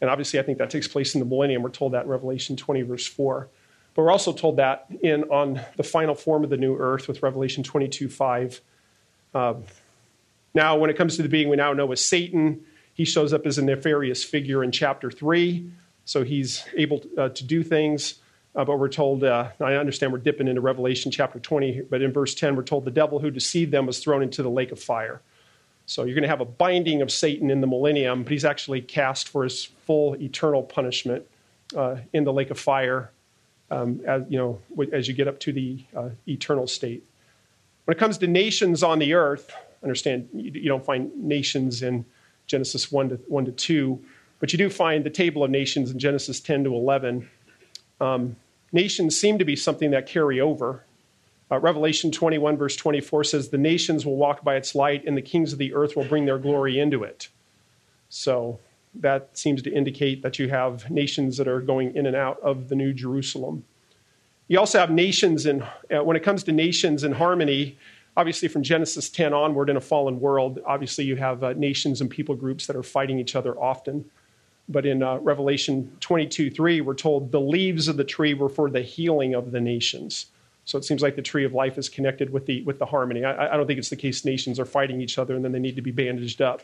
And 0.00 0.10
obviously, 0.10 0.38
I 0.38 0.42
think 0.42 0.58
that 0.58 0.68
takes 0.68 0.86
place 0.86 1.14
in 1.14 1.20
the 1.20 1.24
millennium. 1.24 1.62
We're 1.62 1.70
told 1.70 1.92
that 1.92 2.04
in 2.04 2.10
Revelation 2.10 2.56
20, 2.56 2.82
verse 2.82 3.06
4. 3.06 3.48
But 3.94 4.02
we're 4.02 4.10
also 4.10 4.32
told 4.32 4.58
that 4.58 4.86
in 5.00 5.24
on 5.24 5.60
the 5.76 5.82
final 5.82 6.14
form 6.14 6.44
of 6.44 6.50
the 6.50 6.58
new 6.58 6.76
earth 6.76 7.08
with 7.08 7.22
Revelation 7.22 7.62
22, 7.62 8.10
5. 8.10 8.60
Uh, 9.34 9.54
now, 10.52 10.76
when 10.76 10.90
it 10.90 10.96
comes 10.96 11.16
to 11.16 11.22
the 11.22 11.28
being 11.28 11.48
we 11.48 11.56
now 11.56 11.72
know 11.72 11.90
as 11.92 12.04
Satan, 12.04 12.64
he 12.92 13.06
shows 13.06 13.32
up 13.32 13.46
as 13.46 13.56
a 13.56 13.62
nefarious 13.62 14.22
figure 14.22 14.62
in 14.62 14.72
chapter 14.72 15.10
3. 15.10 15.70
So 16.04 16.22
he's 16.22 16.64
able 16.76 17.00
to, 17.00 17.16
uh, 17.16 17.28
to 17.30 17.44
do 17.44 17.62
things. 17.62 18.16
Uh, 18.56 18.64
but 18.64 18.78
we're 18.78 18.88
told, 18.88 19.22
uh, 19.22 19.50
I 19.60 19.74
understand 19.74 20.12
we're 20.12 20.18
dipping 20.18 20.48
into 20.48 20.62
Revelation 20.62 21.12
chapter 21.12 21.38
20, 21.38 21.82
but 21.90 22.00
in 22.00 22.10
verse 22.10 22.34
10, 22.34 22.56
we're 22.56 22.62
told 22.62 22.86
the 22.86 22.90
devil 22.90 23.18
who 23.18 23.30
deceived 23.30 23.70
them 23.70 23.84
was 23.84 23.98
thrown 23.98 24.22
into 24.22 24.42
the 24.42 24.50
lake 24.50 24.72
of 24.72 24.82
fire. 24.82 25.20
So 25.84 26.04
you're 26.04 26.14
going 26.14 26.22
to 26.22 26.28
have 26.28 26.40
a 26.40 26.46
binding 26.46 27.02
of 27.02 27.12
Satan 27.12 27.50
in 27.50 27.60
the 27.60 27.66
millennium, 27.66 28.22
but 28.22 28.32
he's 28.32 28.46
actually 28.46 28.80
cast 28.80 29.28
for 29.28 29.44
his 29.44 29.64
full 29.64 30.16
eternal 30.16 30.62
punishment 30.62 31.24
uh, 31.76 31.96
in 32.14 32.24
the 32.24 32.32
lake 32.32 32.50
of 32.50 32.58
fire 32.58 33.10
um, 33.70 34.00
as, 34.06 34.22
you 34.28 34.38
know, 34.38 34.58
as 34.90 35.06
you 35.06 35.12
get 35.12 35.28
up 35.28 35.38
to 35.40 35.52
the 35.52 35.84
uh, 35.94 36.08
eternal 36.26 36.66
state. 36.66 37.04
When 37.84 37.94
it 37.94 38.00
comes 38.00 38.16
to 38.18 38.26
nations 38.26 38.82
on 38.82 38.98
the 38.98 39.12
earth, 39.12 39.52
understand 39.82 40.28
you, 40.32 40.50
you 40.52 40.68
don't 40.68 40.84
find 40.84 41.14
nations 41.14 41.82
in 41.82 42.06
Genesis 42.46 42.90
1 42.90 43.10
to, 43.10 43.14
1 43.28 43.44
to 43.44 43.52
2, 43.52 44.04
but 44.40 44.52
you 44.52 44.58
do 44.58 44.70
find 44.70 45.04
the 45.04 45.10
table 45.10 45.44
of 45.44 45.50
nations 45.50 45.90
in 45.90 45.98
Genesis 45.98 46.40
10 46.40 46.64
to 46.64 46.74
11. 46.74 47.28
Um, 48.00 48.36
Nations 48.76 49.18
seem 49.18 49.38
to 49.38 49.44
be 49.46 49.56
something 49.56 49.92
that 49.92 50.06
carry 50.06 50.38
over. 50.38 50.84
Uh, 51.50 51.58
Revelation 51.58 52.12
21, 52.12 52.58
verse 52.58 52.76
24 52.76 53.24
says, 53.24 53.48
The 53.48 53.56
nations 53.56 54.04
will 54.04 54.16
walk 54.16 54.44
by 54.44 54.56
its 54.56 54.74
light, 54.74 55.02
and 55.06 55.16
the 55.16 55.22
kings 55.22 55.54
of 55.54 55.58
the 55.58 55.72
earth 55.72 55.96
will 55.96 56.04
bring 56.04 56.26
their 56.26 56.36
glory 56.38 56.78
into 56.78 57.02
it. 57.02 57.28
So 58.10 58.60
that 58.96 59.30
seems 59.32 59.62
to 59.62 59.72
indicate 59.72 60.20
that 60.20 60.38
you 60.38 60.50
have 60.50 60.90
nations 60.90 61.38
that 61.38 61.48
are 61.48 61.62
going 61.62 61.96
in 61.96 62.04
and 62.04 62.14
out 62.14 62.38
of 62.40 62.68
the 62.68 62.74
New 62.74 62.92
Jerusalem. 62.92 63.64
You 64.46 64.58
also 64.58 64.78
have 64.78 64.90
nations, 64.90 65.46
and 65.46 65.62
uh, 65.90 66.04
when 66.04 66.18
it 66.18 66.22
comes 66.22 66.44
to 66.44 66.52
nations 66.52 67.02
in 67.02 67.12
harmony, 67.12 67.78
obviously, 68.14 68.46
from 68.46 68.62
Genesis 68.62 69.08
10 69.08 69.32
onward 69.32 69.70
in 69.70 69.78
a 69.78 69.80
fallen 69.80 70.20
world, 70.20 70.58
obviously 70.66 71.06
you 71.06 71.16
have 71.16 71.42
uh, 71.42 71.54
nations 71.54 72.02
and 72.02 72.10
people 72.10 72.34
groups 72.34 72.66
that 72.66 72.76
are 72.76 72.82
fighting 72.82 73.18
each 73.18 73.36
other 73.36 73.58
often. 73.58 74.04
But 74.68 74.84
in 74.84 75.02
uh, 75.02 75.18
Revelation 75.18 75.96
22 76.00 76.50
3, 76.50 76.80
we're 76.80 76.94
told 76.94 77.30
the 77.30 77.40
leaves 77.40 77.88
of 77.88 77.96
the 77.96 78.04
tree 78.04 78.34
were 78.34 78.48
for 78.48 78.68
the 78.68 78.82
healing 78.82 79.34
of 79.34 79.52
the 79.52 79.60
nations. 79.60 80.26
So 80.64 80.76
it 80.76 80.84
seems 80.84 81.00
like 81.00 81.14
the 81.14 81.22
tree 81.22 81.44
of 81.44 81.54
life 81.54 81.78
is 81.78 81.88
connected 81.88 82.32
with 82.32 82.46
the, 82.46 82.62
with 82.62 82.80
the 82.80 82.86
harmony. 82.86 83.24
I, 83.24 83.54
I 83.54 83.56
don't 83.56 83.68
think 83.68 83.78
it's 83.78 83.88
the 83.88 83.96
case 83.96 84.24
nations 84.24 84.58
are 84.58 84.64
fighting 84.64 85.00
each 85.00 85.16
other 85.16 85.36
and 85.36 85.44
then 85.44 85.52
they 85.52 85.60
need 85.60 85.76
to 85.76 85.82
be 85.82 85.92
bandaged 85.92 86.42
up. 86.42 86.62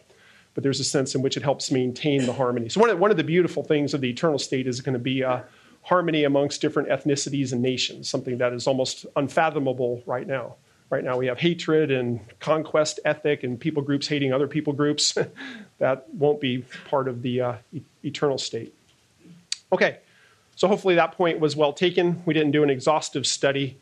But 0.54 0.64
there's 0.64 0.80
a 0.80 0.85
sense 0.85 1.14
in 1.14 1.23
which 1.23 1.37
it 1.37 1.42
helps 1.42 1.71
maintain 1.71 2.26
the 2.26 2.32
harmony. 2.32 2.68
So, 2.68 2.80
one 2.80 2.90
of, 2.90 2.99
one 2.99 3.11
of 3.11 3.16
the 3.16 3.25
beautiful 3.25 3.62
things 3.62 3.94
of 3.94 4.00
the 4.00 4.11
eternal 4.11 4.38
state 4.38 4.66
is 4.66 4.80
going 4.80 4.92
to 4.94 4.99
be 4.99 5.25
uh, 5.25 5.40
harmony 5.82 6.25
amongst 6.25 6.61
different 6.61 6.88
ethnicities 6.88 7.52
and 7.52 7.62
nations, 7.62 8.11
something 8.11 8.38
that 8.38 8.52
is 8.52 8.66
almost 8.66 9.06
unfathomable 9.16 10.02
right 10.04 10.26
now. 10.26 10.56
Right 10.90 11.04
now, 11.04 11.16
we 11.16 11.26
have 11.26 11.38
hatred 11.38 11.90
and 11.90 12.21
conquest 12.38 13.00
ethic 13.06 13.44
and 13.44 13.59
people 13.59 13.82
groups 13.82 14.06
hating 14.09 14.35
other 14.35 14.47
people 14.47 14.75
groups. 14.75 15.16
that 15.82 16.06
won't 16.14 16.40
be 16.40 16.64
part 16.88 17.08
of 17.08 17.22
the 17.22 17.40
uh, 17.40 17.54
eternal 18.04 18.38
state. 18.38 18.72
Okay, 19.72 19.98
so 20.54 20.68
hopefully 20.68 20.94
that 20.94 21.10
point 21.10 21.40
was 21.40 21.56
well 21.56 21.72
taken. 21.72 22.22
We 22.24 22.34
didn't 22.34 22.52
do 22.52 22.62
an 22.62 22.70
exhaustive 22.70 23.26
study, 23.26 23.76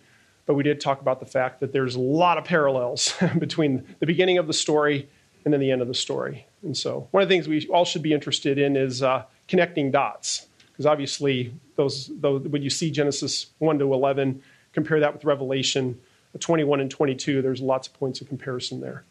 but 0.47 0.54
we 0.54 0.62
did 0.62 0.80
talk 0.80 1.02
about 1.02 1.21
the 1.21 1.26
fact 1.26 1.61
that 1.61 1.75
there's 1.75 1.97
a 1.97 2.00
lot 2.00 2.38
of 2.38 2.45
parallels 2.45 3.12
between 3.38 3.87
the 3.99 4.07
beginning 4.07 4.38
of 4.38 4.47
the 4.47 4.54
story 4.54 5.11
and 5.45 5.52
then 5.52 5.61
the 5.61 5.71
end 5.71 5.83
of 5.83 5.88
the 5.88 5.95
story. 5.95 6.47
And 6.62 6.75
so, 6.75 7.07
one 7.11 7.23
of 7.23 7.28
the 7.28 7.35
things 7.35 7.47
we 7.47 7.66
all 7.69 7.85
should 7.85 8.02
be 8.02 8.14
interested 8.14 8.57
in 8.57 8.78
is 8.78 9.02
uh, 9.02 9.25
connecting 9.47 9.90
dots, 9.90 10.47
because 10.73 10.87
obviously, 10.87 11.52
those, 11.76 12.11
those 12.19 12.40
when 12.49 12.62
you 12.62 12.71
see 12.71 12.90
Genesis 12.90 13.49
1 13.59 13.78
to 13.78 13.92
11, 13.92 14.42
compare 14.73 15.00
that 15.00 15.12
with 15.12 15.26
Revelation 15.26 16.00
21 16.38 16.80
and 16.80 16.90
22, 16.90 17.42
there's 17.42 17.61
lots 17.61 17.88
of 17.88 17.92
points 17.92 18.23
of 18.23 18.28
comparison 18.28 18.80
there. 18.80 19.04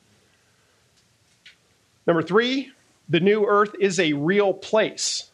Number 2.08 2.24
three, 2.24 2.72
the 3.10 3.20
new 3.20 3.46
earth 3.46 3.75
is 3.80 4.00
a 4.00 4.13
real 4.13 4.54
place. 4.54 5.30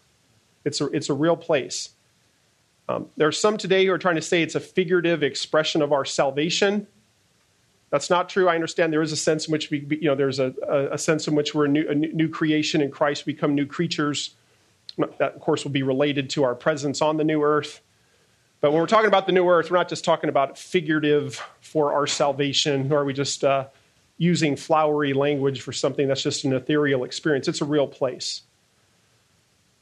It's 0.64 0.82
a, 0.82 0.88
it's 0.88 1.10
a 1.10 1.14
real 1.14 1.36
place. 1.36 1.90
Um, 2.88 3.08
there 3.18 3.28
are 3.28 3.34
some 3.34 3.58
today 3.58 3.86
who 3.86 3.92
are 3.92 3.98
trying 3.98 4.16
to 4.16 4.22
say 4.22 4.42
it's 4.42 4.56
a 4.56 4.60
figurative 4.60 5.24
expression 5.24 5.82
of 5.82 5.92
our 5.92 6.06
salvation. 6.06 6.88
That's 7.90 8.10
not 8.10 8.30
true. 8.30 8.48
I 8.48 8.56
understand 8.56 8.94
there 8.94 9.02
is 9.02 9.12
a 9.12 9.18
sense 9.18 9.48
in 9.48 9.52
which 9.52 9.70
we, 9.70 9.86
you 9.90 10.08
know, 10.08 10.16
there's 10.16 10.40
a, 10.40 10.54
a 10.92 10.98
sense 10.98 11.28
in 11.28 11.36
which 11.36 11.54
we're 11.54 11.66
a 11.66 11.70
new, 11.70 11.88
a 11.88 11.96
new 11.96 12.30
creation 12.30 12.82
in 12.82 12.92
Christ, 12.92 13.26
become 13.26 13.56
new 13.56 13.66
creatures. 13.66 14.36
That, 14.98 15.34
of 15.34 15.42
course, 15.42 15.64
will 15.64 15.72
be 15.72 15.84
related 15.84 16.30
to 16.32 16.44
our 16.44 16.56
presence 16.56 17.02
on 17.02 17.18
the 17.18 17.24
new 17.24 17.44
earth. 17.44 17.82
But 18.62 18.72
when 18.72 18.80
we're 18.82 18.88
talking 18.88 19.08
about 19.08 19.26
the 19.26 19.32
new 19.32 19.48
earth, 19.48 19.70
we're 19.70 19.78
not 19.78 19.90
just 19.90 20.06
talking 20.06 20.30
about 20.30 20.58
figurative 20.58 21.44
for 21.62 21.94
our 21.94 22.08
salvation, 22.08 22.88
nor 22.88 23.02
are 23.02 23.06
we 23.06 23.14
just 23.14 23.44
uh, 23.44 23.66
using 24.18 24.56
flowery 24.56 25.14
language 25.14 25.62
for 25.62 25.74
something 25.74 26.08
that's 26.08 26.22
just 26.22 26.46
an 26.46 26.54
ethereal 26.54 27.04
experience. 27.04 27.48
It's 27.48 27.62
a 27.62 27.66
real 27.66 27.88
place. 27.88 28.42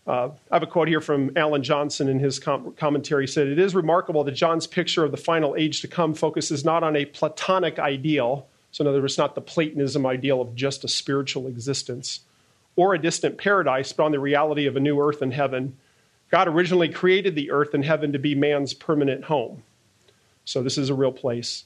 Uh, 0.05 0.31
I 0.51 0.55
have 0.55 0.63
a 0.63 0.67
quote 0.67 0.87
here 0.87 0.99
from 0.99 1.31
Alan 1.37 1.63
Johnson 1.63 2.09
in 2.09 2.19
his 2.19 2.39
com- 2.39 2.73
commentary. 2.73 3.23
He 3.23 3.31
said, 3.31 3.47
It 3.47 3.59
is 3.59 3.73
remarkable 3.73 4.23
that 4.25 4.33
John's 4.33 4.67
picture 4.67 5.03
of 5.03 5.11
the 5.11 5.17
final 5.17 5.55
age 5.55 5.81
to 5.81 5.87
come 5.87 6.13
focuses 6.13 6.65
not 6.65 6.83
on 6.83 6.95
a 6.95 7.05
Platonic 7.05 7.79
ideal, 7.79 8.47
so 8.71 8.83
in 8.83 8.87
other 8.87 8.99
words, 8.99 9.17
not 9.17 9.35
the 9.35 9.41
Platonism 9.41 10.05
ideal 10.05 10.41
of 10.41 10.55
just 10.55 10.83
a 10.83 10.89
spiritual 10.89 11.47
existence, 11.47 12.21
or 12.75 12.93
a 12.93 12.99
distant 12.99 13.37
paradise, 13.37 13.93
but 13.93 14.03
on 14.03 14.11
the 14.11 14.19
reality 14.19 14.65
of 14.65 14.75
a 14.75 14.79
new 14.79 14.99
earth 14.99 15.21
and 15.21 15.33
heaven 15.33 15.77
God 16.33 16.47
originally 16.47 16.89
created 16.89 17.35
the 17.35 17.51
earth 17.51 17.75
and 17.75 17.85
heaven 17.85 18.13
to 18.13 18.17
be 18.17 18.33
man's 18.33 18.73
permanent 18.73 19.25
home. 19.25 19.61
So 20.45 20.63
this 20.63 20.79
is 20.79 20.89
a 20.89 20.95
real 20.95 21.11
place. 21.11 21.65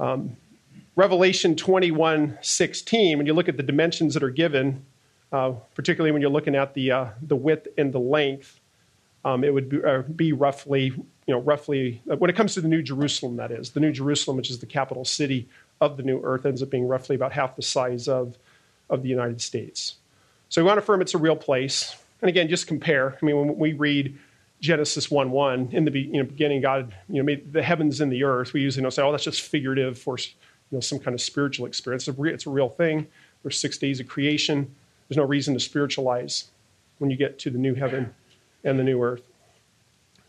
Um, 0.00 0.36
Revelation 0.96 1.56
21 1.56 2.38
16, 2.40 3.18
when 3.18 3.26
you 3.26 3.32
look 3.32 3.48
at 3.48 3.56
the 3.56 3.62
dimensions 3.62 4.14
that 4.14 4.22
are 4.22 4.30
given, 4.30 4.84
uh, 5.32 5.52
particularly 5.74 6.12
when 6.12 6.20
you're 6.20 6.30
looking 6.30 6.54
at 6.54 6.74
the, 6.74 6.90
uh, 6.90 7.06
the 7.22 7.36
width 7.36 7.68
and 7.78 7.92
the 7.92 8.00
length, 8.00 8.60
um, 9.24 9.44
it 9.44 9.52
would 9.52 9.68
be, 9.68 9.84
uh, 9.84 10.02
be, 10.02 10.32
roughly, 10.32 10.86
you 10.86 11.04
know, 11.34 11.38
roughly, 11.40 12.02
uh, 12.10 12.16
when 12.16 12.30
it 12.30 12.36
comes 12.36 12.54
to 12.54 12.60
the 12.60 12.68
New 12.68 12.82
Jerusalem, 12.82 13.36
that 13.36 13.50
is, 13.50 13.70
the 13.70 13.80
New 13.80 13.92
Jerusalem, 13.92 14.36
which 14.36 14.50
is 14.50 14.58
the 14.58 14.66
capital 14.66 15.04
city 15.04 15.48
of 15.80 15.96
the 15.96 16.02
new 16.02 16.20
earth, 16.22 16.46
ends 16.46 16.62
up 16.62 16.70
being 16.70 16.88
roughly 16.88 17.16
about 17.16 17.32
half 17.32 17.54
the 17.54 17.62
size 17.62 18.08
of, 18.08 18.36
of 18.88 19.02
the 19.02 19.08
United 19.08 19.40
States. 19.40 19.96
So 20.48 20.62
we 20.62 20.66
want 20.66 20.78
to 20.78 20.82
affirm 20.82 21.00
it's 21.00 21.14
a 21.14 21.18
real 21.18 21.36
place. 21.36 21.96
And 22.22 22.28
again, 22.28 22.48
just 22.48 22.66
compare. 22.66 23.16
I 23.20 23.24
mean, 23.24 23.36
when 23.36 23.56
we 23.56 23.72
read 23.74 24.18
Genesis 24.60 25.10
1 25.10 25.30
1, 25.30 25.68
in 25.72 25.84
the 25.84 25.92
you 25.92 26.22
know, 26.22 26.24
beginning, 26.24 26.60
God 26.60 26.94
you 27.08 27.16
know, 27.16 27.22
made 27.22 27.52
the 27.52 27.62
heavens 27.62 28.00
and 28.00 28.10
the 28.10 28.24
earth, 28.24 28.52
we 28.52 28.62
usually 28.62 28.82
know, 28.82 28.90
say, 28.90 29.02
oh, 29.02 29.12
that's 29.12 29.24
just 29.24 29.42
figurative 29.42 29.98
for 29.98 30.18
you 30.70 30.76
know, 30.76 30.80
some 30.80 30.98
kind 30.98 31.14
of 31.14 31.20
spiritual 31.20 31.66
experience. 31.66 32.06
It's 32.06 32.16
a, 32.16 32.20
re- 32.20 32.32
it's 32.32 32.46
a 32.46 32.50
real 32.50 32.68
thing. 32.68 33.06
There's 33.42 33.58
six 33.58 33.78
days 33.78 34.00
of 34.00 34.08
creation. 34.08 34.74
There's 35.08 35.16
no 35.16 35.24
reason 35.24 35.54
to 35.54 35.60
spiritualize 35.60 36.50
when 36.98 37.10
you 37.10 37.16
get 37.16 37.38
to 37.40 37.50
the 37.50 37.58
new 37.58 37.74
heaven 37.74 38.14
and 38.62 38.78
the 38.78 38.84
new 38.84 39.02
earth. 39.02 39.22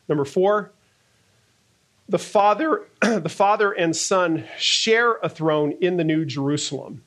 Number 0.07 0.25
four, 0.25 0.71
the 2.09 2.19
father, 2.19 2.87
the 3.01 3.29
father 3.29 3.71
and 3.71 3.95
son 3.95 4.45
share 4.57 5.17
a 5.23 5.29
throne 5.29 5.73
in 5.81 5.97
the 5.97 6.03
new 6.03 6.25
Jerusalem. 6.25 7.03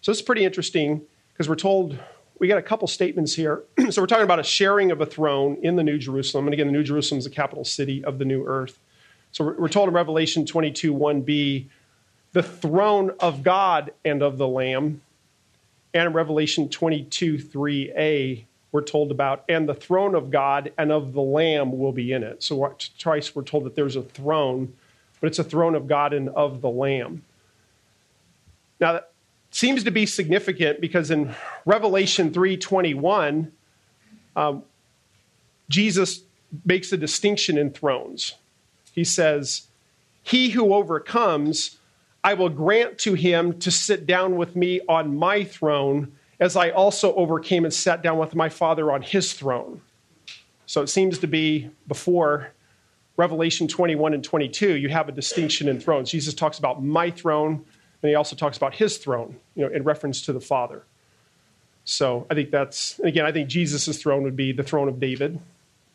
So 0.00 0.10
it's 0.10 0.22
pretty 0.22 0.44
interesting 0.44 1.02
because 1.32 1.48
we're 1.48 1.54
told 1.56 1.98
we 2.38 2.48
got 2.48 2.58
a 2.58 2.62
couple 2.62 2.88
statements 2.88 3.34
here. 3.34 3.62
so 3.90 4.02
we're 4.02 4.08
talking 4.08 4.24
about 4.24 4.40
a 4.40 4.44
sharing 4.44 4.90
of 4.90 5.00
a 5.00 5.06
throne 5.06 5.58
in 5.62 5.76
the 5.76 5.84
New 5.84 5.96
Jerusalem. 5.96 6.46
And 6.48 6.54
again, 6.54 6.66
the 6.66 6.72
New 6.72 6.82
Jerusalem 6.82 7.18
is 7.18 7.24
the 7.24 7.30
capital 7.30 7.64
city 7.64 8.04
of 8.04 8.18
the 8.18 8.24
new 8.24 8.44
earth. 8.44 8.80
So 9.30 9.54
we're 9.56 9.68
told 9.68 9.88
in 9.88 9.94
Revelation 9.94 10.44
22 10.44 10.92
1b, 10.92 11.68
the 12.32 12.42
throne 12.42 13.12
of 13.20 13.42
God 13.42 13.92
and 14.04 14.22
of 14.22 14.38
the 14.38 14.48
Lamb. 14.48 15.02
And 15.94 16.08
in 16.08 16.12
Revelation 16.12 16.68
22 16.68 17.36
3a, 17.36 18.44
we're 18.72 18.82
told 18.82 19.10
about, 19.10 19.44
and 19.48 19.68
the 19.68 19.74
throne 19.74 20.14
of 20.14 20.30
God 20.30 20.72
and 20.78 20.90
of 20.90 21.12
the 21.12 21.20
Lamb 21.20 21.78
will 21.78 21.92
be 21.92 22.12
in 22.12 22.22
it. 22.22 22.42
So 22.42 22.74
twice 22.98 23.34
we're 23.34 23.42
told 23.42 23.64
that 23.64 23.76
there's 23.76 23.96
a 23.96 24.02
throne, 24.02 24.72
but 25.20 25.26
it's 25.26 25.38
a 25.38 25.44
throne 25.44 25.74
of 25.74 25.86
God 25.86 26.14
and 26.14 26.30
of 26.30 26.62
the 26.62 26.70
Lamb. 26.70 27.22
Now, 28.80 28.94
that 28.94 29.12
seems 29.50 29.84
to 29.84 29.90
be 29.90 30.06
significant 30.06 30.80
because 30.80 31.10
in 31.10 31.34
Revelation 31.66 32.32
3:21, 32.32 33.52
um, 34.34 34.64
Jesus 35.68 36.22
makes 36.64 36.90
a 36.92 36.96
distinction 36.96 37.58
in 37.58 37.70
thrones. 37.70 38.34
He 38.94 39.04
says, 39.04 39.68
"He 40.22 40.50
who 40.50 40.72
overcomes, 40.72 41.78
I 42.24 42.34
will 42.34 42.48
grant 42.48 42.98
to 42.98 43.14
him 43.14 43.58
to 43.60 43.70
sit 43.70 44.06
down 44.06 44.36
with 44.36 44.54
me 44.54 44.80
on 44.88 45.16
my 45.16 45.44
throne, 45.44 46.12
as 46.38 46.56
I 46.56 46.70
also 46.70 47.14
overcame 47.14 47.64
and 47.64 47.74
sat 47.74 48.02
down 48.02 48.18
with 48.18 48.34
my 48.34 48.48
Father 48.48 48.92
on 48.92 49.02
his 49.02 49.32
throne." 49.32 49.80
So 50.66 50.82
it 50.82 50.88
seems 50.88 51.18
to 51.18 51.26
be 51.26 51.70
before 51.86 52.52
Revelation 53.16 53.68
21 53.68 54.14
and 54.14 54.24
22, 54.24 54.76
you 54.76 54.88
have 54.88 55.08
a 55.08 55.12
distinction 55.12 55.68
in 55.68 55.78
thrones. 55.78 56.10
Jesus 56.10 56.34
talks 56.34 56.58
about 56.58 56.82
my 56.82 57.10
throne 57.10 57.64
and 58.02 58.08
he 58.08 58.14
also 58.14 58.34
talks 58.34 58.56
about 58.56 58.74
his 58.74 58.98
throne, 58.98 59.36
you 59.54 59.64
know, 59.64 59.72
in 59.72 59.84
reference 59.84 60.22
to 60.22 60.32
the 60.32 60.40
Father. 60.40 60.82
So 61.84 62.26
I 62.30 62.34
think 62.34 62.50
that's, 62.50 62.98
again, 63.00 63.26
I 63.26 63.32
think 63.32 63.48
Jesus' 63.48 64.00
throne 64.00 64.22
would 64.22 64.36
be 64.36 64.52
the 64.52 64.62
throne 64.62 64.88
of 64.88 64.98
David. 64.98 65.38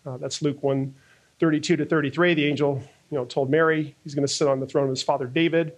Uh, 0.05 0.17
that's 0.17 0.41
Luke 0.41 0.61
1 0.61 0.93
32 1.39 1.75
to 1.75 1.85
33. 1.85 2.33
The 2.33 2.45
angel, 2.45 2.81
you 3.11 3.17
know, 3.17 3.25
told 3.25 3.49
Mary 3.49 3.95
he's 4.03 4.15
going 4.15 4.25
to 4.25 4.33
sit 4.33 4.47
on 4.47 4.59
the 4.59 4.65
throne 4.65 4.85
of 4.85 4.89
his 4.89 5.03
father 5.03 5.27
David, 5.27 5.73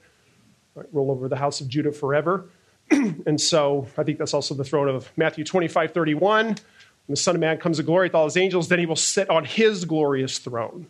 right, 0.79 0.87
rule 0.91 1.11
over 1.11 1.27
the 1.27 1.35
house 1.35 1.61
of 1.61 1.67
Judah 1.67 1.91
forever. 1.91 2.45
and 2.91 3.39
so 3.39 3.87
I 3.97 4.03
think 4.03 4.17
that's 4.17 4.33
also 4.33 4.55
the 4.55 4.63
throne 4.63 4.87
of 4.87 5.11
Matthew 5.17 5.43
25 5.43 5.93
31. 5.93 6.45
When 6.45 6.55
the 7.07 7.15
Son 7.15 7.35
of 7.35 7.41
Man 7.41 7.57
comes 7.57 7.77
to 7.77 7.83
glory 7.83 8.07
with 8.07 8.15
all 8.15 8.25
his 8.25 8.37
angels, 8.37 8.67
then 8.67 8.79
he 8.79 8.85
will 8.85 8.95
sit 8.95 9.29
on 9.29 9.43
his 9.43 9.85
glorious 9.85 10.37
throne. 10.37 10.87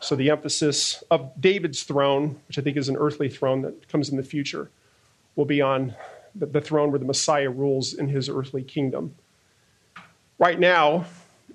So 0.00 0.14
the 0.14 0.30
emphasis 0.30 1.02
of 1.10 1.32
David's 1.40 1.82
throne, 1.82 2.40
which 2.46 2.58
I 2.58 2.62
think 2.62 2.76
is 2.76 2.88
an 2.88 2.96
earthly 2.96 3.28
throne 3.28 3.62
that 3.62 3.88
comes 3.88 4.08
in 4.10 4.16
the 4.16 4.22
future, 4.22 4.70
will 5.34 5.44
be 5.44 5.60
on 5.60 5.94
the, 6.34 6.46
the 6.46 6.60
throne 6.60 6.90
where 6.90 6.98
the 6.98 7.04
Messiah 7.04 7.50
rules 7.50 7.94
in 7.94 8.08
his 8.08 8.28
earthly 8.28 8.62
kingdom. 8.62 9.14
Right 10.38 10.58
now, 10.58 11.06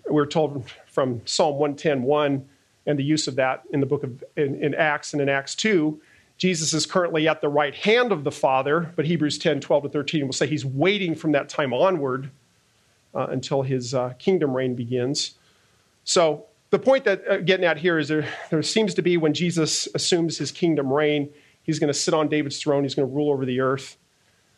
we're 0.09 0.25
told 0.25 0.69
from 0.87 1.21
Psalm 1.25 1.59
110.1 1.59 2.43
and 2.85 2.97
the 2.97 3.03
use 3.03 3.27
of 3.27 3.35
that 3.35 3.63
in 3.71 3.79
the 3.79 3.85
book 3.85 4.03
of 4.03 4.23
in, 4.35 4.61
in 4.63 4.73
Acts 4.73 5.13
and 5.13 5.21
in 5.21 5.29
Acts 5.29 5.55
2, 5.55 6.01
Jesus 6.39 6.73
is 6.73 6.85
currently 6.85 7.27
at 7.27 7.41
the 7.41 7.49
right 7.49 7.75
hand 7.75 8.13
of 8.13 8.23
the 8.23 8.31
Father, 8.31 8.93
but 8.95 9.05
Hebrews 9.05 9.37
10, 9.37 9.59
12 9.59 9.83
to 9.83 9.89
13 9.89 10.25
will 10.25 10.33
say 10.33 10.47
he's 10.47 10.65
waiting 10.65 11.13
from 11.13 11.33
that 11.33 11.49
time 11.49 11.73
onward 11.73 12.31
uh, 13.13 13.27
until 13.29 13.61
his 13.61 13.93
uh, 13.93 14.13
kingdom 14.17 14.55
reign 14.55 14.73
begins. 14.73 15.35
So 16.05 16.45
the 16.69 16.79
point 16.79 17.03
that 17.03 17.27
uh, 17.27 17.37
getting 17.39 17.65
at 17.65 17.77
here 17.77 17.99
is 17.99 18.07
there, 18.07 18.25
there 18.51 18.63
seems 18.63 18.93
to 18.93 19.01
be 19.01 19.17
when 19.17 19.33
Jesus 19.33 19.89
assumes 19.93 20.37
his 20.37 20.49
kingdom 20.49 20.91
reign, 20.91 21.29
he's 21.61 21.77
going 21.77 21.89
to 21.89 21.93
sit 21.93 22.13
on 22.13 22.29
David's 22.29 22.61
throne, 22.61 22.83
he's 22.83 22.95
going 22.95 23.07
to 23.07 23.13
rule 23.13 23.31
over 23.31 23.45
the 23.45 23.59
earth. 23.59 23.97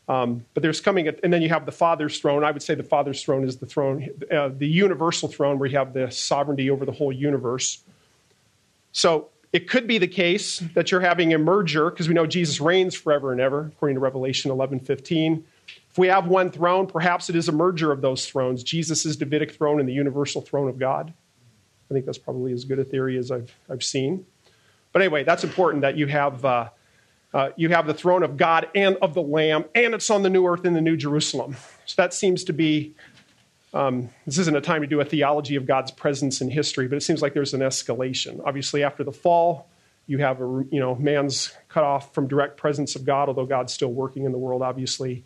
Um, 0.08 0.46
but 0.54 0.62
there's 0.62 0.82
coming, 0.82 1.08
a, 1.08 1.14
and 1.24 1.34
then 1.34 1.42
you 1.42 1.50
have 1.50 1.66
the 1.66 1.72
Father's 1.72 2.20
throne. 2.20 2.44
I 2.44 2.52
would 2.52 2.62
say 2.62 2.76
the 2.76 2.84
Father's 2.84 3.24
throne 3.24 3.44
is 3.44 3.58
the 3.58 3.66
throne, 3.66 4.08
uh, 4.32 4.50
the 4.56 4.68
universal 4.68 5.30
throne 5.30 5.58
where 5.58 5.68
you 5.68 5.78
have 5.80 5.94
the 5.94 6.12
sovereignty 6.12 6.70
over 6.70 6.86
the 6.86 6.92
whole 6.92 7.12
universe. 7.12 7.82
So 8.92 9.31
It 9.54 9.70
could 9.70 9.86
be 9.86 9.98
the 9.98 10.08
case 10.08 10.60
that 10.76 10.92
you're 10.92 11.02
having 11.02 11.34
a 11.34 11.38
merger 11.38 11.90
because 11.90 12.08
we 12.08 12.14
know 12.14 12.26
Jesus 12.26 12.62
reigns 12.62 12.96
forever 12.96 13.34
and 13.34 13.42
ever, 13.42 13.72
according 13.74 13.96
to 13.96 14.00
Revelation 14.00 14.50
11 14.50 14.80
15. 14.80 15.44
If 15.90 15.98
we 15.98 16.08
have 16.08 16.28
one 16.28 16.52
throne, 16.52 16.88
perhaps 16.88 17.30
it 17.30 17.36
is 17.36 17.50
a 17.50 17.52
merger 17.52 17.92
of 17.92 18.02
those 18.02 18.26
thrones 18.26 18.64
Jesus' 18.64 19.16
Davidic 19.18 19.52
throne 19.52 19.82
and 19.82 19.90
the 19.90 19.94
universal 19.94 20.42
throne 20.42 20.70
of 20.70 20.80
God. 20.80 21.14
I 21.90 21.94
think 21.94 22.06
that's 22.06 22.18
probably 22.18 22.54
as 22.54 22.64
good 22.64 22.80
a 22.80 22.86
theory 22.86 23.18
as 23.18 23.30
I've, 23.30 23.54
I've 23.70 23.84
seen. 23.84 24.26
But 24.94 25.02
anyway, 25.02 25.26
that's 25.26 25.44
important 25.44 25.82
that 25.82 25.98
you 25.98 26.08
have, 26.08 26.46
uh, 26.46 26.70
uh, 27.34 27.50
you 27.58 27.68
have 27.70 27.88
the 27.88 27.94
throne 27.94 28.24
of 28.24 28.38
God 28.38 28.70
and 28.74 28.96
of 29.02 29.14
the 29.14 29.22
Lamb, 29.22 29.66
and 29.76 29.94
it's 29.94 30.10
on 30.10 30.22
the 30.22 30.30
new 30.30 30.46
earth 30.48 30.64
in 30.64 30.74
the 30.74 30.82
new 30.82 30.96
Jerusalem. 30.96 31.58
So 31.86 32.02
that 32.02 32.14
seems 32.14 32.46
to 32.46 32.54
be 32.54 32.96
um, 33.74 34.10
this 34.26 34.38
isn't 34.38 34.56
a 34.56 34.62
time 34.62 34.82
to 34.82 34.88
do 34.88 35.00
a 35.00 35.06
theology 35.06 35.56
of 35.56 35.66
God's 35.66 35.92
presence 35.92 36.42
in 36.42 36.50
history, 36.50 36.88
but 36.88 36.98
it 36.98 37.02
seems 37.02 37.22
like 37.22 37.34
there's 37.34 37.54
an 37.54 37.62
escalation. 37.62 38.42
Obviously, 38.46 38.84
after 38.84 39.04
the 39.04 39.12
fall, 39.12 39.70
you 40.08 40.18
have 40.18 40.42
a 40.42 40.66
you 40.72 40.80
know 40.80 40.96
man's 40.96 41.54
cut 41.70 41.84
off 41.84 42.14
from 42.14 42.28
direct 42.28 42.58
presence 42.58 42.96
of 42.96 43.06
God, 43.06 43.30
although 43.30 43.46
God's 43.46 43.74
still 43.74 43.92
working 43.92 44.26
in 44.26 44.32
the 44.32 44.38
world. 44.38 44.62
Obviously, 44.62 45.24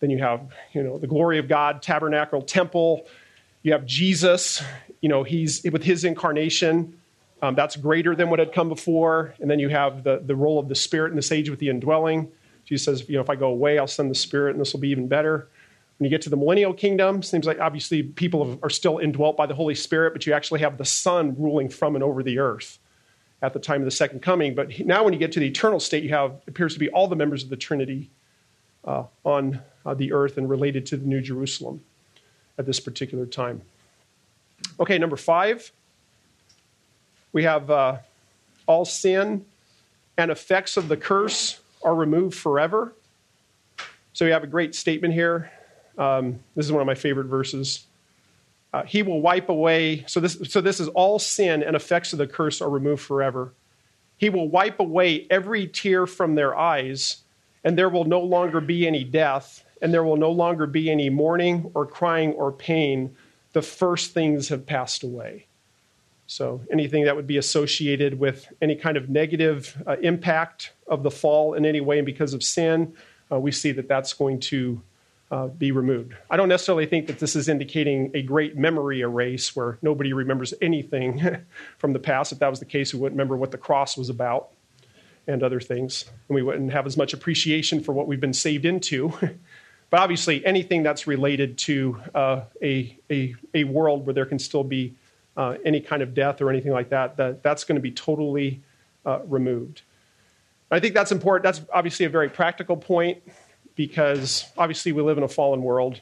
then 0.00 0.10
you 0.10 0.18
have 0.18 0.52
you 0.72 0.82
know 0.82 0.98
the 0.98 1.06
glory 1.06 1.38
of 1.38 1.48
God, 1.48 1.82
tabernacle, 1.82 2.40
temple. 2.40 3.06
You 3.62 3.72
have 3.72 3.84
Jesus. 3.84 4.62
You 5.00 5.08
know 5.10 5.22
he's 5.22 5.62
with 5.64 5.82
his 5.82 6.04
incarnation. 6.04 6.98
Um, 7.42 7.54
that's 7.54 7.76
greater 7.76 8.16
than 8.16 8.30
what 8.30 8.38
had 8.38 8.54
come 8.54 8.70
before. 8.70 9.34
And 9.38 9.50
then 9.50 9.58
you 9.58 9.68
have 9.68 10.02
the, 10.02 10.22
the 10.24 10.34
role 10.34 10.58
of 10.58 10.68
the 10.68 10.74
Spirit 10.74 11.10
in 11.10 11.16
this 11.16 11.30
age 11.30 11.50
with 11.50 11.58
the 11.58 11.68
indwelling. 11.68 12.32
Jesus 12.64 12.84
says, 12.86 13.08
you 13.08 13.16
know, 13.16 13.20
if 13.20 13.28
I 13.28 13.36
go 13.36 13.48
away, 13.48 13.78
I'll 13.78 13.86
send 13.86 14.10
the 14.10 14.14
Spirit, 14.14 14.52
and 14.52 14.60
this 14.62 14.72
will 14.72 14.80
be 14.80 14.88
even 14.88 15.08
better. 15.08 15.48
When 16.04 16.10
you 16.10 16.18
get 16.18 16.22
to 16.24 16.28
the 16.28 16.36
millennial 16.36 16.74
kingdom, 16.74 17.22
seems 17.22 17.46
like 17.46 17.60
obviously 17.60 18.02
people 18.02 18.58
are 18.62 18.68
still 18.68 18.98
indwelt 18.98 19.38
by 19.38 19.46
the 19.46 19.54
Holy 19.54 19.74
Spirit, 19.74 20.12
but 20.12 20.26
you 20.26 20.34
actually 20.34 20.60
have 20.60 20.76
the 20.76 20.84
Son 20.84 21.34
ruling 21.38 21.70
from 21.70 21.94
and 21.94 22.04
over 22.04 22.22
the 22.22 22.40
earth 22.40 22.78
at 23.40 23.54
the 23.54 23.58
time 23.58 23.80
of 23.80 23.86
the 23.86 23.90
second 23.90 24.20
coming. 24.20 24.54
But 24.54 24.80
now, 24.80 25.02
when 25.02 25.14
you 25.14 25.18
get 25.18 25.32
to 25.32 25.40
the 25.40 25.46
eternal 25.46 25.80
state, 25.80 26.02
you 26.02 26.10
have 26.10 26.42
appears 26.46 26.74
to 26.74 26.78
be 26.78 26.90
all 26.90 27.08
the 27.08 27.16
members 27.16 27.42
of 27.42 27.48
the 27.48 27.56
Trinity 27.56 28.10
uh, 28.84 29.04
on 29.24 29.62
uh, 29.86 29.94
the 29.94 30.12
earth 30.12 30.36
and 30.36 30.46
related 30.46 30.84
to 30.84 30.98
the 30.98 31.06
New 31.06 31.22
Jerusalem 31.22 31.80
at 32.58 32.66
this 32.66 32.80
particular 32.80 33.24
time. 33.24 33.62
Okay, 34.78 34.98
number 34.98 35.16
five, 35.16 35.72
we 37.32 37.44
have 37.44 37.70
uh, 37.70 37.96
all 38.66 38.84
sin 38.84 39.46
and 40.18 40.30
effects 40.30 40.76
of 40.76 40.88
the 40.88 40.98
curse 40.98 41.60
are 41.82 41.94
removed 41.94 42.36
forever. 42.36 42.92
So 44.12 44.26
we 44.26 44.32
have 44.32 44.44
a 44.44 44.46
great 44.46 44.74
statement 44.74 45.14
here 45.14 45.50
um, 45.98 46.40
this 46.56 46.66
is 46.66 46.72
one 46.72 46.80
of 46.80 46.86
my 46.86 46.94
favorite 46.94 47.26
verses. 47.26 47.86
Uh, 48.72 48.82
he 48.84 49.02
will 49.02 49.20
wipe 49.20 49.48
away. 49.48 50.04
So 50.08 50.20
this, 50.20 50.38
so 50.48 50.60
this 50.60 50.80
is 50.80 50.88
all 50.88 51.18
sin 51.18 51.62
and 51.62 51.76
effects 51.76 52.12
of 52.12 52.18
the 52.18 52.26
curse 52.26 52.60
are 52.60 52.68
removed 52.68 53.02
forever. 53.02 53.52
He 54.16 54.30
will 54.30 54.48
wipe 54.48 54.80
away 54.80 55.26
every 55.30 55.66
tear 55.66 56.06
from 56.06 56.34
their 56.34 56.56
eyes, 56.56 57.18
and 57.62 57.78
there 57.78 57.88
will 57.88 58.04
no 58.04 58.20
longer 58.20 58.60
be 58.60 58.86
any 58.86 59.04
death, 59.04 59.64
and 59.80 59.92
there 59.92 60.04
will 60.04 60.16
no 60.16 60.30
longer 60.30 60.66
be 60.66 60.90
any 60.90 61.10
mourning 61.10 61.70
or 61.74 61.86
crying 61.86 62.32
or 62.32 62.50
pain. 62.50 63.16
The 63.52 63.62
first 63.62 64.12
things 64.12 64.48
have 64.48 64.66
passed 64.66 65.02
away. 65.02 65.46
So 66.26 66.62
anything 66.72 67.04
that 67.04 67.16
would 67.16 67.26
be 67.26 67.36
associated 67.36 68.18
with 68.18 68.50
any 68.62 68.76
kind 68.76 68.96
of 68.96 69.08
negative 69.08 69.80
uh, 69.86 69.96
impact 70.02 70.72
of 70.86 71.02
the 71.02 71.10
fall 71.10 71.54
in 71.54 71.66
any 71.66 71.80
way 71.80 72.00
because 72.00 72.34
of 72.34 72.42
sin, 72.42 72.94
uh, 73.30 73.38
we 73.38 73.52
see 73.52 73.72
that 73.72 73.88
that's 73.88 74.14
going 74.14 74.40
to 74.40 74.80
uh, 75.34 75.48
be 75.48 75.72
removed. 75.72 76.14
I 76.30 76.36
don't 76.36 76.48
necessarily 76.48 76.86
think 76.86 77.08
that 77.08 77.18
this 77.18 77.34
is 77.34 77.48
indicating 77.48 78.12
a 78.14 78.22
great 78.22 78.56
memory 78.56 79.00
erase 79.00 79.56
where 79.56 79.78
nobody 79.82 80.12
remembers 80.12 80.54
anything 80.62 81.38
from 81.78 81.92
the 81.92 81.98
past. 81.98 82.30
If 82.30 82.38
that 82.38 82.50
was 82.50 82.60
the 82.60 82.66
case, 82.66 82.94
we 82.94 83.00
wouldn't 83.00 83.16
remember 83.16 83.36
what 83.36 83.50
the 83.50 83.58
cross 83.58 83.96
was 83.96 84.10
about 84.10 84.50
and 85.26 85.42
other 85.42 85.58
things, 85.58 86.04
and 86.28 86.36
we 86.36 86.42
wouldn't 86.42 86.70
have 86.70 86.86
as 86.86 86.96
much 86.96 87.14
appreciation 87.14 87.82
for 87.82 87.92
what 87.92 88.06
we've 88.06 88.20
been 88.20 88.32
saved 88.32 88.64
into. 88.64 89.08
but 89.90 90.00
obviously, 90.00 90.46
anything 90.46 90.84
that's 90.84 91.08
related 91.08 91.58
to 91.58 92.00
uh, 92.14 92.42
a, 92.62 92.96
a, 93.10 93.34
a 93.54 93.64
world 93.64 94.06
where 94.06 94.14
there 94.14 94.26
can 94.26 94.38
still 94.38 94.62
be 94.62 94.94
uh, 95.36 95.56
any 95.64 95.80
kind 95.80 96.00
of 96.00 96.14
death 96.14 96.42
or 96.42 96.48
anything 96.48 96.70
like 96.70 96.90
that, 96.90 97.16
that 97.16 97.42
that's 97.42 97.64
going 97.64 97.74
to 97.74 97.82
be 97.82 97.90
totally 97.90 98.62
uh, 99.04 99.18
removed. 99.26 99.82
I 100.70 100.78
think 100.78 100.94
that's 100.94 101.10
important. 101.10 101.42
That's 101.42 101.68
obviously 101.72 102.06
a 102.06 102.08
very 102.08 102.28
practical 102.28 102.76
point 102.76 103.20
because 103.74 104.44
obviously 104.56 104.92
we 104.92 105.02
live 105.02 105.18
in 105.18 105.24
a 105.24 105.28
fallen 105.28 105.62
world 105.62 106.00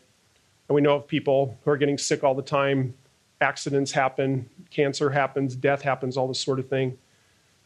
and 0.68 0.74
we 0.74 0.80
know 0.80 0.96
of 0.96 1.06
people 1.06 1.58
who 1.64 1.70
are 1.70 1.76
getting 1.76 1.98
sick 1.98 2.24
all 2.24 2.34
the 2.34 2.42
time. 2.42 2.94
Accidents 3.40 3.92
happen, 3.92 4.48
cancer 4.70 5.10
happens, 5.10 5.56
death 5.56 5.82
happens, 5.82 6.16
all 6.16 6.28
this 6.28 6.40
sort 6.40 6.58
of 6.58 6.68
thing. 6.68 6.98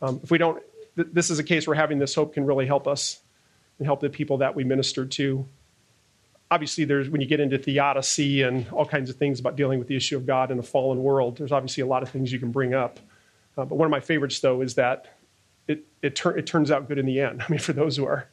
Um, 0.00 0.20
if 0.22 0.30
we 0.30 0.38
don't, 0.38 0.62
th- 0.96 1.08
this 1.12 1.30
is 1.30 1.38
a 1.38 1.44
case 1.44 1.66
where 1.66 1.76
having 1.76 1.98
this 1.98 2.14
hope 2.14 2.34
can 2.34 2.44
really 2.44 2.66
help 2.66 2.86
us 2.86 3.20
and 3.78 3.86
help 3.86 4.00
the 4.00 4.10
people 4.10 4.38
that 4.38 4.54
we 4.54 4.64
minister 4.64 5.04
to. 5.04 5.46
Obviously, 6.50 6.84
there's 6.84 7.10
when 7.10 7.20
you 7.20 7.26
get 7.26 7.40
into 7.40 7.58
theodicy 7.58 8.42
and 8.42 8.68
all 8.70 8.86
kinds 8.86 9.10
of 9.10 9.16
things 9.16 9.40
about 9.40 9.56
dealing 9.56 9.78
with 9.78 9.88
the 9.88 9.96
issue 9.96 10.16
of 10.16 10.26
God 10.26 10.50
in 10.50 10.58
a 10.58 10.62
fallen 10.62 11.02
world, 11.02 11.36
there's 11.38 11.52
obviously 11.52 11.82
a 11.82 11.86
lot 11.86 12.02
of 12.02 12.08
things 12.08 12.32
you 12.32 12.38
can 12.38 12.52
bring 12.52 12.72
up. 12.72 13.00
Uh, 13.58 13.64
but 13.64 13.76
one 13.76 13.86
of 13.86 13.90
my 13.90 14.00
favorites, 14.00 14.38
though, 14.40 14.60
is 14.60 14.74
that 14.74 15.16
it, 15.66 15.84
it, 16.02 16.14
tur- 16.14 16.36
it 16.36 16.46
turns 16.46 16.70
out 16.70 16.88
good 16.88 16.98
in 16.98 17.06
the 17.06 17.20
end. 17.20 17.42
I 17.48 17.50
mean, 17.50 17.58
for 17.58 17.72
those 17.72 17.96
who 17.96 18.06
are 18.06 18.28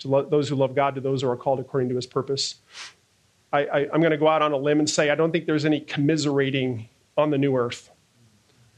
to 0.00 0.08
lo- 0.08 0.28
those 0.28 0.48
who 0.48 0.54
love 0.54 0.74
God, 0.74 0.94
to 0.94 1.00
those 1.00 1.22
who 1.22 1.28
are 1.28 1.36
called 1.36 1.60
according 1.60 1.88
to 1.90 1.96
his 1.96 2.06
purpose. 2.06 2.56
I, 3.52 3.88
I'm 3.92 4.00
going 4.00 4.10
to 4.10 4.18
go 4.18 4.28
out 4.28 4.42
on 4.42 4.52
a 4.52 4.58
limb 4.58 4.78
and 4.78 4.88
say 4.88 5.08
I 5.08 5.14
don't 5.14 5.32
think 5.32 5.46
there's 5.46 5.64
any 5.64 5.80
commiserating 5.80 6.88
on 7.16 7.30
the 7.30 7.38
new 7.38 7.56
earth. 7.56 7.90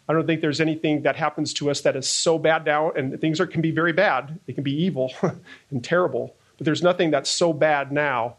I 0.08 0.12
don't 0.12 0.26
think 0.26 0.40
there's 0.40 0.60
anything 0.60 1.02
that 1.02 1.16
happens 1.16 1.52
to 1.54 1.70
us 1.70 1.82
that 1.82 1.96
is 1.96 2.08
so 2.08 2.38
bad 2.38 2.64
now, 2.64 2.90
and 2.90 3.20
things 3.20 3.40
are, 3.40 3.46
can 3.46 3.60
be 3.60 3.70
very 3.70 3.92
bad. 3.92 4.38
They 4.46 4.52
can 4.52 4.64
be 4.64 4.82
evil 4.84 5.12
and 5.70 5.84
terrible, 5.84 6.34
but 6.56 6.64
there's 6.64 6.82
nothing 6.82 7.10
that's 7.10 7.30
so 7.30 7.52
bad 7.52 7.92
now 7.92 8.36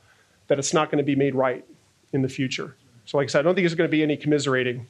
that 0.48 0.60
it's 0.60 0.74
not 0.74 0.90
going 0.90 0.98
to 0.98 1.06
be 1.06 1.16
made 1.16 1.34
right 1.34 1.66
in 2.12 2.22
the 2.22 2.30
future. 2.30 2.76
So, 3.06 3.18
like 3.18 3.26
I 3.26 3.28
said, 3.28 3.40
I 3.40 3.42
don't 3.44 3.56
think 3.56 3.64
there's 3.64 3.76
going 3.76 3.90
to 3.90 3.92
be 3.92 4.04
any 4.04 4.18
commiserating. 4.18 4.88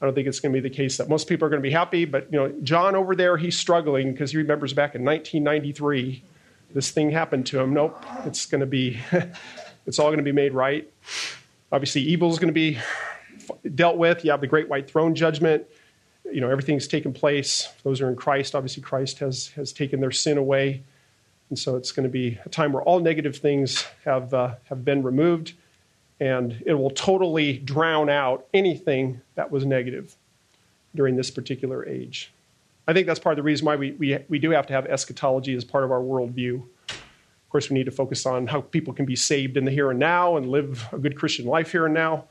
I 0.00 0.04
don't 0.04 0.14
think 0.14 0.26
it's 0.26 0.40
going 0.40 0.54
to 0.54 0.60
be 0.60 0.66
the 0.66 0.74
case 0.74 0.96
that 0.98 1.08
most 1.08 1.28
people 1.28 1.46
are 1.46 1.50
going 1.50 1.60
to 1.60 1.66
be 1.66 1.72
happy, 1.72 2.04
but 2.04 2.32
you 2.32 2.38
know, 2.38 2.52
John 2.62 2.94
over 2.94 3.14
there, 3.14 3.36
he's 3.36 3.58
struggling 3.58 4.12
because 4.12 4.30
he 4.30 4.38
remembers 4.38 4.72
back 4.72 4.94
in 4.94 5.04
1993 5.04 6.22
this 6.74 6.90
thing 6.90 7.10
happened 7.10 7.46
to 7.46 7.60
him. 7.60 7.72
Nope, 7.72 8.04
it's 8.24 8.46
going 8.46 8.60
to 8.60 8.66
be, 8.66 8.98
it's 9.86 9.98
all 9.98 10.08
going 10.08 10.18
to 10.18 10.24
be 10.24 10.32
made 10.32 10.52
right. 10.52 10.90
Obviously, 11.72 12.02
evil 12.02 12.30
is 12.30 12.38
going 12.38 12.52
to 12.52 12.54
be 12.54 12.78
dealt 13.74 13.96
with. 13.96 14.24
You 14.24 14.30
have 14.30 14.40
the 14.40 14.46
great 14.46 14.68
white 14.68 14.88
throne 14.88 15.14
judgment. 15.14 15.64
You 16.24 16.40
know, 16.40 16.50
everything's 16.50 16.88
taken 16.88 17.12
place. 17.12 17.68
Those 17.82 18.00
are 18.00 18.08
in 18.08 18.16
Christ. 18.16 18.54
Obviously, 18.54 18.82
Christ 18.82 19.18
has, 19.20 19.48
has 19.48 19.72
taken 19.72 20.00
their 20.00 20.10
sin 20.10 20.38
away. 20.38 20.82
And 21.48 21.58
so 21.58 21.76
it's 21.76 21.92
going 21.92 22.04
to 22.04 22.10
be 22.10 22.38
a 22.44 22.48
time 22.48 22.72
where 22.72 22.82
all 22.82 22.98
negative 22.98 23.36
things 23.36 23.84
have, 24.04 24.34
uh, 24.34 24.54
have 24.64 24.84
been 24.84 25.02
removed, 25.02 25.52
and 26.18 26.62
it 26.66 26.74
will 26.74 26.90
totally 26.90 27.58
drown 27.58 28.08
out 28.08 28.46
anything 28.52 29.20
that 29.36 29.50
was 29.50 29.64
negative 29.64 30.16
during 30.94 31.16
this 31.16 31.30
particular 31.30 31.86
age. 31.86 32.32
I 32.86 32.92
think 32.92 33.06
that's 33.06 33.18
part 33.18 33.32
of 33.32 33.36
the 33.36 33.42
reason 33.42 33.66
why 33.66 33.76
we, 33.76 33.92
we, 33.92 34.18
we 34.28 34.38
do 34.38 34.50
have 34.50 34.66
to 34.68 34.72
have 34.72 34.86
eschatology 34.86 35.54
as 35.54 35.64
part 35.64 35.84
of 35.84 35.90
our 35.90 36.00
worldview. 36.00 36.62
Of 36.88 37.50
course, 37.50 37.68
we 37.70 37.74
need 37.74 37.86
to 37.86 37.92
focus 37.92 38.26
on 38.26 38.46
how 38.46 38.60
people 38.60 38.92
can 38.92 39.06
be 39.06 39.16
saved 39.16 39.56
in 39.56 39.64
the 39.64 39.70
here 39.70 39.90
and 39.90 39.98
now 39.98 40.36
and 40.36 40.48
live 40.48 40.86
a 40.92 40.98
good 40.98 41.16
Christian 41.16 41.46
life 41.46 41.72
here 41.72 41.86
and 41.86 41.94
now. 41.94 42.26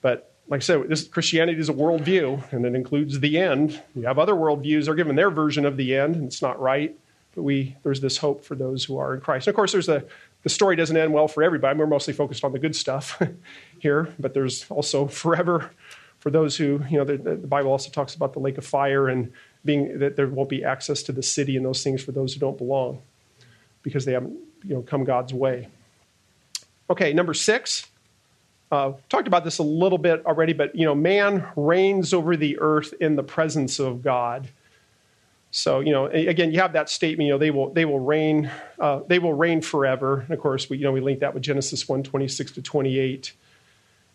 But 0.00 0.34
like 0.48 0.58
I 0.58 0.62
said, 0.62 0.88
this 0.88 1.06
Christianity 1.08 1.58
is 1.58 1.68
a 1.68 1.74
worldview, 1.74 2.52
and 2.52 2.64
it 2.64 2.74
includes 2.74 3.20
the 3.20 3.38
end. 3.38 3.82
You 3.94 4.06
have 4.06 4.18
other 4.18 4.34
worldviews; 4.34 4.84
they're 4.84 4.94
given 4.94 5.16
their 5.16 5.30
version 5.30 5.66
of 5.66 5.76
the 5.76 5.96
end, 5.96 6.16
and 6.16 6.24
it's 6.26 6.42
not 6.42 6.60
right. 6.60 6.96
But 7.34 7.42
we 7.42 7.76
there's 7.82 8.00
this 8.00 8.18
hope 8.18 8.44
for 8.44 8.54
those 8.54 8.84
who 8.84 8.98
are 8.98 9.14
in 9.14 9.20
Christ. 9.20 9.46
And 9.46 9.52
of 9.52 9.56
course, 9.56 9.72
there's 9.72 9.86
the 9.86 10.06
the 10.42 10.48
story 10.48 10.76
doesn't 10.76 10.96
end 10.96 11.12
well 11.12 11.28
for 11.28 11.42
everybody. 11.42 11.78
We're 11.78 11.86
mostly 11.86 12.14
focused 12.14 12.44
on 12.44 12.52
the 12.52 12.58
good 12.58 12.76
stuff 12.76 13.20
here, 13.78 14.14
but 14.18 14.32
there's 14.32 14.64
also 14.70 15.06
forever 15.08 15.70
for 16.18 16.30
those 16.30 16.56
who 16.56 16.82
you 16.88 16.98
know. 16.98 17.04
The, 17.04 17.16
the 17.16 17.46
Bible 17.48 17.70
also 17.72 17.90
talks 17.90 18.14
about 18.14 18.32
the 18.32 18.38
lake 18.38 18.58
of 18.58 18.64
fire 18.64 19.08
and 19.08 19.32
being 19.66 19.98
that 19.98 20.16
there 20.16 20.28
won't 20.28 20.48
be 20.48 20.64
access 20.64 21.02
to 21.04 21.12
the 21.12 21.22
city 21.22 21.56
and 21.56 21.66
those 21.66 21.82
things 21.82 22.02
for 22.02 22.12
those 22.12 22.34
who 22.34 22.40
don't 22.40 22.56
belong 22.56 23.02
because 23.82 24.04
they 24.04 24.12
haven't 24.12 24.36
you 24.64 24.74
know 24.74 24.82
come 24.82 25.04
God's 25.04 25.34
way. 25.34 25.68
Okay, 26.88 27.12
number 27.12 27.34
six. 27.34 27.86
Uh, 28.72 28.94
talked 29.08 29.28
about 29.28 29.44
this 29.44 29.58
a 29.58 29.62
little 29.62 29.98
bit 29.98 30.26
already, 30.26 30.52
but 30.52 30.74
you 30.74 30.84
know, 30.84 30.94
man 30.94 31.46
reigns 31.54 32.12
over 32.12 32.36
the 32.36 32.58
earth 32.58 32.92
in 33.00 33.14
the 33.14 33.22
presence 33.22 33.78
of 33.78 34.02
God. 34.02 34.48
So 35.52 35.80
you 35.80 35.92
know, 35.92 36.06
again, 36.06 36.52
you 36.52 36.60
have 36.60 36.72
that 36.72 36.90
statement. 36.90 37.26
You 37.26 37.34
know, 37.34 37.38
they 37.38 37.50
will 37.50 37.72
they 37.72 37.84
will 37.84 38.00
reign 38.00 38.50
uh, 38.78 39.00
they 39.06 39.18
will 39.18 39.34
reign 39.34 39.62
forever. 39.62 40.20
And 40.20 40.30
of 40.30 40.40
course, 40.40 40.68
we 40.68 40.78
you 40.78 40.84
know 40.84 40.92
we 40.92 41.00
link 41.00 41.20
that 41.20 41.32
with 41.32 41.42
Genesis 41.42 41.88
one 41.88 42.02
twenty 42.02 42.28
six 42.28 42.50
to 42.52 42.62
twenty 42.62 42.98
eight. 42.98 43.32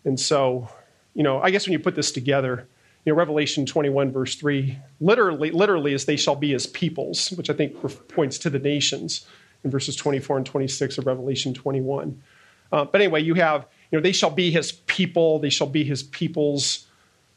And 0.04 0.18
so, 0.18 0.68
you 1.14 1.22
know, 1.22 1.40
I 1.40 1.50
guess 1.50 1.66
when 1.66 1.72
you 1.72 1.78
put 1.78 1.94
this 1.94 2.12
together, 2.12 2.66
you 3.04 3.12
know, 3.12 3.18
Revelation 3.18 3.66
21, 3.66 4.12
verse 4.12 4.36
3, 4.36 4.78
literally, 5.00 5.50
literally 5.50 5.92
is 5.92 6.04
they 6.04 6.16
shall 6.16 6.36
be 6.36 6.54
as 6.54 6.66
peoples, 6.66 7.30
which 7.32 7.50
I 7.50 7.52
think 7.52 7.76
points 8.08 8.38
to 8.38 8.50
the 8.50 8.58
nations 8.58 9.26
in 9.64 9.70
verses 9.70 9.96
24 9.96 10.38
and 10.38 10.46
26 10.46 10.98
of 10.98 11.06
Revelation 11.06 11.54
21. 11.54 12.22
Uh, 12.70 12.84
but 12.84 13.00
anyway, 13.00 13.22
you 13.22 13.34
have, 13.34 13.66
you 13.90 13.98
know, 13.98 14.02
they 14.02 14.12
shall 14.12 14.30
be 14.30 14.50
his 14.50 14.72
people, 14.72 15.38
they 15.38 15.50
shall 15.50 15.66
be 15.66 15.84
his 15.84 16.02
peoples. 16.02 16.86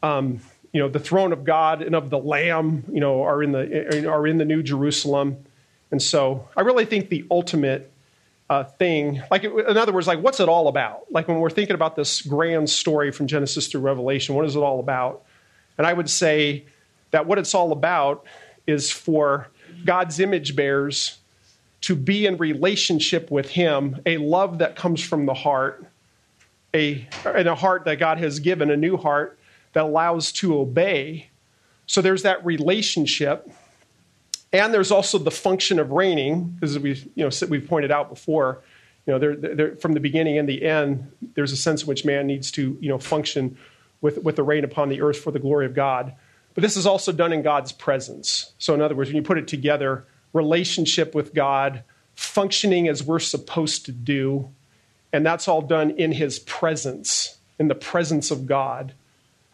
Um, 0.01 0.39
you 0.71 0.81
know, 0.81 0.89
the 0.89 0.99
throne 0.99 1.33
of 1.33 1.43
God 1.43 1.81
and 1.81 1.95
of 1.95 2.09
the 2.09 2.17
Lamb, 2.17 2.83
you 2.91 2.99
know, 2.99 3.23
are 3.23 3.41
in 3.41 3.51
the 3.51 4.09
are 4.09 4.27
in 4.27 4.37
the 4.37 4.45
New 4.45 4.61
Jerusalem, 4.61 5.37
and 5.89 6.01
so 6.01 6.49
I 6.55 6.61
really 6.61 6.85
think 6.85 7.09
the 7.09 7.25
ultimate 7.31 7.91
uh, 8.49 8.65
thing, 8.65 9.23
like 9.31 9.43
in 9.43 9.77
other 9.77 9.91
words, 9.91 10.07
like 10.07 10.19
what's 10.19 10.39
it 10.39 10.49
all 10.49 10.67
about? 10.67 11.11
Like 11.11 11.27
when 11.27 11.39
we're 11.39 11.49
thinking 11.49 11.75
about 11.75 11.95
this 11.95 12.21
grand 12.21 12.69
story 12.69 13.11
from 13.11 13.27
Genesis 13.27 13.67
through 13.67 13.81
Revelation, 13.81 14.35
what 14.35 14.45
is 14.45 14.55
it 14.55 14.59
all 14.59 14.79
about? 14.79 15.24
And 15.77 15.85
I 15.85 15.93
would 15.93 16.09
say 16.09 16.65
that 17.11 17.25
what 17.25 17.37
it's 17.37 17.53
all 17.53 17.71
about 17.71 18.25
is 18.67 18.91
for 18.91 19.47
God's 19.85 20.19
image 20.19 20.55
bearers 20.55 21.19
to 21.81 21.95
be 21.95 22.25
in 22.25 22.37
relationship 22.37 23.29
with 23.29 23.49
Him, 23.49 24.01
a 24.05 24.17
love 24.17 24.57
that 24.59 24.75
comes 24.75 25.03
from 25.03 25.25
the 25.25 25.33
heart, 25.33 25.85
a, 26.73 27.07
and 27.23 27.47
a 27.47 27.55
heart 27.55 27.85
that 27.85 27.99
God 27.99 28.17
has 28.17 28.39
given, 28.39 28.71
a 28.71 28.77
new 28.77 28.97
heart 28.97 29.37
that 29.73 29.83
allows 29.83 30.31
to 30.33 30.57
obey. 30.57 31.29
So 31.85 32.01
there's 32.01 32.23
that 32.23 32.43
relationship. 32.45 33.51
And 34.51 34.73
there's 34.73 34.89
also 34.89 35.17
the 35.17 35.31
function 35.31 35.79
of 35.79 35.91
reigning, 35.91 36.57
as 36.61 36.79
we 36.79 36.93
you 37.15 37.23
know 37.23 37.29
we've 37.49 37.67
pointed 37.67 37.91
out 37.91 38.09
before. 38.09 38.61
You 39.05 39.13
know, 39.13 39.19
there, 39.19 39.35
there, 39.35 39.75
from 39.75 39.93
the 39.93 39.99
beginning 39.99 40.37
and 40.39 40.49
the 40.49 40.63
end, 40.63 41.11
there's 41.35 41.51
a 41.51 41.57
sense 41.57 41.83
in 41.83 41.87
which 41.87 42.05
man 42.05 42.25
needs 42.25 42.49
to 42.51 42.77
you 42.79 42.89
know 42.89 42.97
function 42.97 43.57
with 44.05 44.19
with 44.19 44.35
the 44.35 44.43
reign 44.43 44.63
upon 44.63 44.89
the 44.89 45.01
earth 45.01 45.17
for 45.17 45.31
the 45.31 45.39
glory 45.39 45.65
of 45.65 45.73
God. 45.73 46.13
But 46.53 46.61
this 46.61 46.77
is 46.77 46.85
also 46.85 47.11
done 47.11 47.33
in 47.33 47.41
God's 47.41 47.71
presence. 47.71 48.53
So, 48.59 48.75
in 48.75 48.81
other 48.81 48.95
words, 48.95 49.09
when 49.09 49.17
you 49.17 49.23
put 49.23 49.39
it 49.39 49.47
together, 49.47 50.05
relationship 50.31 51.15
with 51.15 51.33
God, 51.33 51.83
functioning 52.15 52.87
as 52.87 53.03
we're 53.03 53.19
supposed 53.19 53.85
to 53.87 53.91
do, 53.91 54.49
and 55.11 55.25
that's 55.25 55.47
all 55.47 55.61
done 55.61 55.89
in 55.89 56.11
His 56.11 56.37
presence, 56.37 57.37
in 57.57 57.67
the 57.67 57.75
presence 57.75 58.29
of 58.29 58.45
God, 58.45 58.93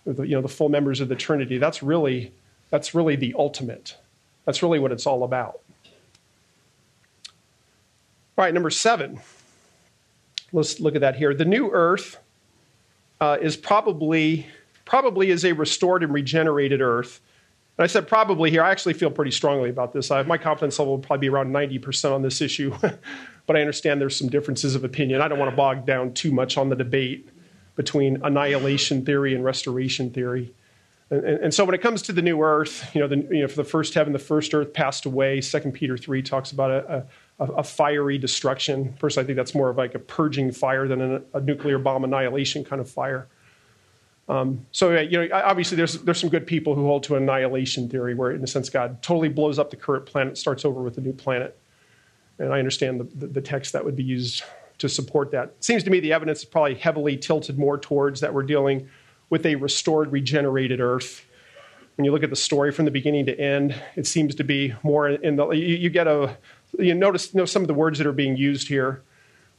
you 0.05 0.35
know, 0.35 0.41
the 0.41 0.49
full 0.49 0.69
members 0.69 0.99
of 0.99 1.07
the 1.07 1.15
Trinity. 1.15 1.57
That's 1.57 1.81
really, 1.81 2.33
that's 2.69 2.93
really 2.93 3.15
the 3.15 3.33
ultimate. 3.37 3.95
That's 4.45 4.61
really 4.61 4.79
what 4.79 4.91
it's 4.91 5.07
all 5.07 5.23
about. 5.23 5.61
All 8.37 8.45
right, 8.45 8.53
number 8.53 8.69
seven. 8.69 9.21
Let's 10.51 10.81
look 10.81 10.95
at 10.95 11.01
that 11.01 11.15
here. 11.15 11.33
The 11.33 11.45
new 11.45 11.71
earth 11.71 12.17
uh, 13.21 13.37
is 13.39 13.55
probably 13.55 14.47
probably 14.83 15.29
is 15.29 15.45
a 15.45 15.53
restored 15.53 16.03
and 16.03 16.13
regenerated 16.13 16.81
earth. 16.81 17.21
And 17.77 17.85
I 17.85 17.87
said 17.87 18.07
probably 18.07 18.49
here. 18.49 18.61
I 18.61 18.71
actually 18.71 18.93
feel 18.93 19.09
pretty 19.09 19.31
strongly 19.31 19.69
about 19.69 19.93
this. 19.93 20.11
I, 20.11 20.23
my 20.23 20.37
confidence 20.37 20.77
level 20.77 20.95
will 20.95 21.03
probably 21.03 21.29
be 21.29 21.29
around 21.29 21.53
90% 21.53 22.11
on 22.11 22.21
this 22.23 22.41
issue, 22.41 22.75
but 23.47 23.55
I 23.55 23.61
understand 23.61 24.01
there's 24.01 24.17
some 24.17 24.27
differences 24.27 24.75
of 24.75 24.83
opinion. 24.83 25.21
I 25.21 25.29
don't 25.29 25.39
want 25.39 25.49
to 25.49 25.55
bog 25.55 25.85
down 25.85 26.13
too 26.13 26.31
much 26.31 26.57
on 26.57 26.67
the 26.67 26.75
debate 26.75 27.29
between 27.75 28.21
annihilation 28.23 29.05
theory 29.05 29.33
and 29.33 29.45
restoration 29.45 30.11
theory. 30.11 30.53
And, 31.09 31.25
and, 31.25 31.53
so 31.53 31.63
when 31.63 31.75
it 31.75 31.81
comes 31.81 32.01
to 32.03 32.13
the 32.13 32.21
new 32.21 32.41
earth, 32.41 32.89
you 32.93 33.01
know, 33.01 33.07
the, 33.07 33.17
you 33.17 33.41
know, 33.41 33.47
for 33.47 33.55
the 33.55 33.63
first 33.63 33.93
heaven, 33.93 34.13
the 34.13 34.19
first 34.19 34.53
earth 34.53 34.73
passed 34.73 35.05
away. 35.05 35.41
Second 35.41 35.73
Peter 35.73 35.97
3 35.97 36.21
talks 36.21 36.51
about 36.51 36.71
a, 36.71 37.05
a, 37.41 37.45
a, 37.45 37.63
fiery 37.63 38.17
destruction. 38.17 38.93
Personally, 38.99 39.25
I 39.25 39.27
think 39.27 39.35
that's 39.35 39.55
more 39.55 39.69
of 39.69 39.77
like 39.77 39.95
a 39.95 39.99
purging 39.99 40.51
fire 40.51 40.87
than 40.87 41.01
a, 41.15 41.21
a 41.33 41.41
nuclear 41.41 41.77
bomb 41.79 42.03
annihilation 42.03 42.63
kind 42.63 42.79
of 42.79 42.89
fire. 42.89 43.27
Um, 44.29 44.65
so, 44.71 44.97
you 44.97 45.27
know, 45.27 45.35
obviously 45.43 45.75
there's, 45.75 45.95
there's 46.03 46.19
some 46.19 46.29
good 46.29 46.47
people 46.47 46.75
who 46.75 46.85
hold 46.85 47.03
to 47.03 47.15
annihilation 47.15 47.89
theory 47.89 48.13
where, 48.13 48.31
in 48.31 48.41
a 48.43 48.47
sense, 48.47 48.69
God 48.69 49.01
totally 49.01 49.27
blows 49.27 49.59
up 49.59 49.71
the 49.71 49.75
current 49.75 50.05
planet, 50.05 50.37
starts 50.37 50.63
over 50.63 50.81
with 50.81 50.97
a 50.97 51.01
new 51.01 51.11
planet. 51.11 51.57
And 52.39 52.53
I 52.53 52.59
understand 52.59 53.01
the, 53.01 53.03
the, 53.03 53.27
the 53.27 53.41
text 53.41 53.73
that 53.73 53.83
would 53.83 53.95
be 53.95 54.03
used 54.03 54.43
to 54.77 54.87
support 54.87 55.31
that. 55.31 55.53
Seems 55.59 55.83
to 55.83 55.89
me 55.89 55.99
the 55.99 56.13
evidence 56.13 56.39
is 56.39 56.45
probably 56.45 56.75
heavily 56.75 57.17
tilted 57.17 57.57
more 57.57 57.77
towards 57.77 58.21
that 58.21 58.33
we're 58.33 58.43
dealing 58.43 58.89
with 59.29 59.45
a 59.45 59.55
restored, 59.55 60.11
regenerated 60.11 60.79
earth. 60.79 61.25
When 61.97 62.05
you 62.05 62.11
look 62.11 62.23
at 62.23 62.29
the 62.29 62.35
story 62.35 62.71
from 62.71 62.85
the 62.85 62.91
beginning 62.91 63.25
to 63.25 63.39
end, 63.39 63.75
it 63.95 64.07
seems 64.07 64.33
to 64.35 64.43
be 64.43 64.73
more 64.81 65.09
in 65.09 65.35
the. 65.35 65.49
You, 65.49 65.75
you 65.75 65.89
get 65.89 66.07
a. 66.07 66.37
You 66.77 66.93
notice 66.93 67.33
you 67.33 67.39
know, 67.39 67.45
some 67.45 67.61
of 67.61 67.67
the 67.67 67.73
words 67.73 67.97
that 67.97 68.07
are 68.07 68.13
being 68.13 68.37
used 68.37 68.67
here. 68.67 69.03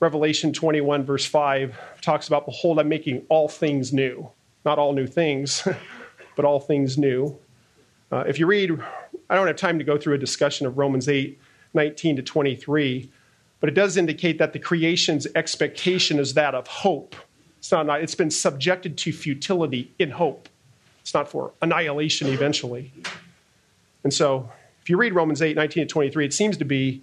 Revelation 0.00 0.52
21, 0.52 1.04
verse 1.04 1.24
5, 1.24 1.76
talks 2.00 2.26
about, 2.26 2.44
Behold, 2.44 2.80
I'm 2.80 2.88
making 2.88 3.24
all 3.28 3.48
things 3.48 3.92
new. 3.92 4.28
Not 4.64 4.78
all 4.78 4.92
new 4.92 5.06
things, 5.06 5.66
but 6.36 6.44
all 6.44 6.58
things 6.58 6.98
new. 6.98 7.38
Uh, 8.10 8.24
if 8.26 8.38
you 8.38 8.46
read, 8.46 8.72
I 9.30 9.36
don't 9.36 9.46
have 9.46 9.56
time 9.56 9.78
to 9.78 9.84
go 9.84 9.96
through 9.96 10.14
a 10.14 10.18
discussion 10.18 10.66
of 10.66 10.76
Romans 10.76 11.08
8, 11.08 11.38
19 11.74 12.16
to 12.16 12.22
23, 12.22 13.10
but 13.60 13.68
it 13.68 13.74
does 13.74 13.96
indicate 13.96 14.38
that 14.38 14.52
the 14.52 14.58
creation's 14.58 15.26
expectation 15.34 16.18
is 16.18 16.34
that 16.34 16.54
of 16.54 16.66
hope. 16.66 17.14
It's 17.58 17.70
not, 17.70 17.88
it's 18.02 18.16
been 18.16 18.30
subjected 18.30 18.98
to 18.98 19.12
futility 19.12 19.92
in 19.98 20.10
hope. 20.10 20.48
It's 21.00 21.14
not 21.14 21.28
for 21.28 21.52
annihilation 21.62 22.28
eventually. 22.28 22.92
And 24.04 24.12
so, 24.12 24.50
if 24.82 24.90
you 24.90 24.96
read 24.96 25.14
Romans 25.14 25.40
8, 25.40 25.56
19 25.56 25.86
to 25.86 25.88
23, 25.88 26.24
it 26.24 26.34
seems 26.34 26.56
to 26.56 26.64
be 26.64 27.02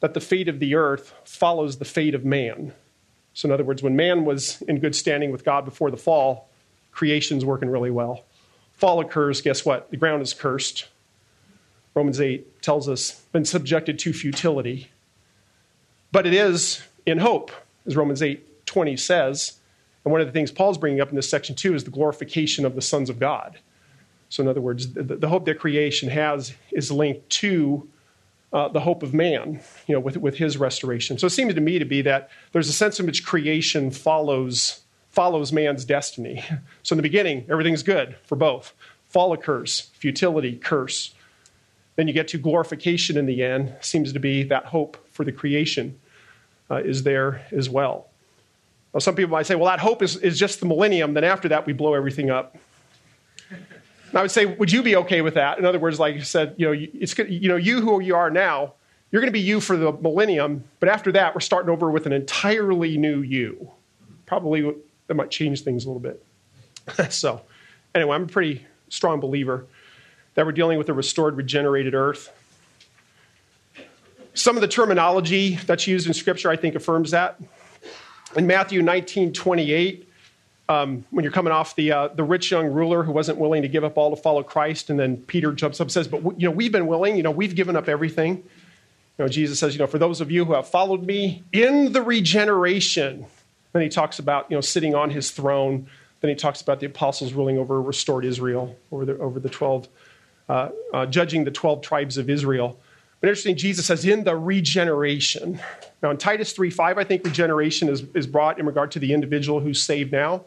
that 0.00 0.14
the 0.14 0.20
fate 0.20 0.48
of 0.48 0.60
the 0.60 0.74
earth 0.74 1.12
follows 1.24 1.76
the 1.76 1.84
fate 1.84 2.14
of 2.14 2.24
man. 2.24 2.72
So, 3.34 3.48
in 3.48 3.52
other 3.52 3.64
words, 3.64 3.82
when 3.82 3.96
man 3.96 4.24
was 4.24 4.62
in 4.62 4.80
good 4.80 4.94
standing 4.94 5.30
with 5.30 5.44
God 5.44 5.64
before 5.64 5.90
the 5.90 5.96
fall, 5.96 6.48
creation's 6.90 7.44
working 7.44 7.68
really 7.68 7.90
well. 7.90 8.24
Fall 8.72 9.00
occurs, 9.00 9.42
guess 9.42 9.64
what? 9.64 9.90
The 9.90 9.96
ground 9.96 10.22
is 10.22 10.32
cursed. 10.32 10.88
Romans 11.94 12.20
8 12.20 12.62
tells 12.62 12.88
us, 12.88 13.22
been 13.32 13.44
subjected 13.44 13.98
to 14.00 14.12
futility. 14.12 14.90
But 16.10 16.26
it 16.26 16.32
is 16.32 16.82
in 17.04 17.18
hope, 17.18 17.50
as 17.86 17.96
Romans 17.96 18.22
8 18.22 18.66
20 18.66 18.96
says. 18.96 19.58
And 20.04 20.12
one 20.12 20.20
of 20.20 20.26
the 20.26 20.32
things 20.32 20.50
Paul's 20.50 20.78
bringing 20.78 21.00
up 21.00 21.10
in 21.10 21.16
this 21.16 21.28
section 21.28 21.54
too 21.54 21.74
is 21.74 21.84
the 21.84 21.90
glorification 21.90 22.64
of 22.64 22.74
the 22.74 22.82
sons 22.82 23.10
of 23.10 23.18
God. 23.18 23.58
So, 24.28 24.42
in 24.42 24.48
other 24.48 24.60
words, 24.60 24.92
the, 24.92 25.02
the 25.02 25.28
hope 25.28 25.46
that 25.46 25.58
creation 25.58 26.08
has 26.10 26.54
is 26.70 26.90
linked 26.90 27.28
to 27.30 27.88
uh, 28.52 28.68
the 28.68 28.80
hope 28.80 29.02
of 29.02 29.12
man, 29.12 29.60
you 29.86 29.94
know, 29.94 30.00
with, 30.00 30.16
with 30.16 30.36
his 30.36 30.56
restoration. 30.56 31.18
So 31.18 31.26
it 31.26 31.30
seems 31.30 31.54
to 31.54 31.60
me 31.60 31.78
to 31.78 31.84
be 31.84 32.02
that 32.02 32.30
there's 32.52 32.68
a 32.68 32.72
sense 32.72 32.98
in 32.98 33.06
which 33.06 33.24
creation 33.24 33.90
follows, 33.90 34.80
follows 35.10 35.52
man's 35.52 35.84
destiny. 35.84 36.44
So 36.82 36.94
in 36.94 36.96
the 36.96 37.02
beginning, 37.02 37.44
everything's 37.50 37.82
good 37.82 38.16
for 38.24 38.36
both. 38.36 38.72
Fall 39.08 39.34
occurs, 39.34 39.90
futility, 39.92 40.56
curse. 40.56 41.14
Then 41.96 42.08
you 42.08 42.14
get 42.14 42.28
to 42.28 42.38
glorification 42.38 43.18
in 43.18 43.26
the 43.26 43.42
end, 43.42 43.74
seems 43.82 44.14
to 44.14 44.18
be 44.18 44.42
that 44.44 44.64
hope 44.66 44.96
for 45.10 45.24
the 45.24 45.32
creation 45.32 45.98
uh, 46.70 46.76
is 46.76 47.02
there 47.02 47.44
as 47.52 47.68
well. 47.68 48.06
Well, 48.92 49.02
some 49.02 49.14
people 49.14 49.32
might 49.32 49.44
say, 49.44 49.54
well, 49.54 49.66
that 49.66 49.80
hope 49.80 50.02
is, 50.02 50.16
is 50.16 50.38
just 50.38 50.60
the 50.60 50.66
millennium. 50.66 51.12
Then 51.12 51.24
after 51.24 51.48
that, 51.50 51.66
we 51.66 51.74
blow 51.74 51.92
everything 51.92 52.30
up. 52.30 52.56
And 54.08 54.18
I 54.18 54.22
would 54.22 54.30
say, 54.30 54.46
would 54.46 54.72
you 54.72 54.82
be 54.82 54.96
okay 54.96 55.20
with 55.20 55.34
that? 55.34 55.58
In 55.58 55.64
other 55.64 55.78
words, 55.78 55.98
like 55.98 56.14
you 56.14 56.22
said, 56.22 56.54
you 56.56 56.66
know, 56.66 56.88
it's, 56.94 57.16
you 57.18 57.48
know, 57.48 57.56
you 57.56 57.80
who 57.80 58.00
you 58.00 58.16
are 58.16 58.30
now, 58.30 58.74
you're 59.10 59.20
going 59.20 59.32
to 59.32 59.38
be 59.38 59.40
you 59.40 59.60
for 59.60 59.76
the 59.76 59.92
millennium. 59.92 60.64
But 60.80 60.88
after 60.88 61.12
that, 61.12 61.34
we're 61.34 61.40
starting 61.40 61.70
over 61.70 61.90
with 61.90 62.06
an 62.06 62.12
entirely 62.12 62.96
new 62.96 63.20
you. 63.20 63.70
Probably 64.26 64.74
that 65.06 65.14
might 65.14 65.30
change 65.30 65.62
things 65.62 65.84
a 65.84 65.90
little 65.90 66.00
bit. 66.00 66.24
so, 67.12 67.42
anyway, 67.94 68.14
I'm 68.14 68.24
a 68.24 68.26
pretty 68.26 68.66
strong 68.88 69.20
believer 69.20 69.66
that 70.34 70.46
we're 70.46 70.52
dealing 70.52 70.78
with 70.78 70.88
a 70.88 70.94
restored, 70.94 71.36
regenerated 71.36 71.94
earth. 71.94 72.32
Some 74.34 74.56
of 74.56 74.60
the 74.60 74.68
terminology 74.68 75.56
that's 75.56 75.86
used 75.86 76.06
in 76.06 76.14
Scripture, 76.14 76.50
I 76.50 76.56
think, 76.56 76.74
affirms 76.74 77.10
that. 77.10 77.40
In 78.36 78.46
Matthew 78.46 78.82
19 78.82 79.32
28, 79.32 80.07
um, 80.68 81.04
when 81.10 81.22
you're 81.22 81.32
coming 81.32 81.52
off 81.52 81.74
the, 81.76 81.92
uh, 81.92 82.08
the 82.08 82.24
rich 82.24 82.50
young 82.50 82.66
ruler 82.66 83.02
who 83.02 83.12
wasn't 83.12 83.38
willing 83.38 83.62
to 83.62 83.68
give 83.68 83.84
up 83.84 83.96
all 83.96 84.14
to 84.14 84.20
follow 84.20 84.42
Christ, 84.42 84.90
and 84.90 85.00
then 85.00 85.16
Peter 85.16 85.52
jumps 85.52 85.80
up 85.80 85.86
and 85.86 85.92
says, 85.92 86.08
But 86.08 86.22
you 86.40 86.48
know, 86.48 86.50
we've 86.50 86.72
been 86.72 86.86
willing, 86.86 87.16
you 87.16 87.22
know, 87.22 87.30
we've 87.30 87.54
given 87.54 87.74
up 87.74 87.88
everything. 87.88 88.36
You 89.18 89.24
know, 89.24 89.28
Jesus 89.28 89.58
says, 89.58 89.74
you 89.74 89.80
know, 89.80 89.86
for 89.86 89.98
those 89.98 90.20
of 90.20 90.30
you 90.30 90.44
who 90.44 90.52
have 90.52 90.68
followed 90.68 91.02
me 91.02 91.42
in 91.52 91.92
the 91.92 92.02
regeneration, 92.02 93.26
then 93.72 93.82
he 93.82 93.88
talks 93.88 94.20
about, 94.20 94.48
you 94.50 94.56
know, 94.56 94.60
sitting 94.60 94.94
on 94.94 95.10
his 95.10 95.32
throne. 95.32 95.88
Then 96.20 96.28
he 96.28 96.36
talks 96.36 96.60
about 96.60 96.78
the 96.78 96.86
apostles 96.86 97.32
ruling 97.32 97.58
over 97.58 97.82
restored 97.82 98.24
Israel, 98.24 98.76
over 98.92 99.04
the, 99.04 99.18
over 99.18 99.40
the 99.40 99.48
12, 99.48 99.88
uh, 100.48 100.68
uh, 100.92 101.06
judging 101.06 101.44
the 101.44 101.50
12 101.50 101.82
tribes 101.82 102.16
of 102.16 102.30
Israel. 102.30 102.78
But 103.20 103.28
interesting, 103.28 103.56
Jesus 103.56 103.86
says, 103.86 104.04
in 104.04 104.22
the 104.22 104.36
regeneration. 104.36 105.60
Now, 106.00 106.10
in 106.10 106.16
Titus 106.16 106.52
3.5, 106.56 106.98
I 106.98 107.04
think 107.04 107.24
regeneration 107.24 107.88
is, 107.88 108.04
is 108.14 108.28
brought 108.28 108.60
in 108.60 108.66
regard 108.66 108.92
to 108.92 109.00
the 109.00 109.12
individual 109.12 109.58
who's 109.58 109.82
saved 109.82 110.12
now. 110.12 110.44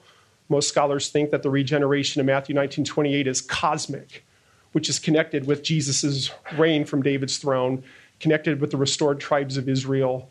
Most 0.52 0.70
scholars 0.70 1.10
think 1.10 1.32
that 1.32 1.42
the 1.42 1.50
regeneration 1.50 2.20
in 2.20 2.26
Matthew 2.26 2.56
19.28 2.56 3.26
is 3.26 3.42
cosmic, 3.42 4.26
which 4.74 4.90
is 4.90 5.00
connected 5.00 5.48
with 5.48 5.64
Jesus' 5.64 6.32
reign 6.58 6.86
from 6.86 7.02
David's 7.02 7.38
throne, 7.38 7.84
connected 8.20 8.62
with 8.62 8.72
the 8.72 8.78
restored 8.78 9.20
tribes 9.20 9.58
of 9.58 9.68
Israel. 9.68 10.30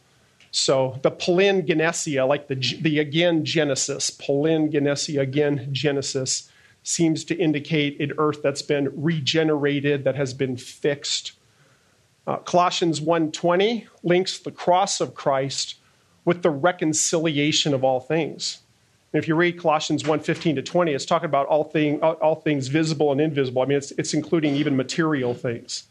So 0.52 0.98
the 1.02 1.10
palingenesia, 1.10 2.26
like 2.28 2.46
the, 2.46 2.54
the 2.80 3.00
again 3.00 3.44
Genesis, 3.44 4.10
palingenesia, 4.10 5.20
again 5.20 5.68
Genesis, 5.72 6.50
seems 6.82 7.24
to 7.24 7.36
indicate 7.36 8.00
an 8.00 8.12
earth 8.18 8.42
that's 8.42 8.62
been 8.62 8.92
regenerated, 8.94 10.04
that 10.04 10.14
has 10.14 10.32
been 10.32 10.56
fixed 10.56 11.32
uh, 12.26 12.36
Colossians 12.36 13.00
1:20 13.00 13.86
links 14.02 14.38
the 14.38 14.52
cross 14.52 15.00
of 15.00 15.14
Christ 15.14 15.76
with 16.24 16.42
the 16.42 16.50
reconciliation 16.50 17.74
of 17.74 17.82
all 17.82 17.98
things. 17.98 18.58
And 19.12 19.22
if 19.22 19.26
you 19.26 19.34
read 19.34 19.58
Colossians 19.58 20.06
1 20.06 20.20
15 20.20 20.56
to 20.56 20.62
20, 20.62 20.92
it's 20.92 21.04
talking 21.04 21.26
about 21.26 21.46
all, 21.46 21.64
thing, 21.64 22.00
all 22.00 22.36
things 22.36 22.68
visible 22.68 23.10
and 23.12 23.20
invisible. 23.20 23.62
I 23.62 23.66
mean, 23.66 23.78
it's, 23.78 23.90
it's 23.92 24.14
including 24.14 24.54
even 24.56 24.76
material 24.76 25.34
things. 25.34 25.84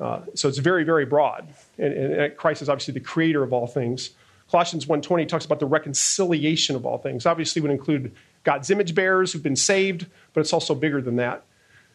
Uh, 0.00 0.20
so 0.34 0.48
it's 0.48 0.58
very, 0.58 0.84
very 0.84 1.04
broad. 1.04 1.48
And, 1.76 1.92
and, 1.92 2.36
Christ 2.36 2.62
is 2.62 2.68
obviously 2.68 2.94
the 2.94 3.00
creator 3.00 3.42
of 3.42 3.52
all 3.52 3.66
things. 3.66 4.10
Colossians 4.50 4.86
1.20 4.86 5.28
talks 5.28 5.44
about 5.44 5.60
the 5.60 5.66
reconciliation 5.66 6.76
of 6.76 6.86
all 6.86 6.98
things. 6.98 7.26
Obviously 7.26 7.60
would 7.60 7.70
include 7.70 8.14
God's 8.44 8.70
image 8.70 8.94
bearers 8.94 9.32
who've 9.32 9.42
been 9.42 9.56
saved, 9.56 10.06
but 10.32 10.40
it's 10.40 10.52
also 10.52 10.74
bigger 10.74 11.02
than 11.02 11.16
that. 11.16 11.44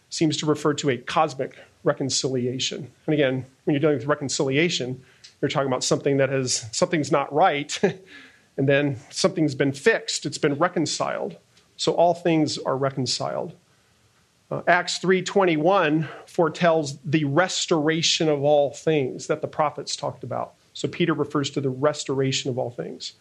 Seems 0.09 0.37
to 0.37 0.45
refer 0.45 0.73
to 0.75 0.91
a 0.91 0.97
cosmic 0.97 1.57
reconciliation. 1.83 2.91
And 3.07 3.13
again, 3.13 3.45
when 3.63 3.73
you're 3.73 3.79
dealing 3.79 3.97
with 3.97 4.05
reconciliation, 4.05 5.01
you're 5.41 5.49
talking 5.49 5.67
about 5.67 5.83
something 5.83 6.17
that 6.17 6.29
has 6.29 6.65
something's 6.71 7.11
not 7.11 7.33
right, 7.33 7.79
and 8.57 8.67
then 8.67 8.97
something's 9.09 9.55
been 9.55 9.73
fixed, 9.73 10.25
it's 10.25 10.37
been 10.37 10.55
reconciled. 10.55 11.37
So 11.77 11.93
all 11.93 12.13
things 12.13 12.57
are 12.57 12.77
reconciled. 12.77 13.55
Uh, 14.51 14.61
Acts 14.67 14.99
3:21 14.99 16.07
foretells 16.27 16.99
the 17.03 17.25
restoration 17.25 18.29
of 18.29 18.43
all 18.43 18.71
things 18.71 19.27
that 19.27 19.41
the 19.41 19.47
prophets 19.47 19.95
talked 19.95 20.23
about. 20.23 20.53
So 20.73 20.87
Peter 20.87 21.13
refers 21.13 21.49
to 21.51 21.61
the 21.61 21.69
restoration 21.69 22.49
of 22.49 22.59
all 22.59 22.69
things. 22.69 23.13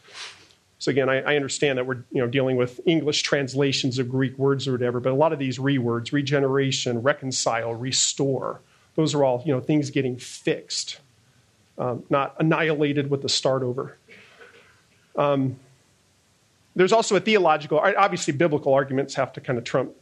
So 0.78 0.90
again, 0.90 1.08
I, 1.08 1.20
I, 1.20 1.36
understand 1.36 1.78
that 1.78 1.86
we're 1.86 2.04
you 2.10 2.20
know 2.20 2.26
dealing 2.26 2.56
with 2.56 2.80
English 2.86 3.22
translations 3.22 3.98
of 3.98 4.08
Greek 4.08 4.36
words 4.36 4.66
or 4.66 4.72
whatever, 4.72 5.00
but 5.00 5.12
a 5.12 5.14
lot 5.14 5.32
of 5.32 5.38
these 5.38 5.58
rewords, 5.58 6.12
regeneration, 6.12 7.02
reconcile, 7.02 7.72
restore, 7.72 8.60
those 8.96 9.14
are 9.14 9.24
all 9.24 9.42
you 9.46 9.54
know 9.54 9.60
things 9.60 9.90
getting 9.90 10.16
fixed, 10.16 10.98
um, 11.78 12.02
not 12.10 12.34
annihilated 12.40 13.10
with 13.10 13.22
the 13.22 13.28
start 13.28 13.62
over. 13.62 13.96
Um, 15.16 15.56
there's 16.74 16.92
also 16.92 17.16
a 17.16 17.20
theological, 17.20 17.78
obviously, 17.78 18.32
biblical 18.32 18.72
arguments 18.72 19.14
have 19.14 19.32
to 19.34 19.40
kind 19.40 19.58
of 19.58 19.64
trump 19.64 19.92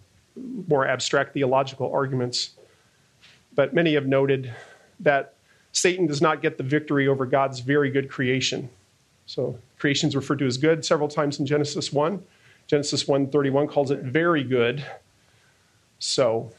more 0.69 0.87
abstract 0.87 1.35
theological 1.35 1.93
arguments. 1.93 2.51
But 3.55 3.75
many 3.75 3.95
have 3.95 4.07
noted 4.07 4.53
that 5.01 5.35
Satan 5.73 6.07
does 6.07 6.21
not 6.21 6.43
get 6.43 6.59
the 6.59 6.65
victory 6.65 7.09
over 7.09 7.27
God's 7.27 7.61
very 7.61 7.91
good 7.91 8.09
creation. 8.09 8.69
So 9.27 9.59
creation 9.79 10.09
is 10.09 10.17
referred 10.17 10.39
to 10.41 10.47
as 10.47 10.57
good 10.57 10.85
several 10.85 11.09
times 11.09 11.39
in 11.39 11.47
Genesis 11.47 11.93
1. 11.93 12.23
Genesis 12.67 13.05
1:31 13.05 13.69
calls 13.69 13.91
it 13.91 14.01
very 14.01 14.45
good. 14.45 14.85
So 15.99 16.53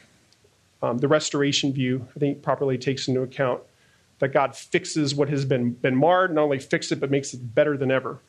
um, 0.82 0.98
the 0.98 1.08
restoration 1.08 1.72
view, 1.72 2.06
I 2.14 2.18
think, 2.18 2.42
properly 2.42 2.76
takes 2.76 3.08
into 3.08 3.22
account 3.22 3.62
that 4.18 4.28
God 4.28 4.54
fixes 4.54 5.14
what 5.14 5.28
has 5.28 5.44
been, 5.44 5.72
been 5.72 5.96
marred, 5.96 6.34
not 6.34 6.42
only 6.42 6.58
fix 6.58 6.92
it, 6.92 7.00
but 7.00 7.10
makes 7.10 7.34
it 7.34 7.54
better 7.54 7.76
than 7.76 7.90
ever. 7.90 8.20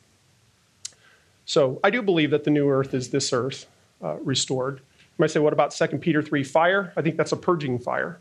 So 1.46 1.80
I 1.84 1.90
do 1.90 2.02
believe 2.02 2.30
that 2.30 2.44
the 2.44 2.50
new 2.50 2.68
earth 2.68 2.94
is 2.94 3.10
this 3.10 3.32
earth 3.32 3.66
uh, 4.02 4.16
restored. 4.16 4.78
You 4.78 5.22
might 5.22 5.30
say, 5.30 5.40
what 5.40 5.52
about 5.52 5.70
2 5.70 5.86
Peter 5.98 6.22
3 6.22 6.42
fire? 6.42 6.92
I 6.96 7.02
think 7.02 7.16
that's 7.16 7.32
a 7.32 7.36
purging 7.36 7.78
fire. 7.78 8.18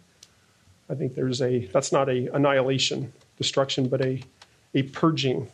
I 0.89 0.95
think 0.95 1.15
there's 1.15 1.41
a, 1.41 1.65
that's 1.67 1.91
not 1.91 2.09
a 2.09 2.33
annihilation, 2.35 3.11
destruction, 3.37 3.87
but 3.87 4.01
a, 4.01 4.21
a 4.75 4.83
purging, 4.83 5.47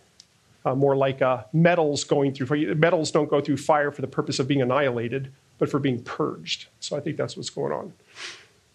uh, 0.66 0.76
more 0.76 0.96
like 0.96 1.22
uh, 1.22 1.44
metals 1.54 2.04
going 2.04 2.34
through. 2.34 2.76
Metals 2.76 3.12
don't 3.12 3.30
go 3.30 3.40
through 3.40 3.58
fire 3.58 3.92
for 3.92 4.02
the 4.02 4.08
purpose 4.08 4.40
of 4.40 4.48
being 4.48 4.62
annihilated, 4.62 5.32
but 5.60 5.70
for 5.70 5.80
being 5.80 6.04
purged. 6.04 6.68
So 6.80 6.98
I 6.98 7.00
think 7.00 7.16
that's 7.16 7.38
what's 7.38 7.50
going 7.50 7.72
on. 7.72 7.94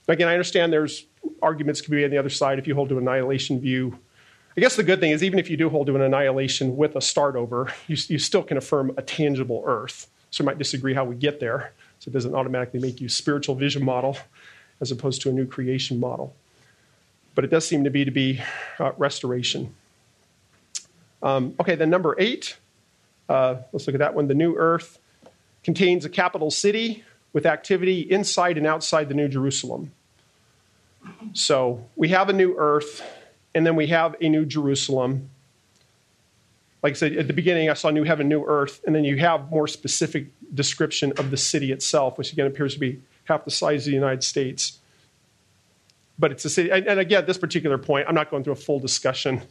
Again, 0.06 0.28
I 0.28 0.32
understand 0.32 0.72
there's 0.72 1.06
arguments 1.42 1.80
can 1.80 1.92
be 1.94 2.04
on 2.04 2.10
the 2.10 2.18
other 2.18 2.30
side 2.30 2.58
if 2.58 2.66
you 2.66 2.74
hold 2.74 2.90
to 2.90 2.98
annihilation 2.98 3.60
view. 3.60 3.98
I 4.56 4.60
guess 4.60 4.76
the 4.76 4.84
good 4.84 5.00
thing 5.00 5.10
is, 5.10 5.24
even 5.24 5.38
if 5.38 5.50
you 5.50 5.56
do 5.56 5.68
hold 5.68 5.88
to 5.88 5.96
an 5.96 6.02
annihilation 6.02 6.76
with 6.76 6.94
a 6.94 7.00
start 7.00 7.34
over, 7.34 7.72
you, 7.88 7.96
you 8.08 8.18
still 8.18 8.42
can 8.42 8.56
affirm 8.56 8.92
a 8.96 9.02
tangible 9.02 9.64
earth. 9.66 10.08
So 10.30 10.42
you 10.42 10.46
might 10.46 10.58
disagree 10.58 10.94
how 10.94 11.04
we 11.04 11.16
get 11.16 11.40
there. 11.40 11.72
So 11.98 12.08
it 12.08 12.12
doesn't 12.12 12.34
automatically 12.34 12.80
make 12.80 13.00
you 13.00 13.08
spiritual 13.08 13.54
vision 13.54 13.84
model 13.84 14.16
as 14.80 14.90
opposed 14.90 15.22
to 15.22 15.30
a 15.30 15.32
new 15.32 15.46
creation 15.46 15.98
model. 15.98 16.34
But 17.34 17.44
it 17.44 17.50
does 17.50 17.66
seem 17.66 17.84
to 17.84 17.90
be 17.90 18.04
to 18.04 18.10
be 18.10 18.40
uh, 18.78 18.92
restoration. 18.96 19.74
Um, 21.22 21.54
okay, 21.58 21.74
then 21.74 21.90
number 21.90 22.14
eight. 22.18 22.56
Uh, 23.28 23.56
let's 23.72 23.86
look 23.86 23.94
at 23.94 24.00
that 24.00 24.14
one. 24.14 24.28
The 24.28 24.34
new 24.34 24.54
earth 24.56 24.98
contains 25.64 26.04
a 26.04 26.08
capital 26.08 26.50
city 26.50 27.02
with 27.32 27.46
activity 27.46 28.00
inside 28.00 28.58
and 28.58 28.66
outside 28.66 29.08
the 29.08 29.14
New 29.14 29.28
Jerusalem. 29.28 29.92
So 31.32 31.86
we 31.96 32.10
have 32.10 32.28
a 32.28 32.32
new 32.32 32.54
earth, 32.56 33.02
and 33.54 33.66
then 33.66 33.76
we 33.76 33.86
have 33.88 34.16
a 34.20 34.28
new 34.28 34.44
Jerusalem. 34.44 35.30
Like 36.82 36.92
I 36.92 36.94
said 36.94 37.16
at 37.16 37.26
the 37.26 37.32
beginning, 37.32 37.70
I 37.70 37.74
saw 37.74 37.90
new 37.90 38.04
heaven, 38.04 38.28
new 38.28 38.44
earth, 38.44 38.82
and 38.86 38.94
then 38.94 39.04
you 39.04 39.16
have 39.18 39.50
more 39.50 39.66
specific 39.66 40.26
description 40.54 41.12
of 41.16 41.30
the 41.30 41.36
city 41.36 41.72
itself, 41.72 42.18
which 42.18 42.32
again 42.32 42.46
appears 42.46 42.74
to 42.74 42.80
be 42.80 43.00
half 43.24 43.44
the 43.44 43.50
size 43.50 43.86
of 43.86 43.90
the 43.90 43.96
United 43.96 44.22
States. 44.22 44.78
But 46.18 46.30
it's 46.32 46.44
a 46.44 46.50
city, 46.50 46.70
and, 46.70 46.86
and 46.86 47.00
again, 47.00 47.20
at 47.20 47.26
this 47.26 47.38
particular 47.38 47.78
point, 47.78 48.06
I'm 48.08 48.14
not 48.14 48.30
going 48.30 48.44
through 48.44 48.52
a 48.52 48.56
full 48.56 48.78
discussion 48.78 49.42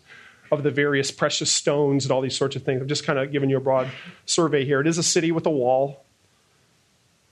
of 0.51 0.63
the 0.63 0.71
various 0.71 1.11
precious 1.11 1.51
stones 1.51 2.05
and 2.05 2.11
all 2.11 2.21
these 2.21 2.37
sorts 2.37 2.55
of 2.55 2.63
things. 2.63 2.81
I'm 2.81 2.87
just 2.87 3.05
kind 3.05 3.19
of 3.19 3.31
giving 3.31 3.49
you 3.49 3.57
a 3.57 3.61
broad 3.61 3.89
survey 4.25 4.63
here. 4.63 4.79
It 4.79 4.87
is 4.87 4.97
a 4.97 5.03
city 5.03 5.31
with 5.31 5.45
a 5.45 5.49
wall, 5.49 6.03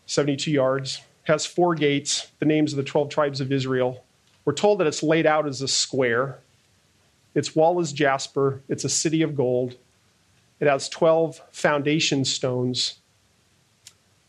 72 0.07 0.49
yards, 0.51 1.01
has 1.23 1.45
four 1.45 1.75
gates, 1.75 2.27
the 2.39 2.45
names 2.45 2.73
of 2.73 2.77
the 2.77 2.83
12 2.83 3.09
tribes 3.09 3.39
of 3.39 3.51
Israel. 3.51 4.03
We're 4.43 4.53
told 4.53 4.79
that 4.79 4.87
it's 4.87 5.03
laid 5.03 5.25
out 5.25 5.47
as 5.47 5.61
a 5.61 5.67
square. 5.67 6.39
Its 7.33 7.55
wall 7.55 7.79
is 7.79 7.93
jasper, 7.93 8.61
it's 8.67 8.83
a 8.83 8.89
city 8.89 9.21
of 9.21 9.35
gold. 9.35 9.75
It 10.59 10.67
has 10.67 10.89
12 10.89 11.41
foundation 11.51 12.23
stones 12.23 12.99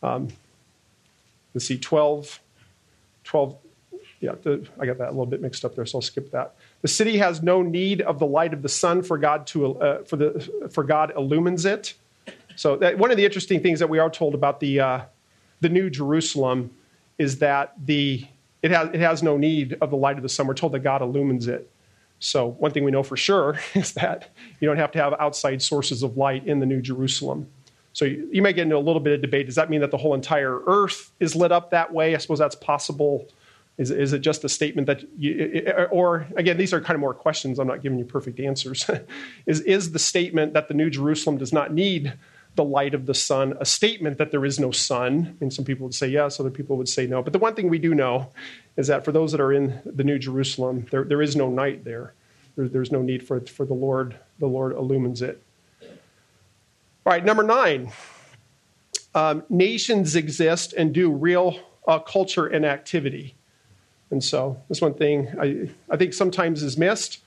um, 0.02 0.28
let's 1.54 1.66
see, 1.66 1.78
12, 1.78 2.40
12 3.24 3.56
yeah, 4.20 4.32
the, 4.40 4.64
I 4.78 4.86
got 4.86 4.98
that 4.98 5.08
a 5.08 5.10
little 5.10 5.26
bit 5.26 5.40
mixed 5.40 5.64
up 5.64 5.74
there, 5.74 5.84
so 5.84 5.98
I'll 5.98 6.02
skip 6.02 6.30
that. 6.30 6.54
The 6.82 6.88
city 6.88 7.18
has 7.18 7.42
no 7.42 7.60
need 7.60 8.00
of 8.02 8.20
the 8.20 8.26
light 8.26 8.52
of 8.52 8.62
the 8.62 8.68
sun 8.68 9.02
for 9.02 9.18
God 9.18 9.48
to 9.48 9.76
uh, 9.80 10.04
for 10.04 10.14
the 10.14 10.68
for 10.70 10.84
God 10.84 11.12
illumines 11.16 11.64
it. 11.64 11.94
So 12.54 12.76
that, 12.76 12.98
one 12.98 13.10
of 13.10 13.16
the 13.16 13.24
interesting 13.24 13.60
things 13.60 13.80
that 13.80 13.88
we 13.88 13.98
are 13.98 14.10
told 14.10 14.34
about 14.34 14.60
the 14.60 14.78
uh, 14.78 15.00
the 15.60 15.68
New 15.68 15.90
Jerusalem 15.90 16.70
is 17.18 17.38
that 17.38 17.72
the 17.84 18.24
it 18.62 18.70
has 18.70 18.90
it 18.94 19.00
has 19.00 19.24
no 19.24 19.36
need 19.36 19.76
of 19.80 19.90
the 19.90 19.96
light 19.96 20.18
of 20.18 20.22
the 20.22 20.28
sun. 20.28 20.46
We're 20.46 20.54
told 20.54 20.70
that 20.72 20.84
God 20.84 21.02
illumines 21.02 21.48
it. 21.48 21.68
So 22.22 22.46
one 22.46 22.70
thing 22.70 22.84
we 22.84 22.92
know 22.92 23.02
for 23.02 23.16
sure 23.16 23.58
is 23.74 23.94
that 23.94 24.30
you 24.60 24.68
don't 24.68 24.76
have 24.76 24.92
to 24.92 24.98
have 24.98 25.14
outside 25.18 25.60
sources 25.60 26.02
of 26.02 26.16
light 26.16 26.46
in 26.46 26.60
the 26.60 26.66
New 26.66 26.80
Jerusalem. 26.80 27.48
So 27.92 28.04
you, 28.04 28.28
you 28.32 28.42
may 28.42 28.52
get 28.52 28.62
into 28.62 28.76
a 28.76 28.78
little 28.78 29.00
bit 29.00 29.12
of 29.12 29.20
debate. 29.20 29.46
Does 29.46 29.56
that 29.56 29.68
mean 29.68 29.80
that 29.80 29.90
the 29.90 29.96
whole 29.96 30.14
entire 30.14 30.60
Earth 30.66 31.10
is 31.20 31.34
lit 31.34 31.50
up 31.52 31.72
that 31.72 31.92
way? 31.92 32.14
I 32.14 32.18
suppose 32.18 32.38
that's 32.38 32.54
possible. 32.54 33.28
Is, 33.76 33.90
is 33.90 34.12
it 34.12 34.20
just 34.20 34.44
a 34.44 34.48
statement 34.48 34.86
that, 34.86 35.02
you, 35.18 35.66
or 35.90 36.28
again, 36.36 36.56
these 36.58 36.72
are 36.72 36.80
kind 36.80 36.94
of 36.94 37.00
more 37.00 37.12
questions. 37.12 37.58
I'm 37.58 37.66
not 37.66 37.82
giving 37.82 37.98
you 37.98 38.04
perfect 38.04 38.38
answers. 38.38 38.88
is, 39.46 39.60
is 39.60 39.92
the 39.92 39.98
statement 39.98 40.52
that 40.54 40.68
the 40.68 40.74
New 40.74 40.90
Jerusalem 40.90 41.38
does 41.38 41.52
not 41.52 41.72
need 41.72 42.14
the 42.54 42.64
light 42.64 42.94
of 42.94 43.06
the 43.06 43.14
sun 43.14 43.54
a 43.60 43.64
statement 43.64 44.18
that 44.18 44.30
there 44.30 44.44
is 44.44 44.58
no 44.58 44.70
sun? 44.70 45.36
Mean, 45.40 45.50
some 45.50 45.64
people 45.64 45.84
would 45.84 45.94
say 45.94 46.08
yes, 46.08 46.38
other 46.38 46.50
people 46.50 46.76
would 46.76 46.88
say 46.88 47.06
no. 47.06 47.22
But 47.22 47.32
the 47.32 47.38
one 47.38 47.54
thing 47.54 47.68
we 47.68 47.78
do 47.78 47.94
know 47.94 48.30
is 48.76 48.86
that 48.88 49.04
for 49.04 49.12
those 49.12 49.32
that 49.32 49.40
are 49.40 49.52
in 49.52 49.80
the 49.84 50.04
New 50.04 50.18
Jerusalem, 50.18 50.86
there, 50.90 51.04
there 51.04 51.22
is 51.22 51.36
no 51.36 51.48
night 51.48 51.84
there. 51.84 52.14
there. 52.56 52.68
There's 52.68 52.92
no 52.92 53.02
need 53.02 53.26
for, 53.26 53.40
for 53.40 53.64
the 53.64 53.74
Lord. 53.74 54.16
The 54.38 54.46
Lord 54.46 54.72
illumines 54.72 55.22
it. 55.22 55.42
All 55.80 57.12
right, 57.12 57.24
number 57.24 57.42
nine. 57.42 57.92
Um, 59.14 59.44
nations 59.48 60.16
exist 60.16 60.72
and 60.72 60.92
do 60.94 61.10
real 61.10 61.58
uh, 61.86 61.98
culture 61.98 62.46
and 62.46 62.64
activity. 62.64 63.34
And 64.10 64.22
so, 64.22 64.60
this 64.68 64.80
one 64.80 64.94
thing 64.94 65.28
I, 65.40 65.70
I 65.90 65.96
think 65.96 66.12
sometimes 66.12 66.62
is 66.62 66.76
missed. 66.76 67.20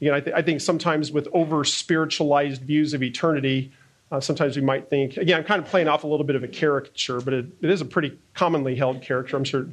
Again, 0.00 0.14
I, 0.14 0.20
th- 0.20 0.36
I 0.36 0.42
think 0.42 0.60
sometimes 0.60 1.12
with 1.12 1.28
over 1.32 1.64
spiritualized 1.64 2.62
views 2.62 2.94
of 2.94 3.02
eternity, 3.02 3.72
uh, 4.10 4.20
sometimes 4.20 4.56
we 4.56 4.62
might 4.62 4.88
think, 4.90 5.16
again, 5.16 5.38
I'm 5.38 5.44
kind 5.44 5.62
of 5.62 5.68
playing 5.68 5.88
off 5.88 6.04
a 6.04 6.06
little 6.06 6.26
bit 6.26 6.36
of 6.36 6.44
a 6.44 6.48
caricature, 6.48 7.20
but 7.20 7.34
it, 7.34 7.46
it 7.62 7.70
is 7.70 7.80
a 7.80 7.84
pretty 7.84 8.18
commonly 8.34 8.76
held 8.76 9.02
character. 9.02 9.36
I'm 9.36 9.44
sure 9.44 9.66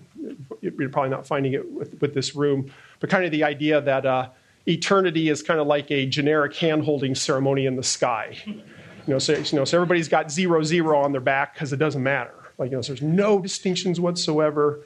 you're 0.62 0.90
probably 0.90 1.10
not 1.10 1.28
finding 1.28 1.54
it 1.54 1.72
with, 1.72 2.00
with 2.02 2.14
this 2.14 2.36
room, 2.36 2.72
but 3.00 3.10
kind 3.10 3.26
of 3.26 3.32
the 3.32 3.44
idea 3.44 3.82
that 3.82 4.06
uh, 4.06 4.30
eternity 4.68 5.30
is 5.30 5.42
kind 5.42 5.60
of 5.60 5.68
like 5.68 5.92
a 5.92 6.06
generic 6.06 6.56
hand 6.56 6.84
holding 6.84 7.16
ceremony 7.16 7.66
in 7.66 7.76
the 7.76 7.84
sky. 7.84 8.38
You 8.46 8.64
know, 9.08 9.20
so, 9.20 9.34
you 9.34 9.58
know, 9.58 9.66
so 9.66 9.78
everybody's 9.78 10.08
got 10.08 10.32
zero 10.32 10.64
zero 10.64 11.00
on 11.00 11.12
their 11.12 11.22
back 11.22 11.54
because 11.54 11.74
it 11.74 11.78
doesn't 11.78 12.04
matter. 12.04 12.36
Like, 12.58 12.72
you 12.72 12.78
know, 12.78 12.82
so 12.82 12.94
there's 12.94 13.02
no 13.02 13.40
distinctions 13.40 14.00
whatsoever. 14.00 14.86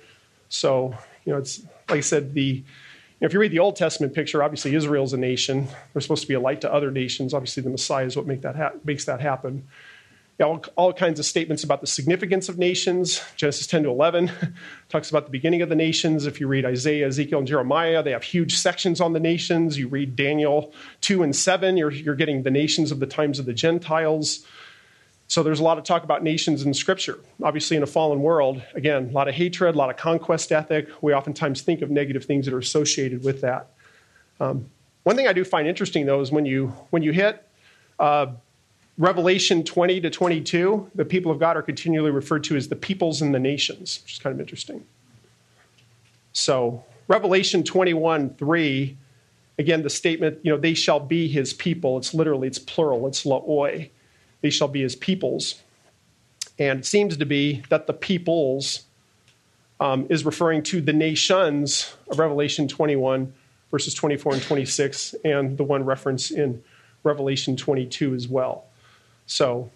So, 0.50 0.96
you 1.26 1.34
know, 1.34 1.40
it's 1.40 1.62
like 1.90 1.98
I 1.98 2.02
said, 2.02 2.34
the 2.34 2.64
if 3.22 3.34
you 3.34 3.40
read 3.40 3.52
the 3.52 3.60
Old 3.60 3.76
Testament 3.76 4.14
picture, 4.14 4.44
obviously 4.44 4.76
Israel's 4.76 5.14
a 5.14 5.18
nation. 5.18 5.68
They're 5.94 6.02
supposed 6.02 6.24
to 6.24 6.28
be 6.28 6.34
a 6.34 6.40
light 6.40 6.62
to 6.62 6.74
other 6.74 6.92
nations. 6.92 7.34
Obviously, 7.34 7.64
the 7.64 7.70
Messiah 7.70 8.06
is 8.06 8.16
what 8.18 8.28
make 8.28 8.42
that 8.42 8.56
ha- 8.56 8.74
makes 8.84 9.06
that 9.06 9.22
happen 9.22 9.68
all, 10.44 10.64
all 10.76 10.92
kinds 10.92 11.20
of 11.20 11.26
statements 11.26 11.64
about 11.64 11.82
the 11.82 11.88
significance 11.88 12.50
of 12.50 12.58
nations. 12.58 13.22
Genesis 13.38 13.68
10 13.68 13.84
to 13.84 13.90
11 13.90 14.32
talks 14.90 15.10
about 15.10 15.26
the 15.26 15.32
beginning 15.32 15.62
of 15.62 15.70
the 15.70 15.76
nations. 15.76 16.26
If 16.26 16.42
you 16.42 16.48
read 16.48 16.66
Isaiah, 16.66 17.08
Ezekiel, 17.08 17.40
and 17.40 17.48
Jeremiah, 17.48 18.04
they 18.04 18.12
have 18.12 18.24
huge 18.24 18.58
sections 18.58 19.00
on 19.00 19.14
the 19.14 19.20
nations. 19.20 19.78
You 19.78 19.88
read 19.88 20.16
Daniel 20.16 20.74
2 21.02 21.24
and 21.24 21.34
7, 21.34 21.78
you're, 21.78 21.92
you're 21.92 22.16
getting 22.16 22.44
the 22.44 22.52
nations 22.52 22.92
of 22.92 23.00
the 23.00 23.06
times 23.06 23.40
of 23.40 23.46
the 23.46 23.54
Gentiles. 23.54 24.46
So 25.28 25.42
there's 25.42 25.60
a 25.60 25.64
lot 25.64 25.78
of 25.78 25.84
talk 25.84 26.04
about 26.04 26.24
nations 26.24 26.64
in 26.64 26.74
Scripture. 26.74 27.20
Obviously, 27.42 27.76
in 27.76 27.84
a 27.84 27.88
fallen 27.88 28.22
world, 28.22 28.62
again, 28.76 29.10
a 29.10 29.12
lot 29.12 29.28
of 29.28 29.34
hatred, 29.34 29.76
a 29.76 29.78
lot 29.78 29.90
of 29.90 29.98
conquest 29.98 30.52
ethic. 30.52 30.88
We 31.02 31.14
oftentimes 31.14 31.62
think 31.62 31.82
of 31.82 31.90
negative 31.90 32.26
things 32.26 32.46
that 32.46 32.54
are 32.54 32.60
associated 32.60 33.24
with 33.24 33.42
that. 33.42 33.72
Um, 34.40 34.70
one 35.04 35.16
thing 35.16 35.28
I 35.28 35.34
do 35.34 35.44
find 35.44 35.68
interesting, 35.68 36.06
though, 36.06 36.22
is 36.22 36.32
when 36.32 36.46
you 36.46 36.68
when 36.90 37.02
you 37.02 37.12
hit 37.12 37.48
uh, 38.00 38.28
Revelation 38.98 39.64
20 39.64 40.02
to 40.02 40.10
22, 40.10 40.92
the 40.96 41.06
people 41.06 41.32
of 41.32 41.40
God 41.40 41.58
are 41.58 41.62
continually 41.62 42.12
referred 42.12 42.44
to 42.46 42.56
as 42.56 42.70
the 42.70 42.76
peoples 42.76 43.22
and 43.22 43.34
the 43.34 43.40
nations, 43.40 44.00
which 44.04 44.14
is 44.14 44.20
kind 44.20 44.34
of 44.34 44.40
interesting. 44.40 44.86
So 46.34 46.84
Revelation 47.08 47.64
21 47.64 48.36
3, 48.36 48.98
again, 49.60 49.84
the 49.84 49.90
statement, 49.90 50.40
you 50.44 50.52
know, 50.52 50.58
they 50.58 50.74
shall 50.74 51.00
be 51.00 51.28
his 51.28 51.54
people. 51.54 51.98
It's 51.98 52.14
literally, 52.14 52.48
it's 52.48 52.60
plural, 52.60 53.08
it's 53.08 53.26
laoi. 53.26 53.92
They 54.46 54.52
shall 54.52 54.68
be 54.68 54.84
his 54.84 54.96
peoples. 54.96 55.64
And 56.60 56.82
it 56.82 56.86
seems 56.86 57.18
to 57.18 57.26
be 57.26 57.64
that 57.70 57.88
the 57.88 57.94
peoples 57.94 58.84
um, 59.80 60.06
is 60.08 60.24
referring 60.24 60.62
to 60.66 60.82
the 60.82 60.94
nations 60.94 61.96
of 62.12 62.20
Revelation 62.20 62.68
21, 62.68 63.34
verses 63.72 63.96
24 63.96 64.34
and 64.36 64.44
26, 64.44 65.16
and 65.26 65.58
the 65.58 65.64
one 65.64 65.84
reference 65.84 66.30
in 66.30 66.64
Revelation 67.04 67.58
22 67.58 68.14
as 68.14 68.28
well. 68.28 68.66
So 69.26 69.72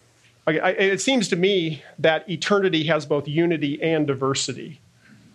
I, 0.45 0.59
I, 0.59 0.69
it 0.73 1.01
seems 1.01 1.29
to 1.29 1.35
me 1.35 1.81
that 1.97 2.29
eternity 2.29 2.83
has 2.83 3.07
both 3.07 3.27
unity 3.27 3.81
and 3.81 4.05
diversity. 4.05 4.81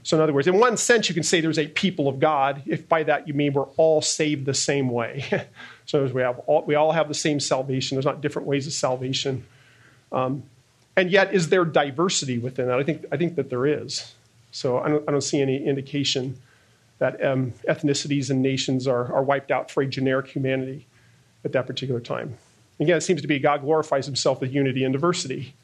So, 0.05 0.19
in 0.19 0.23
other 0.23 0.35
words, 0.35 0.47
in 0.47 0.59
one 0.59 0.77
sense, 0.77 1.09
you 1.09 1.15
can 1.15 1.23
say 1.23 1.41
there's 1.41 1.59
a 1.59 1.67
people 1.67 2.09
of 2.09 2.21
God, 2.21 2.63
if 2.67 2.87
by 2.87 3.03
that 3.05 3.27
you 3.27 3.33
mean 3.33 3.55
we're 3.55 3.63
all 3.79 4.03
saved 4.03 4.45
the 4.45 4.53
same 4.53 4.91
way. 4.91 5.25
so, 5.87 6.05
we, 6.05 6.21
have 6.21 6.39
all, 6.41 6.63
we 6.67 6.75
all 6.75 6.93
have 6.93 7.09
the 7.09 7.15
same 7.15 7.41
salvation. 7.41 7.97
There's 7.97 8.05
not 8.05 8.21
different 8.21 8.47
ways 8.47 8.67
of 8.67 8.75
salvation. 8.75 9.47
Um, 10.13 10.43
and 10.95 11.11
yet, 11.11 11.33
is 11.33 11.49
there 11.49 11.65
diversity 11.65 12.39
within 12.39 12.67
that? 12.69 12.79
I 12.79 12.85
think, 12.85 13.07
I 13.11 13.17
think 13.17 13.37
that 13.37 13.49
there 13.49 13.67
is. 13.67 14.13
So, 14.53 14.79
I 14.79 14.91
don't, 14.91 15.09
I 15.09 15.13
don't 15.13 15.23
see 15.23 15.41
any 15.41 15.65
indication 15.65 16.37
that 16.99 17.25
um, 17.25 17.55
ethnicities 17.67 18.29
and 18.29 18.43
nations 18.43 18.87
are, 18.87 19.11
are 19.13 19.23
wiped 19.23 19.51
out 19.51 19.71
for 19.71 19.83
a 19.83 19.87
generic 19.87 20.29
humanity 20.29 20.87
at 21.47 21.53
that 21.53 21.67
particular 21.67 22.01
time. 22.01 22.37
Again, 22.79 22.99
it 22.99 23.03
seems 23.03 23.23
to 23.23 23.29
be 23.29 23.39
God 23.39 23.63
glorifies 23.63 24.05
himself 24.05 24.43
with 24.43 24.53
unity 24.53 24.85
and 24.85 24.93
diversity. 24.93 25.55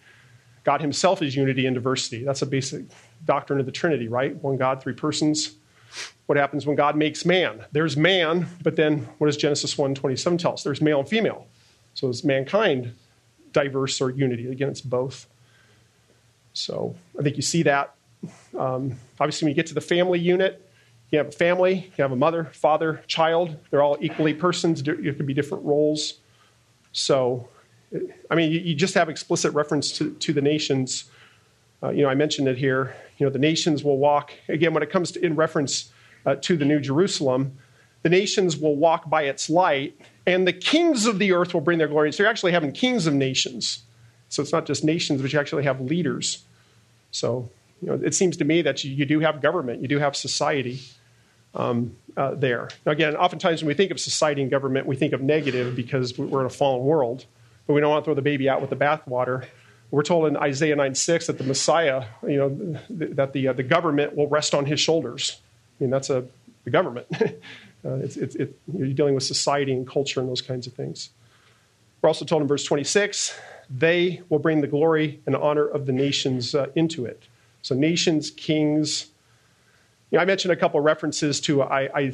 God 0.65 0.81
himself 0.81 1.23
is 1.23 1.35
unity 1.35 1.67
and 1.67 1.75
diversity. 1.75 2.25
That's 2.25 2.43
a 2.43 2.47
basic 2.47 2.85
doctrine 3.25 3.61
of 3.61 3.67
the 3.67 3.73
Trinity, 3.73 4.09
right? 4.09 4.35
One 4.37 4.57
God, 4.57 4.83
three 4.83 4.93
persons. 4.93 5.55
What 6.27 6.39
happens 6.39 6.67
when 6.67 6.77
God 6.77 6.97
makes 6.97 7.25
man? 7.25 7.65
There's 7.73 7.97
man, 7.97 8.47
but 8.63 8.77
then 8.77 9.09
what 9.19 9.27
does 9.27 9.37
Genesis 9.37 9.77
1 9.77 9.95
27 9.95 10.39
tell 10.39 10.53
us? 10.53 10.63
There's 10.63 10.81
male 10.81 11.01
and 11.01 11.09
female. 11.09 11.47
So 11.95 12.09
is 12.09 12.25
mankind 12.25 12.95
diverse 13.53 14.01
or 14.01 14.11
unity? 14.11 14.51
Again, 14.51 14.69
it's 14.69 14.81
both. 14.81 15.27
So 16.53 16.95
I 17.19 17.23
think 17.23 17.37
you 17.37 17.43
see 17.43 17.65
that. 17.65 17.95
Um, 18.57 18.97
obviously, 19.19 19.47
when 19.47 19.51
you 19.51 19.57
get 19.57 19.67
to 19.69 19.75
the 19.75 19.81
family 19.81 20.19
unit, 20.19 20.71
you 21.11 21.19
have 21.19 21.29
a 21.29 21.33
family, 21.33 21.93
you 21.97 22.03
have 22.03 22.13
a 22.13 22.17
mother, 22.17 22.51
father, 22.53 23.03
child. 23.07 23.57
They're 23.71 23.83
all 23.83 23.97
equally 24.01 24.35
persons. 24.35 24.83
There 24.83 24.95
could 24.95 25.27
be 25.27 25.35
different 25.35 25.65
roles. 25.65 26.21
So, 26.93 27.49
I 28.31 28.35
mean, 28.35 28.53
you, 28.53 28.75
just 28.75 28.95
have 28.95 29.09
explicit 29.09 29.53
reference 29.53 29.91
to, 29.99 30.13
to 30.15 30.33
the 30.33 30.41
nations 30.41 31.11
uh, 31.83 31.91
you 31.91 32.03
know, 32.03 32.09
I 32.09 32.15
mentioned 32.15 32.49
it 32.49 32.59
here. 32.59 32.95
You 33.19 33.27
know, 33.27 33.31
the 33.31 33.39
nations 33.39 33.83
will 33.83 33.99
walk, 33.99 34.33
again, 34.49 34.75
when 34.75 34.83
it 34.83 34.91
comes 34.91 35.13
to 35.13 35.25
in 35.25 35.37
reference 35.37 35.91
uh, 36.27 36.37
to 36.37 36.57
the 36.57 36.65
New 36.65 36.81
Jerusalem, 36.81 37.59
the 38.03 38.09
nations 38.09 38.57
will 38.57 38.77
walk 38.77 39.09
by 39.09 39.23
its 39.23 39.51
light, 39.51 39.99
and 40.27 40.47
the 40.47 40.53
kings 40.53 41.07
of 41.07 41.19
the 41.19 41.33
earth 41.33 41.53
will 41.53 41.61
bring 41.61 41.79
their 41.79 41.89
glory. 41.89 42.13
So 42.13 42.23
you're 42.23 42.31
actually 42.31 42.53
having 42.53 42.73
kings 42.73 43.07
of 43.07 43.15
nations. 43.15 43.83
So 44.29 44.43
it's 44.43 44.53
not 44.53 44.67
just 44.67 44.85
nations, 44.85 45.21
but 45.21 45.33
you 45.33 45.41
actually 45.41 45.65
have 45.65 45.81
leaders. 45.81 46.45
So, 47.11 47.51
you 47.83 47.89
know, 47.89 48.01
it 48.03 48.15
seems 48.15 48.37
to 48.39 48.45
me 48.45 48.63
that 48.63 48.85
you, 48.85 48.95
you 48.95 49.05
do 49.05 49.21
have 49.21 49.43
government, 49.43 49.83
you 49.83 49.89
do 49.89 49.99
have 49.99 50.15
society 50.15 50.81
um, 51.55 51.97
uh, 52.17 52.35
there. 52.35 52.69
Now, 52.87 52.93
again, 52.93 53.17
oftentimes 53.17 53.63
when 53.63 53.69
we 53.69 53.75
think 53.75 53.91
of 53.91 53.99
society 53.99 54.41
and 54.43 54.51
government, 54.51 54.87
we 54.87 54.97
think 54.97 55.13
of 55.13 55.21
negative 55.21 55.75
because 55.75 56.17
we're 56.17 56.41
in 56.41 56.47
a 56.47 56.51
fallen 56.51 56.85
world, 56.85 57.27
but 57.71 57.75
we 57.75 57.81
don't 57.81 57.91
want 57.91 58.03
to 58.03 58.07
throw 58.07 58.15
the 58.15 58.23
baby 58.23 58.49
out 58.49 58.61
with 58.61 58.71
the 58.71 58.75
bathwater. 58.75 59.47
We're 59.93 60.03
told 60.03 60.27
in 60.27 60.37
Isaiah 60.37 60.75
9 60.75 60.93
6 60.93 61.29
that 61.29 61.39
the 61.39 61.45
Messiah, 61.45 62.07
you 62.27 62.37
know, 62.37 62.79
that 62.91 63.33
the, 63.33 63.47
uh, 63.47 63.53
the 63.53 63.63
government 63.63 64.17
will 64.17 64.27
rest 64.27 64.55
on 64.55 64.67
his 64.67 64.81
shoulders. 64.81 65.41
I 65.79 65.85
mean, 65.85 65.91
that's 65.91 66.11
a, 66.11 66.25
the 66.65 66.71
government. 66.71 67.07
uh, 67.21 67.31
it's, 67.85 68.17
it's, 68.17 68.35
it, 68.35 68.59
you're 68.77 68.89
dealing 68.89 69.15
with 69.15 69.23
society 69.23 69.73
and 69.73 69.87
culture 69.87 70.19
and 70.19 70.29
those 70.29 70.43
kinds 70.43 70.67
of 70.67 70.73
things. 70.73 71.11
We're 72.03 72.09
also 72.09 72.25
told 72.25 72.43
in 72.43 72.49
verse 72.49 72.65
26 72.65 73.39
they 73.71 74.21
will 74.29 74.41
bring 74.41 74.63
the 74.63 74.67
glory 74.67 75.21
and 75.27 75.37
honor 75.37 75.69
of 75.69 75.87
the 75.87 75.93
nations 75.93 76.57
uh, 76.57 76.67
into 76.75 77.05
it. 77.05 77.23
So, 77.63 77.77
nations, 77.77 78.33
kings. 78.33 79.07
You 80.11 80.19
know, 80.19 80.23
I 80.23 80.25
mentioned 80.25 80.51
a 80.51 80.57
couple 80.57 80.81
of 80.81 80.85
references 80.85 81.41
to, 81.43 81.63
I, 81.63 81.83
I 81.97 82.13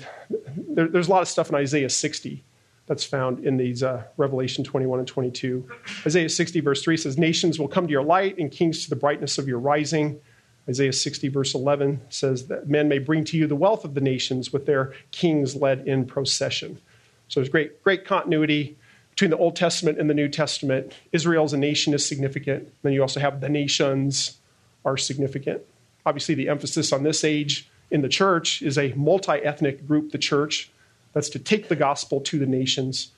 there, 0.54 0.86
there's 0.86 1.08
a 1.08 1.10
lot 1.10 1.22
of 1.22 1.28
stuff 1.28 1.48
in 1.48 1.54
Isaiah 1.54 1.88
60 1.88 2.44
that's 2.86 3.04
found 3.04 3.44
in 3.44 3.56
these 3.56 3.82
uh, 3.82 4.04
Revelation 4.16 4.64
21 4.64 5.00
and 5.00 5.08
22. 5.08 5.68
Isaiah 6.06 6.28
60, 6.28 6.60
verse 6.60 6.82
3 6.82 6.96
says, 6.96 7.18
Nations 7.18 7.58
will 7.58 7.68
come 7.68 7.86
to 7.86 7.90
your 7.90 8.02
light 8.02 8.38
and 8.38 8.50
kings 8.50 8.84
to 8.84 8.90
the 8.90 8.96
brightness 8.96 9.38
of 9.38 9.48
your 9.48 9.58
rising. 9.58 10.20
Isaiah 10.68 10.92
60, 10.92 11.28
verse 11.28 11.54
11 11.54 12.00
says 12.08 12.46
that 12.48 12.68
men 12.68 12.88
may 12.88 12.98
bring 12.98 13.24
to 13.24 13.36
you 13.36 13.46
the 13.46 13.56
wealth 13.56 13.84
of 13.84 13.94
the 13.94 14.00
nations 14.00 14.52
with 14.52 14.66
their 14.66 14.94
kings 15.10 15.56
led 15.56 15.86
in 15.86 16.06
procession. 16.06 16.80
So 17.28 17.40
there's 17.40 17.48
great, 17.48 17.82
great 17.82 18.04
continuity 18.04 18.76
between 19.10 19.30
the 19.30 19.38
Old 19.38 19.56
Testament 19.56 19.98
and 19.98 20.10
the 20.10 20.14
New 20.14 20.28
Testament. 20.28 20.92
Israel 21.12 21.44
as 21.44 21.52
a 21.52 21.58
nation 21.58 21.94
is 21.94 22.06
significant. 22.06 22.72
Then 22.82 22.92
you 22.92 23.00
also 23.00 23.20
have 23.20 23.40
the 23.40 23.48
nations 23.48 24.38
are 24.84 24.96
significant. 24.96 25.62
Obviously, 26.04 26.34
the 26.34 26.48
emphasis 26.48 26.92
on 26.92 27.02
this 27.02 27.24
age 27.24 27.68
in 27.90 28.02
the 28.02 28.08
church 28.08 28.62
is 28.62 28.78
a 28.78 28.92
multi 28.94 29.32
ethnic 29.32 29.86
group, 29.86 30.12
the 30.12 30.18
church, 30.18 30.70
that's 31.16 31.30
to 31.30 31.38
take 31.38 31.68
the 31.68 31.76
gospel 31.76 32.20
to 32.20 32.38
the 32.38 32.44
nations. 32.44 33.10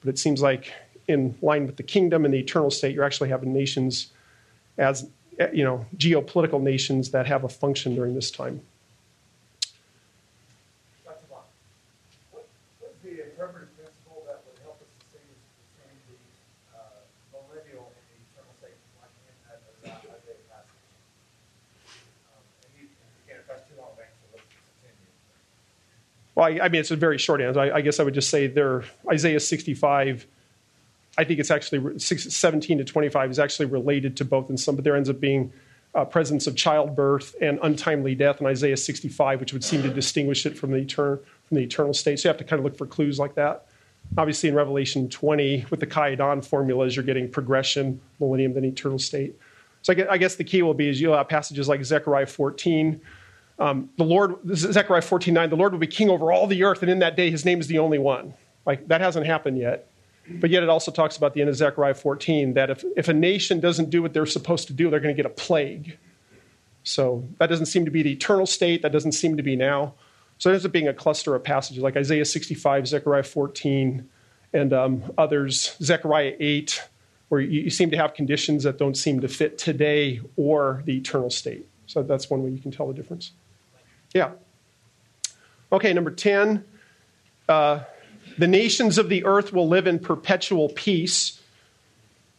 But 0.00 0.08
it 0.08 0.18
seems 0.18 0.42
like, 0.42 0.72
in 1.06 1.36
line 1.40 1.64
with 1.64 1.76
the 1.76 1.84
kingdom 1.84 2.24
and 2.24 2.34
the 2.34 2.40
eternal 2.40 2.72
state, 2.72 2.92
you're 2.92 3.04
actually 3.04 3.28
having 3.28 3.52
nations 3.52 4.10
as 4.78 5.08
you 5.52 5.62
know 5.62 5.86
geopolitical 5.96 6.60
nations 6.60 7.12
that 7.12 7.24
have 7.26 7.44
a 7.44 7.48
function 7.48 7.94
during 7.94 8.16
this 8.16 8.32
time. 8.32 8.62
Well, 26.36 26.46
I, 26.46 26.60
I, 26.64 26.68
mean, 26.68 26.80
it's 26.80 26.92
a 26.92 26.96
very 26.96 27.18
short 27.18 27.40
answer. 27.40 27.58
I, 27.58 27.76
I, 27.76 27.80
guess 27.80 27.98
I 27.98 28.04
would 28.04 28.14
just 28.14 28.30
say 28.30 28.46
there, 28.46 28.84
Isaiah 29.10 29.40
65, 29.40 30.26
I 31.18 31.24
think 31.24 31.40
it's 31.40 31.50
actually 31.50 31.98
17 31.98 32.78
to 32.78 32.84
25 32.84 33.30
is 33.30 33.38
actually 33.38 33.66
related 33.66 34.18
to 34.18 34.24
both 34.24 34.50
in 34.50 34.58
some, 34.58 34.76
but 34.76 34.84
there 34.84 34.94
ends 34.94 35.08
up 35.08 35.18
being 35.18 35.52
a 35.94 36.04
presence 36.04 36.46
of 36.46 36.54
childbirth 36.54 37.34
and 37.40 37.58
untimely 37.62 38.14
death 38.14 38.40
in 38.40 38.46
Isaiah 38.46 38.76
65, 38.76 39.40
which 39.40 39.54
would 39.54 39.64
seem 39.64 39.82
to 39.82 39.88
distinguish 39.88 40.44
it 40.44 40.58
from 40.58 40.72
the, 40.72 40.78
etern- 40.78 41.20
from 41.48 41.56
the 41.56 41.62
eternal 41.62 41.94
state. 41.94 42.20
So 42.20 42.28
you 42.28 42.30
have 42.30 42.38
to 42.38 42.44
kind 42.44 42.60
of 42.60 42.64
look 42.64 42.76
for 42.76 42.86
clues 42.86 43.18
like 43.18 43.34
that. 43.36 43.66
Obviously, 44.18 44.50
in 44.50 44.54
Revelation 44.54 45.08
20, 45.08 45.66
with 45.70 45.80
the 45.80 45.86
kai 45.86 46.14
eidon 46.14 46.42
formulas, 46.42 46.94
you're 46.94 47.04
getting 47.04 47.30
progression, 47.30 47.98
millennium, 48.20 48.52
then 48.52 48.64
eternal 48.64 48.98
state. 48.98 49.34
So 49.82 49.94
I 50.10 50.18
guess 50.18 50.34
the 50.34 50.44
key 50.44 50.62
will 50.62 50.74
be 50.74 50.88
is 50.88 51.00
you'll 51.00 51.16
have 51.16 51.28
passages 51.28 51.66
like 51.66 51.82
Zechariah 51.82 52.26
14, 52.26 53.00
um, 53.58 53.90
the 53.96 54.04
Lord, 54.04 54.36
Zechariah 54.54 55.02
14 55.02 55.32
9, 55.32 55.50
the 55.50 55.56
Lord 55.56 55.72
will 55.72 55.78
be 55.78 55.86
king 55.86 56.10
over 56.10 56.30
all 56.32 56.46
the 56.46 56.62
earth, 56.64 56.82
and 56.82 56.90
in 56.90 56.98
that 56.98 57.16
day 57.16 57.30
his 57.30 57.44
name 57.44 57.60
is 57.60 57.68
the 57.68 57.78
only 57.78 57.98
one. 57.98 58.34
Like, 58.64 58.88
that 58.88 59.00
hasn't 59.00 59.26
happened 59.26 59.58
yet. 59.58 59.90
But 60.28 60.50
yet 60.50 60.62
it 60.62 60.68
also 60.68 60.90
talks 60.90 61.16
about 61.16 61.34
the 61.34 61.40
end 61.40 61.50
of 61.50 61.56
Zechariah 61.56 61.94
14 61.94 62.54
that 62.54 62.70
if, 62.70 62.84
if 62.96 63.08
a 63.08 63.12
nation 63.12 63.60
doesn't 63.60 63.90
do 63.90 64.02
what 64.02 64.12
they're 64.12 64.26
supposed 64.26 64.66
to 64.66 64.72
do, 64.72 64.90
they're 64.90 65.00
going 65.00 65.14
to 65.14 65.22
get 65.22 65.30
a 65.30 65.34
plague. 65.34 65.98
So 66.82 67.28
that 67.38 67.46
doesn't 67.46 67.66
seem 67.66 67.84
to 67.84 67.90
be 67.90 68.02
the 68.02 68.12
eternal 68.12 68.46
state. 68.46 68.82
That 68.82 68.92
doesn't 68.92 69.12
seem 69.12 69.36
to 69.36 69.42
be 69.42 69.56
now. 69.56 69.94
So 70.38 70.50
it 70.50 70.54
ends 70.54 70.66
up 70.66 70.72
being 70.72 70.88
a 70.88 70.94
cluster 70.94 71.34
of 71.34 71.44
passages 71.44 71.82
like 71.82 71.96
Isaiah 71.96 72.24
65, 72.24 72.88
Zechariah 72.88 73.22
14, 73.22 74.08
and 74.52 74.72
um, 74.72 75.12
others, 75.16 75.76
Zechariah 75.82 76.34
8, 76.38 76.82
where 77.28 77.40
you, 77.40 77.62
you 77.62 77.70
seem 77.70 77.90
to 77.90 77.96
have 77.96 78.14
conditions 78.14 78.64
that 78.64 78.78
don't 78.78 78.96
seem 78.96 79.20
to 79.20 79.28
fit 79.28 79.58
today 79.58 80.20
or 80.36 80.82
the 80.86 80.96
eternal 80.96 81.30
state. 81.30 81.68
So 81.86 82.02
that's 82.02 82.28
one 82.28 82.42
way 82.42 82.50
you 82.50 82.60
can 82.60 82.70
tell 82.70 82.88
the 82.88 82.94
difference. 82.94 83.32
Yeah. 84.16 84.30
Okay, 85.70 85.92
number 85.92 86.10
10. 86.10 86.64
Uh, 87.50 87.80
the 88.38 88.46
nations 88.46 88.96
of 88.96 89.10
the 89.10 89.26
earth 89.26 89.52
will 89.52 89.68
live 89.68 89.86
in 89.86 89.98
perpetual 89.98 90.70
peace. 90.70 91.38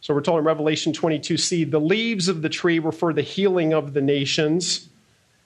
So 0.00 0.12
we're 0.12 0.22
told 0.22 0.40
in 0.40 0.44
Revelation 0.44 0.92
22c 0.92 1.70
the 1.70 1.78
leaves 1.78 2.26
of 2.26 2.42
the 2.42 2.48
tree 2.48 2.80
refer 2.80 3.12
the 3.12 3.22
healing 3.22 3.74
of 3.74 3.94
the 3.94 4.00
nations. 4.00 4.88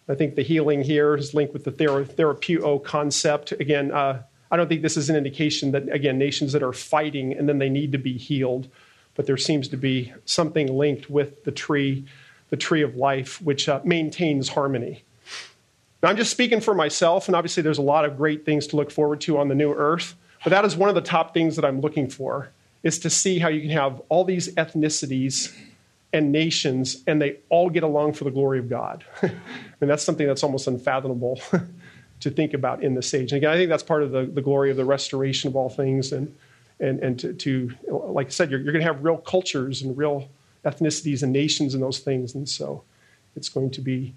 I 0.08 0.14
think 0.14 0.34
the 0.34 0.42
healing 0.42 0.82
here 0.82 1.14
is 1.16 1.34
linked 1.34 1.52
with 1.52 1.64
the 1.64 1.70
therapeuo 1.70 2.82
concept. 2.82 3.52
Again, 3.52 3.92
uh, 3.92 4.22
I 4.50 4.56
don't 4.56 4.68
think 4.68 4.80
this 4.80 4.96
is 4.96 5.10
an 5.10 5.16
indication 5.16 5.72
that, 5.72 5.86
again, 5.92 6.16
nations 6.16 6.54
that 6.54 6.62
are 6.62 6.72
fighting 6.72 7.34
and 7.34 7.46
then 7.46 7.58
they 7.58 7.68
need 7.68 7.92
to 7.92 7.98
be 7.98 8.16
healed. 8.16 8.68
but 9.14 9.26
there 9.26 9.36
seems 9.36 9.68
to 9.68 9.76
be 9.76 10.14
something 10.24 10.78
linked 10.78 11.10
with 11.10 11.44
the 11.44 11.52
tree, 11.52 12.06
the 12.48 12.56
tree 12.56 12.80
of 12.80 12.96
life, 12.96 13.42
which 13.42 13.68
uh, 13.68 13.82
maintains 13.84 14.48
harmony. 14.48 15.04
Now, 16.02 16.08
I'm 16.08 16.16
just 16.16 16.30
speaking 16.32 16.60
for 16.60 16.74
myself, 16.74 17.28
and 17.28 17.36
obviously 17.36 17.62
there's 17.62 17.78
a 17.78 17.82
lot 17.82 18.04
of 18.04 18.16
great 18.16 18.44
things 18.44 18.66
to 18.68 18.76
look 18.76 18.90
forward 18.90 19.20
to 19.22 19.38
on 19.38 19.48
the 19.48 19.54
new 19.54 19.72
earth, 19.72 20.16
but 20.42 20.50
that 20.50 20.64
is 20.64 20.76
one 20.76 20.88
of 20.88 20.96
the 20.96 21.00
top 21.00 21.32
things 21.32 21.56
that 21.56 21.64
I'm 21.64 21.80
looking 21.80 22.08
for, 22.08 22.50
is 22.82 22.98
to 23.00 23.10
see 23.10 23.38
how 23.38 23.48
you 23.48 23.60
can 23.60 23.70
have 23.70 24.02
all 24.08 24.24
these 24.24 24.52
ethnicities 24.56 25.54
and 26.12 26.32
nations, 26.32 27.02
and 27.06 27.22
they 27.22 27.36
all 27.48 27.70
get 27.70 27.84
along 27.84 28.14
for 28.14 28.24
the 28.24 28.30
glory 28.30 28.58
of 28.58 28.68
God. 28.68 29.04
and 29.22 29.90
that's 29.90 30.02
something 30.02 30.26
that's 30.26 30.42
almost 30.42 30.66
unfathomable 30.66 31.40
to 32.20 32.30
think 32.30 32.52
about 32.52 32.82
in 32.82 32.94
this 32.94 33.14
age. 33.14 33.32
And 33.32 33.38
again, 33.38 33.50
I 33.50 33.56
think 33.56 33.70
that's 33.70 33.82
part 33.82 34.02
of 34.02 34.10
the, 34.10 34.24
the 34.24 34.42
glory 34.42 34.70
of 34.70 34.76
the 34.76 34.84
restoration 34.84 35.48
of 35.48 35.56
all 35.56 35.70
things. 35.70 36.12
And, 36.12 36.34
and, 36.80 36.98
and 37.00 37.18
to, 37.20 37.32
to 37.32 37.72
like 37.88 38.26
I 38.26 38.30
said, 38.30 38.50
you're, 38.50 38.60
you're 38.60 38.72
going 38.72 38.84
to 38.84 38.92
have 38.92 39.04
real 39.04 39.16
cultures 39.16 39.82
and 39.82 39.96
real 39.96 40.28
ethnicities 40.64 41.22
and 41.22 41.32
nations 41.32 41.74
and 41.74 41.82
those 41.82 42.00
things. 42.00 42.34
And 42.34 42.48
so 42.48 42.82
it's 43.36 43.48
going 43.48 43.70
to 43.70 43.80
be, 43.80 44.14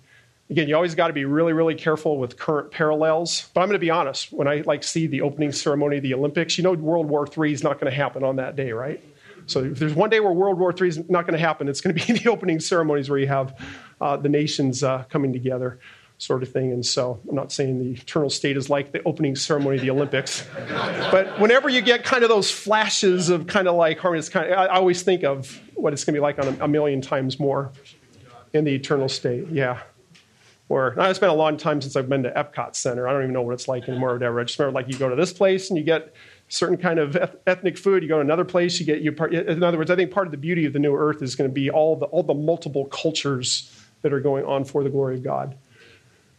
again, 0.49 0.67
you 0.67 0.75
always 0.75 0.95
got 0.95 1.07
to 1.07 1.13
be 1.13 1.25
really, 1.25 1.53
really 1.53 1.75
careful 1.75 2.17
with 2.17 2.37
current 2.37 2.71
parallels. 2.71 3.49
But 3.53 3.61
I'm 3.61 3.67
going 3.67 3.75
to 3.75 3.79
be 3.79 3.89
honest, 3.89 4.31
when 4.31 4.47
I 4.47 4.63
like 4.65 4.83
see 4.83 5.07
the 5.07 5.21
opening 5.21 5.51
ceremony 5.51 5.97
of 5.97 6.03
the 6.03 6.13
Olympics, 6.13 6.57
you 6.57 6.63
know 6.63 6.73
World 6.73 7.07
War 7.07 7.27
III 7.27 7.51
is 7.51 7.63
not 7.63 7.79
going 7.79 7.91
to 7.91 7.95
happen 7.95 8.23
on 8.23 8.37
that 8.37 8.55
day, 8.55 8.71
right? 8.71 9.03
So 9.47 9.63
if 9.63 9.79
there's 9.79 9.93
one 9.93 10.09
day 10.09 10.19
where 10.19 10.31
World 10.31 10.57
War 10.57 10.73
III 10.79 10.87
is 10.87 11.09
not 11.09 11.25
going 11.25 11.33
to 11.33 11.39
happen, 11.39 11.67
it's 11.67 11.81
going 11.81 11.95
to 11.95 12.05
be 12.05 12.13
the 12.19 12.29
opening 12.29 12.59
ceremonies 12.59 13.09
where 13.09 13.19
you 13.19 13.27
have 13.27 13.57
uh, 14.01 14.17
the 14.17 14.29
nations 14.29 14.83
uh, 14.83 15.03
coming 15.09 15.33
together 15.33 15.79
sort 16.17 16.43
of 16.43 16.49
thing. 16.49 16.71
And 16.71 16.85
so 16.85 17.19
I'm 17.27 17.35
not 17.35 17.51
saying 17.51 17.79
the 17.79 17.99
eternal 17.99 18.29
state 18.29 18.55
is 18.55 18.69
like 18.69 18.93
the 18.93 19.03
opening 19.03 19.35
ceremony 19.35 19.75
of 19.75 19.81
the 19.81 19.91
Olympics. 19.91 20.45
but 21.11 21.39
whenever 21.39 21.67
you 21.67 21.81
get 21.81 22.05
kind 22.05 22.23
of 22.23 22.29
those 22.29 22.49
flashes 22.49 23.29
of 23.29 23.47
kind 23.47 23.67
of 23.67 23.75
like 23.75 23.99
harmony, 23.99 24.19
it's 24.19 24.29
kind 24.29 24.49
of, 24.49 24.57
I 24.57 24.67
always 24.67 25.01
think 25.01 25.23
of 25.23 25.59
what 25.73 25.91
it's 25.91 26.05
going 26.05 26.13
to 26.13 26.19
be 26.19 26.23
like 26.23 26.39
on 26.39 26.47
a, 26.47 26.65
a 26.65 26.67
million 26.69 27.01
times 27.01 27.37
more 27.37 27.73
in 28.53 28.63
the 28.63 28.73
eternal 28.73 29.09
state. 29.09 29.49
Yeah. 29.49 29.81
Or 30.67 30.95
it's 30.97 31.19
been 31.19 31.29
a 31.29 31.35
long 31.35 31.57
time 31.57 31.79
since 31.79 31.95
I've 31.95 32.09
been 32.09 32.23
to 32.23 32.31
Epcot 32.31 32.75
Center. 32.75 33.07
I 33.07 33.13
don't 33.13 33.21
even 33.21 33.33
know 33.33 33.43
what 33.43 33.53
it's 33.53 33.67
like 33.67 33.87
anymore 33.87 34.11
or 34.11 34.13
whatever. 34.13 34.39
I 34.39 34.45
just 34.45 34.57
remember 34.57 34.79
like 34.79 34.91
you 34.91 34.97
go 34.97 35.09
to 35.09 35.15
this 35.15 35.31
place 35.31 35.69
and 35.69 35.77
you 35.77 35.83
get 35.83 36.13
certain 36.49 36.77
kind 36.77 36.99
of 36.99 37.17
ethnic 37.47 37.77
food. 37.77 38.03
You 38.03 38.09
go 38.09 38.15
to 38.15 38.21
another 38.21 38.45
place, 38.45 38.79
you 38.79 38.85
get 38.85 39.01
you. 39.01 39.11
In 39.11 39.61
other 39.63 39.77
words, 39.77 39.91
I 39.91 39.95
think 39.95 40.11
part 40.11 40.27
of 40.27 40.31
the 40.31 40.37
beauty 40.37 40.65
of 40.65 40.73
the 40.73 40.79
new 40.79 40.95
earth 40.95 41.21
is 41.21 41.35
going 41.35 41.49
to 41.49 41.53
be 41.53 41.69
all 41.69 41.95
the 41.95 42.05
all 42.07 42.23
the 42.23 42.33
multiple 42.33 42.85
cultures 42.85 43.71
that 44.01 44.13
are 44.13 44.19
going 44.19 44.45
on 44.45 44.63
for 44.65 44.83
the 44.83 44.89
glory 44.89 45.15
of 45.15 45.23
God. 45.23 45.55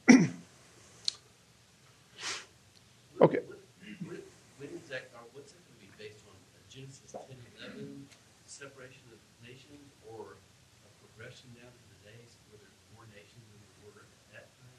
okay. 0.08 0.28
When 3.18 4.70
is 4.70 4.86
that, 4.86 5.10
or 5.18 5.26
what's 5.34 5.50
that 5.50 5.58
going 5.66 5.74
to 5.74 5.82
be 5.82 5.90
based 5.98 6.22
on? 6.30 6.38
Genesis 6.70 7.10
10 7.10 7.22
11, 7.58 8.06
separation 8.46 9.02
of 9.10 9.18
nations, 9.42 9.82
or 10.06 10.38
a 10.86 10.90
progression 11.02 11.50
down 11.58 11.74
to 11.74 11.82
the 11.90 11.98
days 12.06 12.38
where 12.46 12.62
there's 12.62 12.78
more 12.94 13.02
nations 13.10 13.42
than 13.50 13.58
there 13.66 13.90
were 13.90 14.06
at 14.06 14.46
that 14.46 14.46
time? 14.62 14.78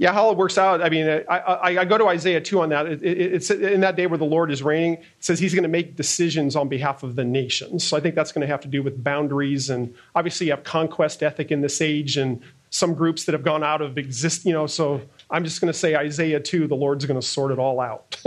Yeah, 0.00 0.12
how 0.12 0.30
it 0.30 0.36
works 0.36 0.56
out. 0.56 0.80
I 0.80 0.90
mean, 0.90 1.08
I, 1.28 1.38
I, 1.38 1.78
I 1.78 1.84
go 1.84 1.98
to 1.98 2.06
Isaiah 2.06 2.40
2 2.40 2.60
on 2.60 2.68
that. 2.68 2.86
It, 2.86 3.02
it, 3.02 3.18
it's 3.34 3.50
in 3.50 3.80
that 3.80 3.96
day 3.96 4.06
where 4.06 4.16
the 4.16 4.24
Lord 4.24 4.52
is 4.52 4.62
reigning. 4.62 4.94
It 4.94 5.04
says 5.18 5.40
he's 5.40 5.54
going 5.54 5.64
to 5.64 5.68
make 5.68 5.96
decisions 5.96 6.54
on 6.54 6.68
behalf 6.68 7.02
of 7.02 7.16
the 7.16 7.24
nations. 7.24 7.82
So 7.82 7.96
I 7.96 8.00
think 8.00 8.14
that's 8.14 8.30
going 8.30 8.42
to 8.42 8.46
have 8.46 8.60
to 8.60 8.68
do 8.68 8.80
with 8.80 9.02
boundaries. 9.02 9.70
And 9.70 9.92
obviously, 10.14 10.46
you 10.46 10.52
have 10.52 10.62
conquest 10.62 11.20
ethic 11.24 11.50
in 11.50 11.62
this 11.62 11.80
age 11.80 12.16
and 12.16 12.40
some 12.70 12.94
groups 12.94 13.24
that 13.24 13.32
have 13.32 13.42
gone 13.42 13.64
out 13.64 13.80
of 13.80 13.98
exist, 13.98 14.44
you 14.44 14.52
know, 14.52 14.66
so 14.66 15.00
I'm 15.30 15.42
just 15.44 15.60
going 15.60 15.72
to 15.72 15.78
say 15.78 15.96
Isaiah 15.96 16.40
2, 16.40 16.66
the 16.66 16.74
Lord's 16.74 17.04
going 17.06 17.20
to 17.20 17.26
sort 17.26 17.50
it 17.50 17.58
all 17.58 17.80
out. 17.80 18.16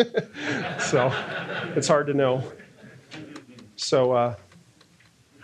so 0.79 1.11
it's 1.75 1.87
hard 1.87 2.07
to 2.07 2.13
know. 2.13 2.43
So 3.75 4.11
uh, 4.13 4.35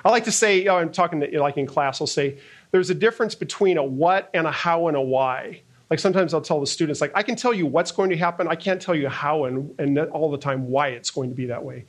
I 0.03 0.09
like 0.09 0.25
to 0.25 0.31
say, 0.31 0.59
you 0.59 0.65
know, 0.65 0.77
I'm 0.77 0.91
talking 0.91 1.21
to, 1.21 1.39
like 1.39 1.57
in 1.57 1.67
class, 1.67 2.01
I'll 2.01 2.07
say, 2.07 2.39
there's 2.71 2.89
a 2.89 2.95
difference 2.95 3.35
between 3.35 3.77
a 3.77 3.83
what 3.83 4.29
and 4.33 4.45
a 4.45 4.51
how 4.51 4.87
and 4.87 4.97
a 4.97 5.01
why. 5.01 5.61
Like 5.89 5.99
sometimes 5.99 6.33
I'll 6.33 6.41
tell 6.41 6.59
the 6.59 6.67
students, 6.67 6.99
like, 6.99 7.11
I 7.15 7.23
can 7.23 7.35
tell 7.35 7.53
you 7.53 7.65
what's 7.65 7.91
going 7.91 8.09
to 8.09 8.17
happen. 8.17 8.47
I 8.47 8.55
can't 8.55 8.81
tell 8.81 8.95
you 8.95 9.07
how 9.07 9.45
and, 9.45 9.73
and 9.79 9.97
all 9.97 10.29
the 10.29 10.37
time 10.37 10.69
why 10.69 10.89
it's 10.89 11.11
going 11.11 11.29
to 11.29 11.35
be 11.35 11.45
that 11.45 11.63
way. 11.63 11.85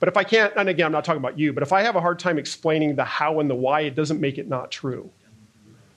But 0.00 0.08
if 0.08 0.16
I 0.16 0.24
can't, 0.24 0.52
and 0.56 0.68
again, 0.68 0.86
I'm 0.86 0.92
not 0.92 1.04
talking 1.04 1.20
about 1.20 1.38
you, 1.38 1.52
but 1.52 1.62
if 1.62 1.72
I 1.72 1.82
have 1.82 1.96
a 1.96 2.00
hard 2.00 2.18
time 2.18 2.38
explaining 2.38 2.94
the 2.94 3.04
how 3.04 3.40
and 3.40 3.50
the 3.50 3.54
why, 3.54 3.80
it 3.80 3.94
doesn't 3.94 4.20
make 4.20 4.38
it 4.38 4.48
not 4.48 4.70
true. 4.70 5.10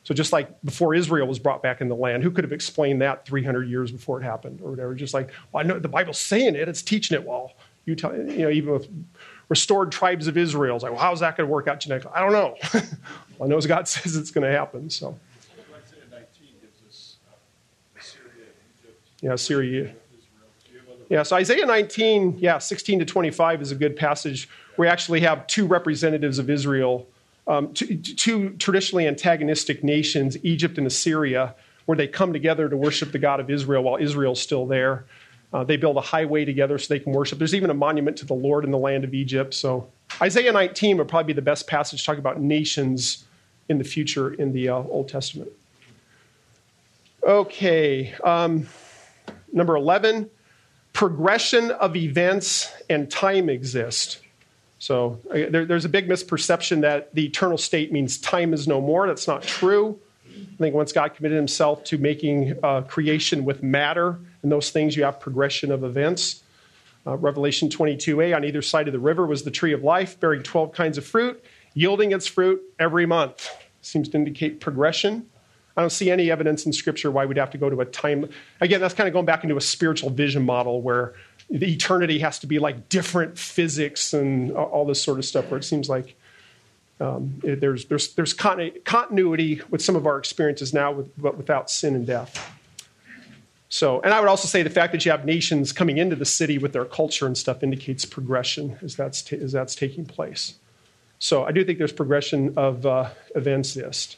So 0.04 0.16
just 0.16 0.34
like 0.34 0.60
before 0.64 0.96
Israel 0.96 1.28
was 1.28 1.38
brought 1.38 1.62
back 1.62 1.82
in 1.82 1.88
the 1.88 1.96
land, 1.96 2.24
who 2.24 2.32
could 2.32 2.44
have 2.44 2.54
explained 2.54 3.02
that 3.04 3.26
300 3.26 3.70
years 3.70 3.92
before 3.92 4.20
it 4.20 4.24
happened 4.24 4.60
or 4.64 4.72
whatever? 4.72 4.96
Just 4.96 5.14
like, 5.14 5.30
well, 5.52 5.64
I 5.64 5.68
know 5.68 5.78
the 5.78 5.88
Bible's 5.88 6.18
saying 6.18 6.56
it, 6.56 6.68
it's 6.68 6.82
teaching 6.82 7.16
it. 7.16 7.24
Well, 7.24 7.54
you 7.86 7.96
tell, 7.96 8.16
you 8.16 8.40
know, 8.40 8.50
even 8.50 8.74
with 8.74 8.88
restored 9.50 9.92
tribes 9.92 10.28
of 10.28 10.38
Israel, 10.38 10.76
it's 10.76 10.84
like, 10.84 10.94
well, 10.94 11.02
how's 11.02 11.20
that 11.20 11.38
going 11.38 11.48
to 11.48 11.52
work 11.52 11.68
out 11.68 11.80
genetically? 11.80 12.12
I 12.16 12.22
don't 12.22 12.32
know. 12.32 12.56
I 13.44 13.48
know 13.48 13.62
God 13.62 13.88
says 13.88 14.16
it's 14.16 14.32
going 14.32 14.50
to 14.50 14.58
happen. 14.58 14.90
So. 14.90 15.20
Yeah, 19.22 19.36
Syria. 19.36 19.94
Yeah, 21.10 21.24
so 21.24 21.36
Isaiah 21.36 21.66
19, 21.66 22.38
yeah, 22.40 22.58
16 22.58 23.00
to 23.00 23.06
25 23.06 23.62
is 23.62 23.72
a 23.72 23.76
good 23.76 23.96
passage. 23.96 24.48
We 24.78 24.88
actually 24.88 25.20
have 25.22 25.46
two 25.48 25.68
representatives 25.68 26.40
of 26.40 26.50
Israel 26.50 27.08
um, 27.48 27.74
two, 27.74 27.98
two 27.98 28.52
traditionally 28.52 29.08
antagonistic 29.08 29.84
nations, 29.84 30.38
Egypt 30.44 30.78
and 30.78 30.88
Assyria, 30.88 31.56
where 31.86 31.98
they 31.98 32.08
come 32.08 32.34
together 32.34 32.70
to 32.70 32.78
worship 32.78 33.12
the 33.12 33.20
God 33.20 33.40
of 33.40 33.50
Israel 33.50 33.84
while 33.84 33.98
Israel's 33.98 34.42
still 34.42 34.66
there. 34.66 35.06
Uh, 35.52 35.64
they 35.64 35.76
build 35.76 35.98
a 35.98 36.02
highway 36.02 36.46
together 36.46 36.78
so 36.78 36.94
they 36.94 37.00
can 37.00 37.12
worship. 37.12 37.38
There's 37.38 37.56
even 37.56 37.70
a 37.70 37.74
monument 37.74 38.16
to 38.18 38.26
the 38.26 38.34
Lord 38.34 38.64
in 38.64 38.72
the 38.72 38.78
land 38.78 39.04
of 39.04 39.14
Egypt. 39.14 39.54
So 39.54 39.90
Isaiah 40.22 40.52
19 40.54 40.98
would 40.98 41.10
probably 41.10 41.34
be 41.34 41.36
the 41.36 41.42
best 41.42 41.68
passage 41.68 42.06
talking 42.06 42.20
about 42.20 42.40
nations 42.40 43.26
in 43.68 43.78
the 43.78 43.84
future 43.84 44.34
in 44.34 44.54
the 44.54 44.70
uh, 44.70 44.76
Old 44.76 45.10
Testament. 45.10 45.52
Okay, 47.24 48.14
um, 48.24 48.68
number 49.54 49.76
11 49.76 50.30
progression 50.94 51.72
of 51.72 51.96
events 51.96 52.72
and 52.90 53.10
time 53.10 53.50
exist. 53.50 54.20
So 54.80 55.20
uh, 55.30 55.50
there, 55.50 55.66
there's 55.66 55.86
a 55.86 55.90
big 55.90 56.08
misperception 56.08 56.82
that 56.82 57.14
the 57.14 57.26
eternal 57.26 57.58
state 57.58 57.92
means 57.92 58.18
time 58.18 58.54
is 58.54 58.68
no 58.68 58.82
more. 58.82 59.08
That's 59.08 59.28
not 59.28 59.44
true. 59.44 60.00
I 60.28 60.58
think 60.58 60.76
once 60.76 60.92
God 60.92 61.14
committed 61.14 61.36
himself 61.36 61.84
to 61.86 61.98
making 61.98 62.58
uh, 62.64 62.82
creation 62.82 63.46
with 63.46 63.64
matter 63.64 64.20
and 64.42 64.52
those 64.52 64.72
things, 64.72 64.96
you 64.96 65.04
have 65.04 65.20
progression 65.20 65.72
of 65.72 65.84
events. 65.84 66.44
Uh, 67.06 67.18
Revelation 67.18 67.70
22a 67.70 68.36
on 68.36 68.44
either 68.44 68.62
side 68.62 68.88
of 68.88 68.92
the 68.92 69.00
river 69.00 69.26
was 69.26 69.44
the 69.44 69.52
tree 69.52 69.74
of 69.74 69.84
life, 69.84 70.20
bearing 70.20 70.44
12 70.44 70.72
kinds 70.72 70.98
of 70.98 71.06
fruit, 71.06 71.44
yielding 71.74 72.12
its 72.12 72.28
fruit 72.28 72.62
every 72.80 73.06
month. 73.06 73.50
Seems 73.82 74.10
to 74.10 74.18
indicate 74.18 74.60
progression. 74.60 75.28
I 75.76 75.82
don't 75.82 75.90
see 75.92 76.12
any 76.12 76.30
evidence 76.30 76.66
in 76.66 76.74
Scripture 76.74 77.12
why 77.12 77.26
we'd 77.26 77.38
have 77.38 77.52
to 77.52 77.58
go 77.58 77.70
to 77.70 77.80
a 77.82 77.86
time. 77.86 78.30
Again, 78.60 78.82
that's 78.82 78.94
kind 78.94 79.08
of 79.08 79.14
going 79.14 79.26
back 79.26 79.44
into 79.44 79.58
a 79.58 79.62
spiritual 79.62 80.10
vision 80.10 80.44
model 80.44 80.82
where 80.82 81.14
the 81.50 81.72
eternity 81.72 82.20
has 82.20 82.40
to 82.40 82.48
be 82.48 82.60
like 82.60 82.90
different 82.90 83.38
physics 83.38 84.14
and 84.14 84.52
all 84.52 84.86
this 84.86 85.02
sort 85.02 85.20
of 85.20 85.26
stuff 85.26 85.50
where 85.50 85.60
it 85.60 85.64
seems 85.64 85.90
like 85.90 86.16
um, 87.00 87.40
there's, 87.44 87.86
there's, 87.86 88.14
there's 88.14 88.34
continuity 88.34 89.62
with 89.70 89.82
some 89.82 89.96
of 89.96 90.06
our 90.06 90.18
experiences 90.18 90.74
now 90.74 90.92
with, 90.92 91.20
but 91.20 91.36
without 91.36 91.70
sin 91.70 91.96
and 91.96 92.06
death. 92.06 92.54
So 93.70 94.02
and 94.02 94.14
i 94.14 94.20
would 94.20 94.28
also 94.28 94.50
say 94.50 94.64
the 94.64 94.70
fact 94.70 94.92
that 94.92 95.06
you 95.06 95.12
have 95.12 95.24
nations 95.24 95.72
coming 95.72 95.98
into 95.98 96.18
the 96.18 96.26
city 96.26 96.58
with 96.58 96.74
their 96.74 96.84
culture 96.84 97.26
and 97.26 97.38
stuff 97.38 97.64
indicates 97.64 98.04
progression 98.04 98.78
as 98.82 98.98
that's, 98.98 99.22
ta- 99.22 99.38
as 99.38 99.54
that's 99.54 99.76
taking 99.76 100.06
place. 100.06 100.56
So 101.20 101.46
i 101.46 101.52
do 101.52 101.64
think 101.64 101.78
there's 101.78 101.94
progression 101.94 102.54
of 102.58 102.86
uh, 102.86 103.10
events 103.34 103.76
exist 103.76 104.18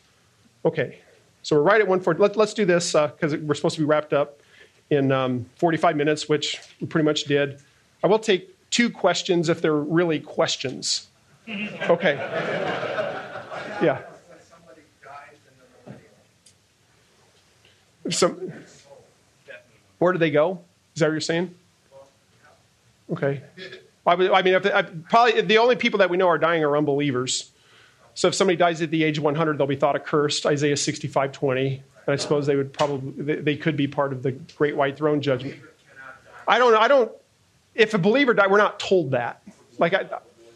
okay 0.66 1.03
so 1.44 1.58
we're 1.58 1.62
right 1.62 1.82
at 1.82 1.88
140 1.88 2.20
Let, 2.22 2.38
let's 2.38 2.54
do 2.54 2.66
this 2.66 2.94
because 2.94 3.34
uh, 3.34 3.38
we're 3.42 3.54
supposed 3.54 3.76
to 3.76 3.82
be 3.82 3.86
wrapped 3.86 4.14
up 4.14 4.40
in 4.90 5.12
um, 5.12 5.46
45 5.58 5.96
minutes, 5.96 6.30
which 6.30 6.60
we 6.80 6.88
pretty 6.88 7.06
much 7.06 7.26
did. 7.26 7.60
I 8.04 8.08
will 8.08 8.20
take 8.20 8.50
two 8.70 8.90
questions 8.90 9.50
if 9.50 9.62
they're 9.62 9.76
really 9.76 10.20
questions. 10.20 11.08
Okay. 11.48 12.16
Yeah. 13.82 14.02
Some, 18.10 18.54
where 20.00 20.14
do 20.14 20.20
they 20.20 20.32
go? 20.32 20.62
Is 20.96 21.00
that 21.00 21.08
what 21.08 21.12
you're 21.12 21.22
saying? 21.22 21.54
Okay. 23.12 23.42
I 24.06 24.16
mean, 24.16 24.54
if, 24.54 24.66
I, 24.66 24.82
probably 24.82 25.42
the 25.42 25.58
only 25.58 25.76
people 25.76 26.00
that 26.00 26.10
we 26.10 26.18
know 26.18 26.28
are 26.28 26.38
dying 26.38 26.64
are 26.64 26.76
unbelievers. 26.76 27.52
So 28.16 28.28
if 28.28 28.36
somebody 28.36 28.58
dies 28.58 28.82
at 28.82 28.92
the 28.92 29.04
age 29.04 29.18
of 29.18 29.24
100, 29.24 29.58
they'll 29.58 29.68
be 29.68 29.76
thought 29.76 29.96
accursed. 29.96 30.46
Isaiah 30.46 30.76
65:20. 30.76 31.82
And 32.06 32.14
I 32.14 32.16
suppose 32.18 32.46
they 32.46 32.56
would 32.56 32.74
probably 32.74 33.36
they 33.42 33.56
could 33.56 33.78
be 33.78 33.88
part 33.88 34.12
of 34.12 34.24
the 34.24 34.32
great 34.32 34.76
white 34.76 34.98
throne 34.98 35.22
judgment. 35.22 35.56
I 36.48 36.58
don't 36.58 36.76
I 36.76 36.88
don't 36.88 37.12
if 37.76 37.94
a 37.94 37.98
believer 37.98 38.34
died, 38.34 38.52
we're 38.52 38.58
not 38.58 38.80
told 38.80 39.12
that. 39.12 39.42
Like 39.78 39.94
I, 39.94 40.06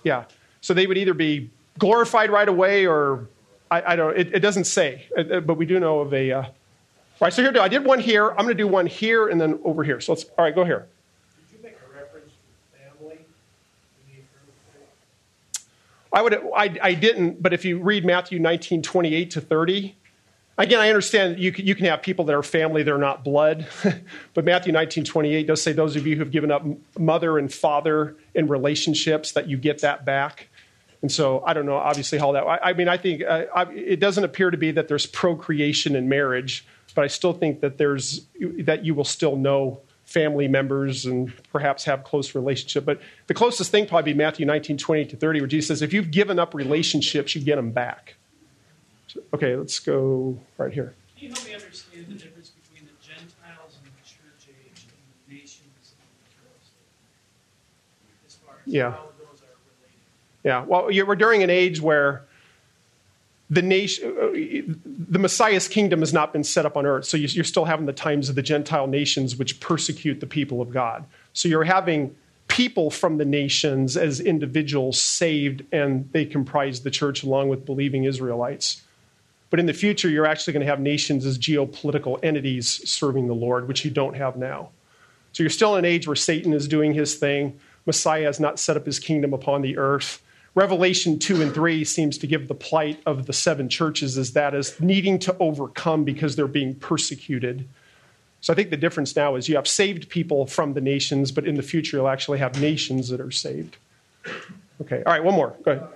yeah. 0.04 0.26
So 0.62 0.74
they 0.74 0.88
would 0.88 0.98
either 0.98 1.14
be 1.14 1.50
glorified 1.80 2.32
right 2.32 2.48
away 2.48 2.86
or 2.86 3.28
I, 3.72 3.94
I 3.94 3.96
don't 3.96 4.18
it, 4.18 4.36
it, 4.36 4.40
doesn't 4.40 4.66
say. 4.66 5.08
Uh, 5.18 5.22
uh, 5.22 5.40
but 5.40 5.56
we 5.56 5.66
do 5.66 5.80
know 5.80 6.00
of 6.00 6.14
a 6.14 6.32
uh, 6.32 6.44
right, 7.22 7.34
so 7.34 7.42
here 7.42 7.54
I 7.62 7.70
did 7.70 7.86
one 7.86 8.00
here. 8.00 8.30
I'm 8.32 8.38
gonna 8.38 8.54
do 8.54 8.68
one 8.68 8.86
here 8.86 9.30
and 9.30 9.40
then 9.40 9.60
over 9.64 9.84
here. 9.84 10.02
So 10.02 10.14
let's 10.14 10.26
all 10.38 10.44
right, 10.44 10.54
go 10.54 10.66
here. 10.66 10.88
I 16.18 16.22
would 16.24 16.34
I, 16.34 16.76
I 16.82 16.94
didn't, 16.96 17.44
but 17.44 17.54
if 17.54 17.64
you 17.64 17.78
read 17.78 18.04
Matthew 18.04 18.40
19, 18.40 18.82
28 18.82 19.30
to 19.30 19.40
30, 19.40 19.96
again, 20.58 20.80
I 20.80 20.90
understand 20.90 21.38
you 21.38 21.52
can, 21.52 21.68
you 21.68 21.76
can 21.76 21.86
have 21.86 22.02
people 22.02 22.26
that 22.26 22.34
are 22.36 22.42
family, 22.42 22.82
they're 22.82 22.98
not 22.98 23.24
blood, 23.24 23.68
but 24.34 24.44
Matthew 24.44 24.74
19, 24.74 25.04
28 25.04 25.46
does 25.46 25.62
say 25.62 25.74
those 25.74 25.96
of 25.96 26.08
you 26.08 26.16
who 26.16 26.22
have 26.22 26.32
given 26.32 26.50
up 26.50 26.66
mother 26.98 27.38
and 27.38 27.54
father 27.54 28.16
in 28.34 28.48
relationships 28.48 29.34
that 29.34 29.48
you 29.48 29.58
get 29.58 29.82
that 29.82 30.06
back. 30.06 30.50
And 31.04 31.12
so 31.12 31.44
I 31.46 31.54
don't 31.54 31.68
know, 31.68 31.76
obviously, 31.76 32.18
how 32.18 32.32
that. 32.32 32.48
I, 32.48 32.72
I 32.72 32.74
mean, 32.74 32.88
I 32.88 32.98
think 32.98 33.22
uh, 33.22 33.44
I, 33.54 33.72
it 33.72 34.00
doesn't 34.00 34.24
appear 34.24 34.50
to 34.50 34.58
be 34.58 34.72
that 34.72 34.88
there's 34.88 35.06
procreation 35.06 35.96
in 35.96 36.10
marriage, 36.10 36.66
but 36.96 37.04
I 37.04 37.08
still 37.10 37.34
think 37.34 37.60
that 37.60 37.78
there's 37.78 38.26
that 38.62 38.84
you 38.84 38.96
will 38.96 39.04
still 39.04 39.36
know 39.36 39.82
family 40.08 40.48
members 40.48 41.06
and 41.06 41.34
perhaps 41.52 41.84
have 41.84 42.04
close 42.06 42.34
relationship. 42.34 42.86
But 42.86 43.02
the 43.28 43.34
closest 43.34 43.72
thing 43.72 43.86
probably 43.86 44.14
be 44.14 44.18
Matthew 44.18 44.46
19, 44.46 44.78
20 44.78 45.06
to 45.06 45.18
30, 45.18 45.42
where 45.42 45.48
Jesus 45.48 45.68
says, 45.68 45.82
if 45.82 45.92
you've 45.92 46.12
given 46.12 46.40
up 46.40 46.54
relationships, 46.54 47.36
you 47.36 47.42
get 47.42 47.58
them 47.58 47.72
back. 47.72 48.16
So, 49.08 49.22
okay, 49.34 49.58
let's 49.58 49.78
go 49.80 50.40
right 50.58 50.72
here. 50.72 50.96
Can 51.18 51.28
you 51.28 51.34
help 51.34 51.46
me 51.46 51.54
understand 51.54 52.08
the 52.08 52.14
difference 52.14 52.52
between 52.52 52.86
the 52.88 53.06
Gentiles 53.06 53.78
and 53.84 53.92
the 53.92 54.10
church 54.10 54.48
age 54.48 54.86
and 54.88 54.94
the 55.28 55.36
nations 55.36 55.94
and 56.00 56.08
the? 56.40 58.26
As 58.26 58.36
far 58.36 58.56
as 58.66 58.74
Yeah. 58.74 58.92
how 58.92 59.10
those 59.20 59.42
are 59.42 59.56
related. 59.68 60.00
Yeah, 60.46 60.64
well, 60.66 60.90
you're, 60.90 61.06
we're 61.06 61.18
during 61.18 61.44
an 61.44 61.50
age 61.50 61.82
where 61.82 62.24
the 63.50 63.62
nation, 63.62 64.14
uh, 64.22 64.76
the 65.10 65.20
Messiah's 65.20 65.68
kingdom 65.68 66.00
has 66.02 66.14
not 66.14 66.34
been 66.34 66.44
set 66.44 66.66
up 66.66 66.76
on 66.76 66.86
earth. 66.86 67.06
So 67.06 67.18
you- 67.18 67.30
you're 67.32 67.44
still 67.44 67.66
having 67.66 67.86
the 67.86 67.94
times 67.94 68.30
of 68.30 68.36
the 68.36 68.42
Gentile 68.42 68.88
nations 68.88 69.38
which 69.38 69.60
persecute 69.60 70.20
the 70.20 70.28
people 70.28 70.62
of 70.62 70.72
God. 70.72 71.06
So 71.34 71.48
you're 71.48 71.64
having 71.64 72.16
people 72.48 72.90
from 72.90 73.18
the 73.18 73.26
nations 73.26 73.96
as 73.96 74.20
individuals 74.20 75.00
saved, 75.00 75.64
and 75.72 76.10
they 76.12 76.26
comprise 76.26 76.82
the 76.82 76.92
church 76.92 77.24
along 77.24 77.50
with 77.50 77.66
believing 77.66 78.04
Israelites. 78.04 78.82
But 79.50 79.60
in 79.60 79.66
the 79.66 79.74
future, 79.74 80.10
you're 80.10 80.26
actually 80.26 80.54
going 80.54 80.66
to 80.66 80.70
have 80.70 80.82
nations 80.82 81.26
as 81.26 81.38
geopolitical 81.38 82.20
entities 82.24 82.82
serving 82.90 83.28
the 83.28 83.36
Lord, 83.36 83.68
which 83.68 83.86
you 83.86 83.92
don't 83.92 84.16
have 84.16 84.36
now. 84.36 84.70
So 85.32 85.44
you're 85.44 85.50
still 85.50 85.76
in 85.76 85.80
an 85.80 85.86
age 85.86 86.08
where 86.08 86.16
Satan 86.16 86.54
is 86.54 86.68
doing 86.68 86.94
his 86.94 87.16
thing. 87.16 87.60
Messiah 87.86 88.26
has 88.26 88.40
not 88.40 88.60
set 88.60 88.76
up 88.76 88.86
his 88.86 89.00
kingdom 89.00 89.34
upon 89.34 89.62
the 89.62 89.78
earth. 89.78 90.22
Revelation 90.58 91.20
2 91.20 91.44
and 91.44 91.54
3 91.54 91.84
seems 91.84 92.18
to 92.18 92.26
give 92.26 92.48
the 92.48 92.56
plight 92.56 93.00
of 93.06 93.28
the 93.28 93.32
seven 93.32 93.70
churches 93.70 94.18
as 94.18 94.34
that 94.34 94.56
as 94.56 94.82
needing 94.82 95.20
to 95.20 95.38
overcome 95.40 96.04
because 96.04 96.36
they're 96.36 96.48
being 96.48 96.74
persecuted. 96.74 97.70
So 98.42 98.54
I 98.54 98.56
think 98.56 98.72
the 98.72 98.78
difference 98.78 99.16
now 99.16 99.36
is 99.36 99.48
you 99.48 99.56
have 99.56 99.68
saved 99.68 100.10
people 100.10 100.48
from 100.48 100.74
the 100.74 100.82
nations, 100.82 101.32
but 101.32 101.46
in 101.46 101.58
the 101.58 101.62
future 101.62 101.98
you'll 101.98 102.08
actually 102.08 102.40
have 102.40 102.60
nations 102.60 103.10
that 103.10 103.22
are 103.22 103.30
saved. 103.30 103.78
Okay, 104.82 105.04
all 105.06 105.14
right, 105.14 105.24
one 105.24 105.36
more. 105.36 105.56
Go 105.62 105.74
ahead. 105.74 105.88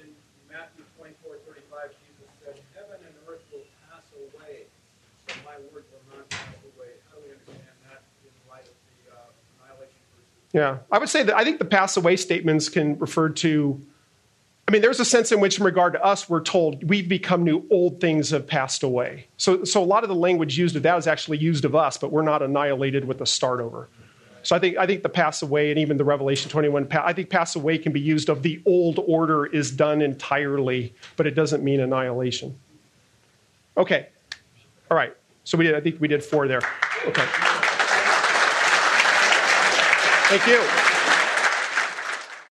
In 0.00 0.08
Matthew 0.50 0.84
24, 0.96 1.36
35, 1.46 1.90
Jesus 1.90 2.32
said, 2.42 2.54
Heaven 2.74 3.04
and 3.04 3.14
earth 3.28 3.42
will 3.52 3.60
pass 3.90 4.04
away, 4.16 4.64
but 5.26 5.36
my 5.44 5.56
word 5.74 5.84
will 5.92 6.16
not 6.16 6.26
pass 6.30 6.56
away. 6.74 6.88
How 7.10 7.16
do 7.16 7.24
we 7.26 7.32
understand 7.32 7.76
that 7.90 8.00
in 8.24 8.32
light 8.48 8.64
of 8.64 8.72
the 8.96 9.12
uh, 9.12 9.68
annihilation 9.68 10.00
verses? 10.16 10.54
Yeah, 10.54 10.78
I 10.90 10.98
would 10.98 11.10
say 11.10 11.22
that 11.22 11.36
I 11.36 11.44
think 11.44 11.58
the 11.58 11.66
pass 11.66 11.98
away 11.98 12.16
statements 12.16 12.70
can 12.70 12.98
refer 12.98 13.28
to. 13.44 13.78
I 14.70 14.72
mean, 14.72 14.82
there's 14.82 15.00
a 15.00 15.04
sense 15.04 15.32
in 15.32 15.40
which, 15.40 15.58
in 15.58 15.64
regard 15.64 15.94
to 15.94 16.04
us, 16.04 16.28
we're 16.28 16.44
told 16.44 16.88
we've 16.88 17.08
become 17.08 17.42
new, 17.42 17.66
old 17.72 18.00
things 18.00 18.30
have 18.30 18.46
passed 18.46 18.84
away. 18.84 19.26
So, 19.36 19.64
so 19.64 19.82
a 19.82 19.84
lot 19.84 20.04
of 20.04 20.08
the 20.08 20.14
language 20.14 20.56
used 20.56 20.76
of 20.76 20.84
that 20.84 20.96
is 20.96 21.08
actually 21.08 21.38
used 21.38 21.64
of 21.64 21.74
us, 21.74 21.98
but 21.98 22.12
we're 22.12 22.22
not 22.22 22.40
annihilated 22.40 23.04
with 23.04 23.20
a 23.20 23.26
start 23.26 23.58
over. 23.60 23.88
So 24.44 24.54
I 24.54 24.60
think 24.60 24.78
I 24.78 24.86
think 24.86 25.02
the 25.02 25.08
pass 25.08 25.42
away 25.42 25.70
and 25.70 25.80
even 25.80 25.96
the 25.96 26.04
Revelation 26.04 26.52
21, 26.52 26.86
pa- 26.86 27.02
I 27.04 27.12
think 27.12 27.30
pass 27.30 27.56
away 27.56 27.78
can 27.78 27.90
be 27.90 27.98
used 28.00 28.28
of 28.28 28.44
the 28.44 28.62
old 28.64 29.00
order 29.08 29.44
is 29.44 29.72
done 29.72 30.02
entirely, 30.02 30.94
but 31.16 31.26
it 31.26 31.32
doesn't 31.32 31.64
mean 31.64 31.80
annihilation. 31.80 32.56
Okay, 33.76 34.06
all 34.88 34.96
right. 34.96 35.16
So 35.42 35.58
we 35.58 35.64
did. 35.64 35.74
I 35.74 35.80
think 35.80 36.00
we 36.00 36.06
did 36.06 36.22
four 36.22 36.46
there. 36.46 36.62
Okay. 37.08 37.26
Thank 40.28 40.46
you. 40.46 40.89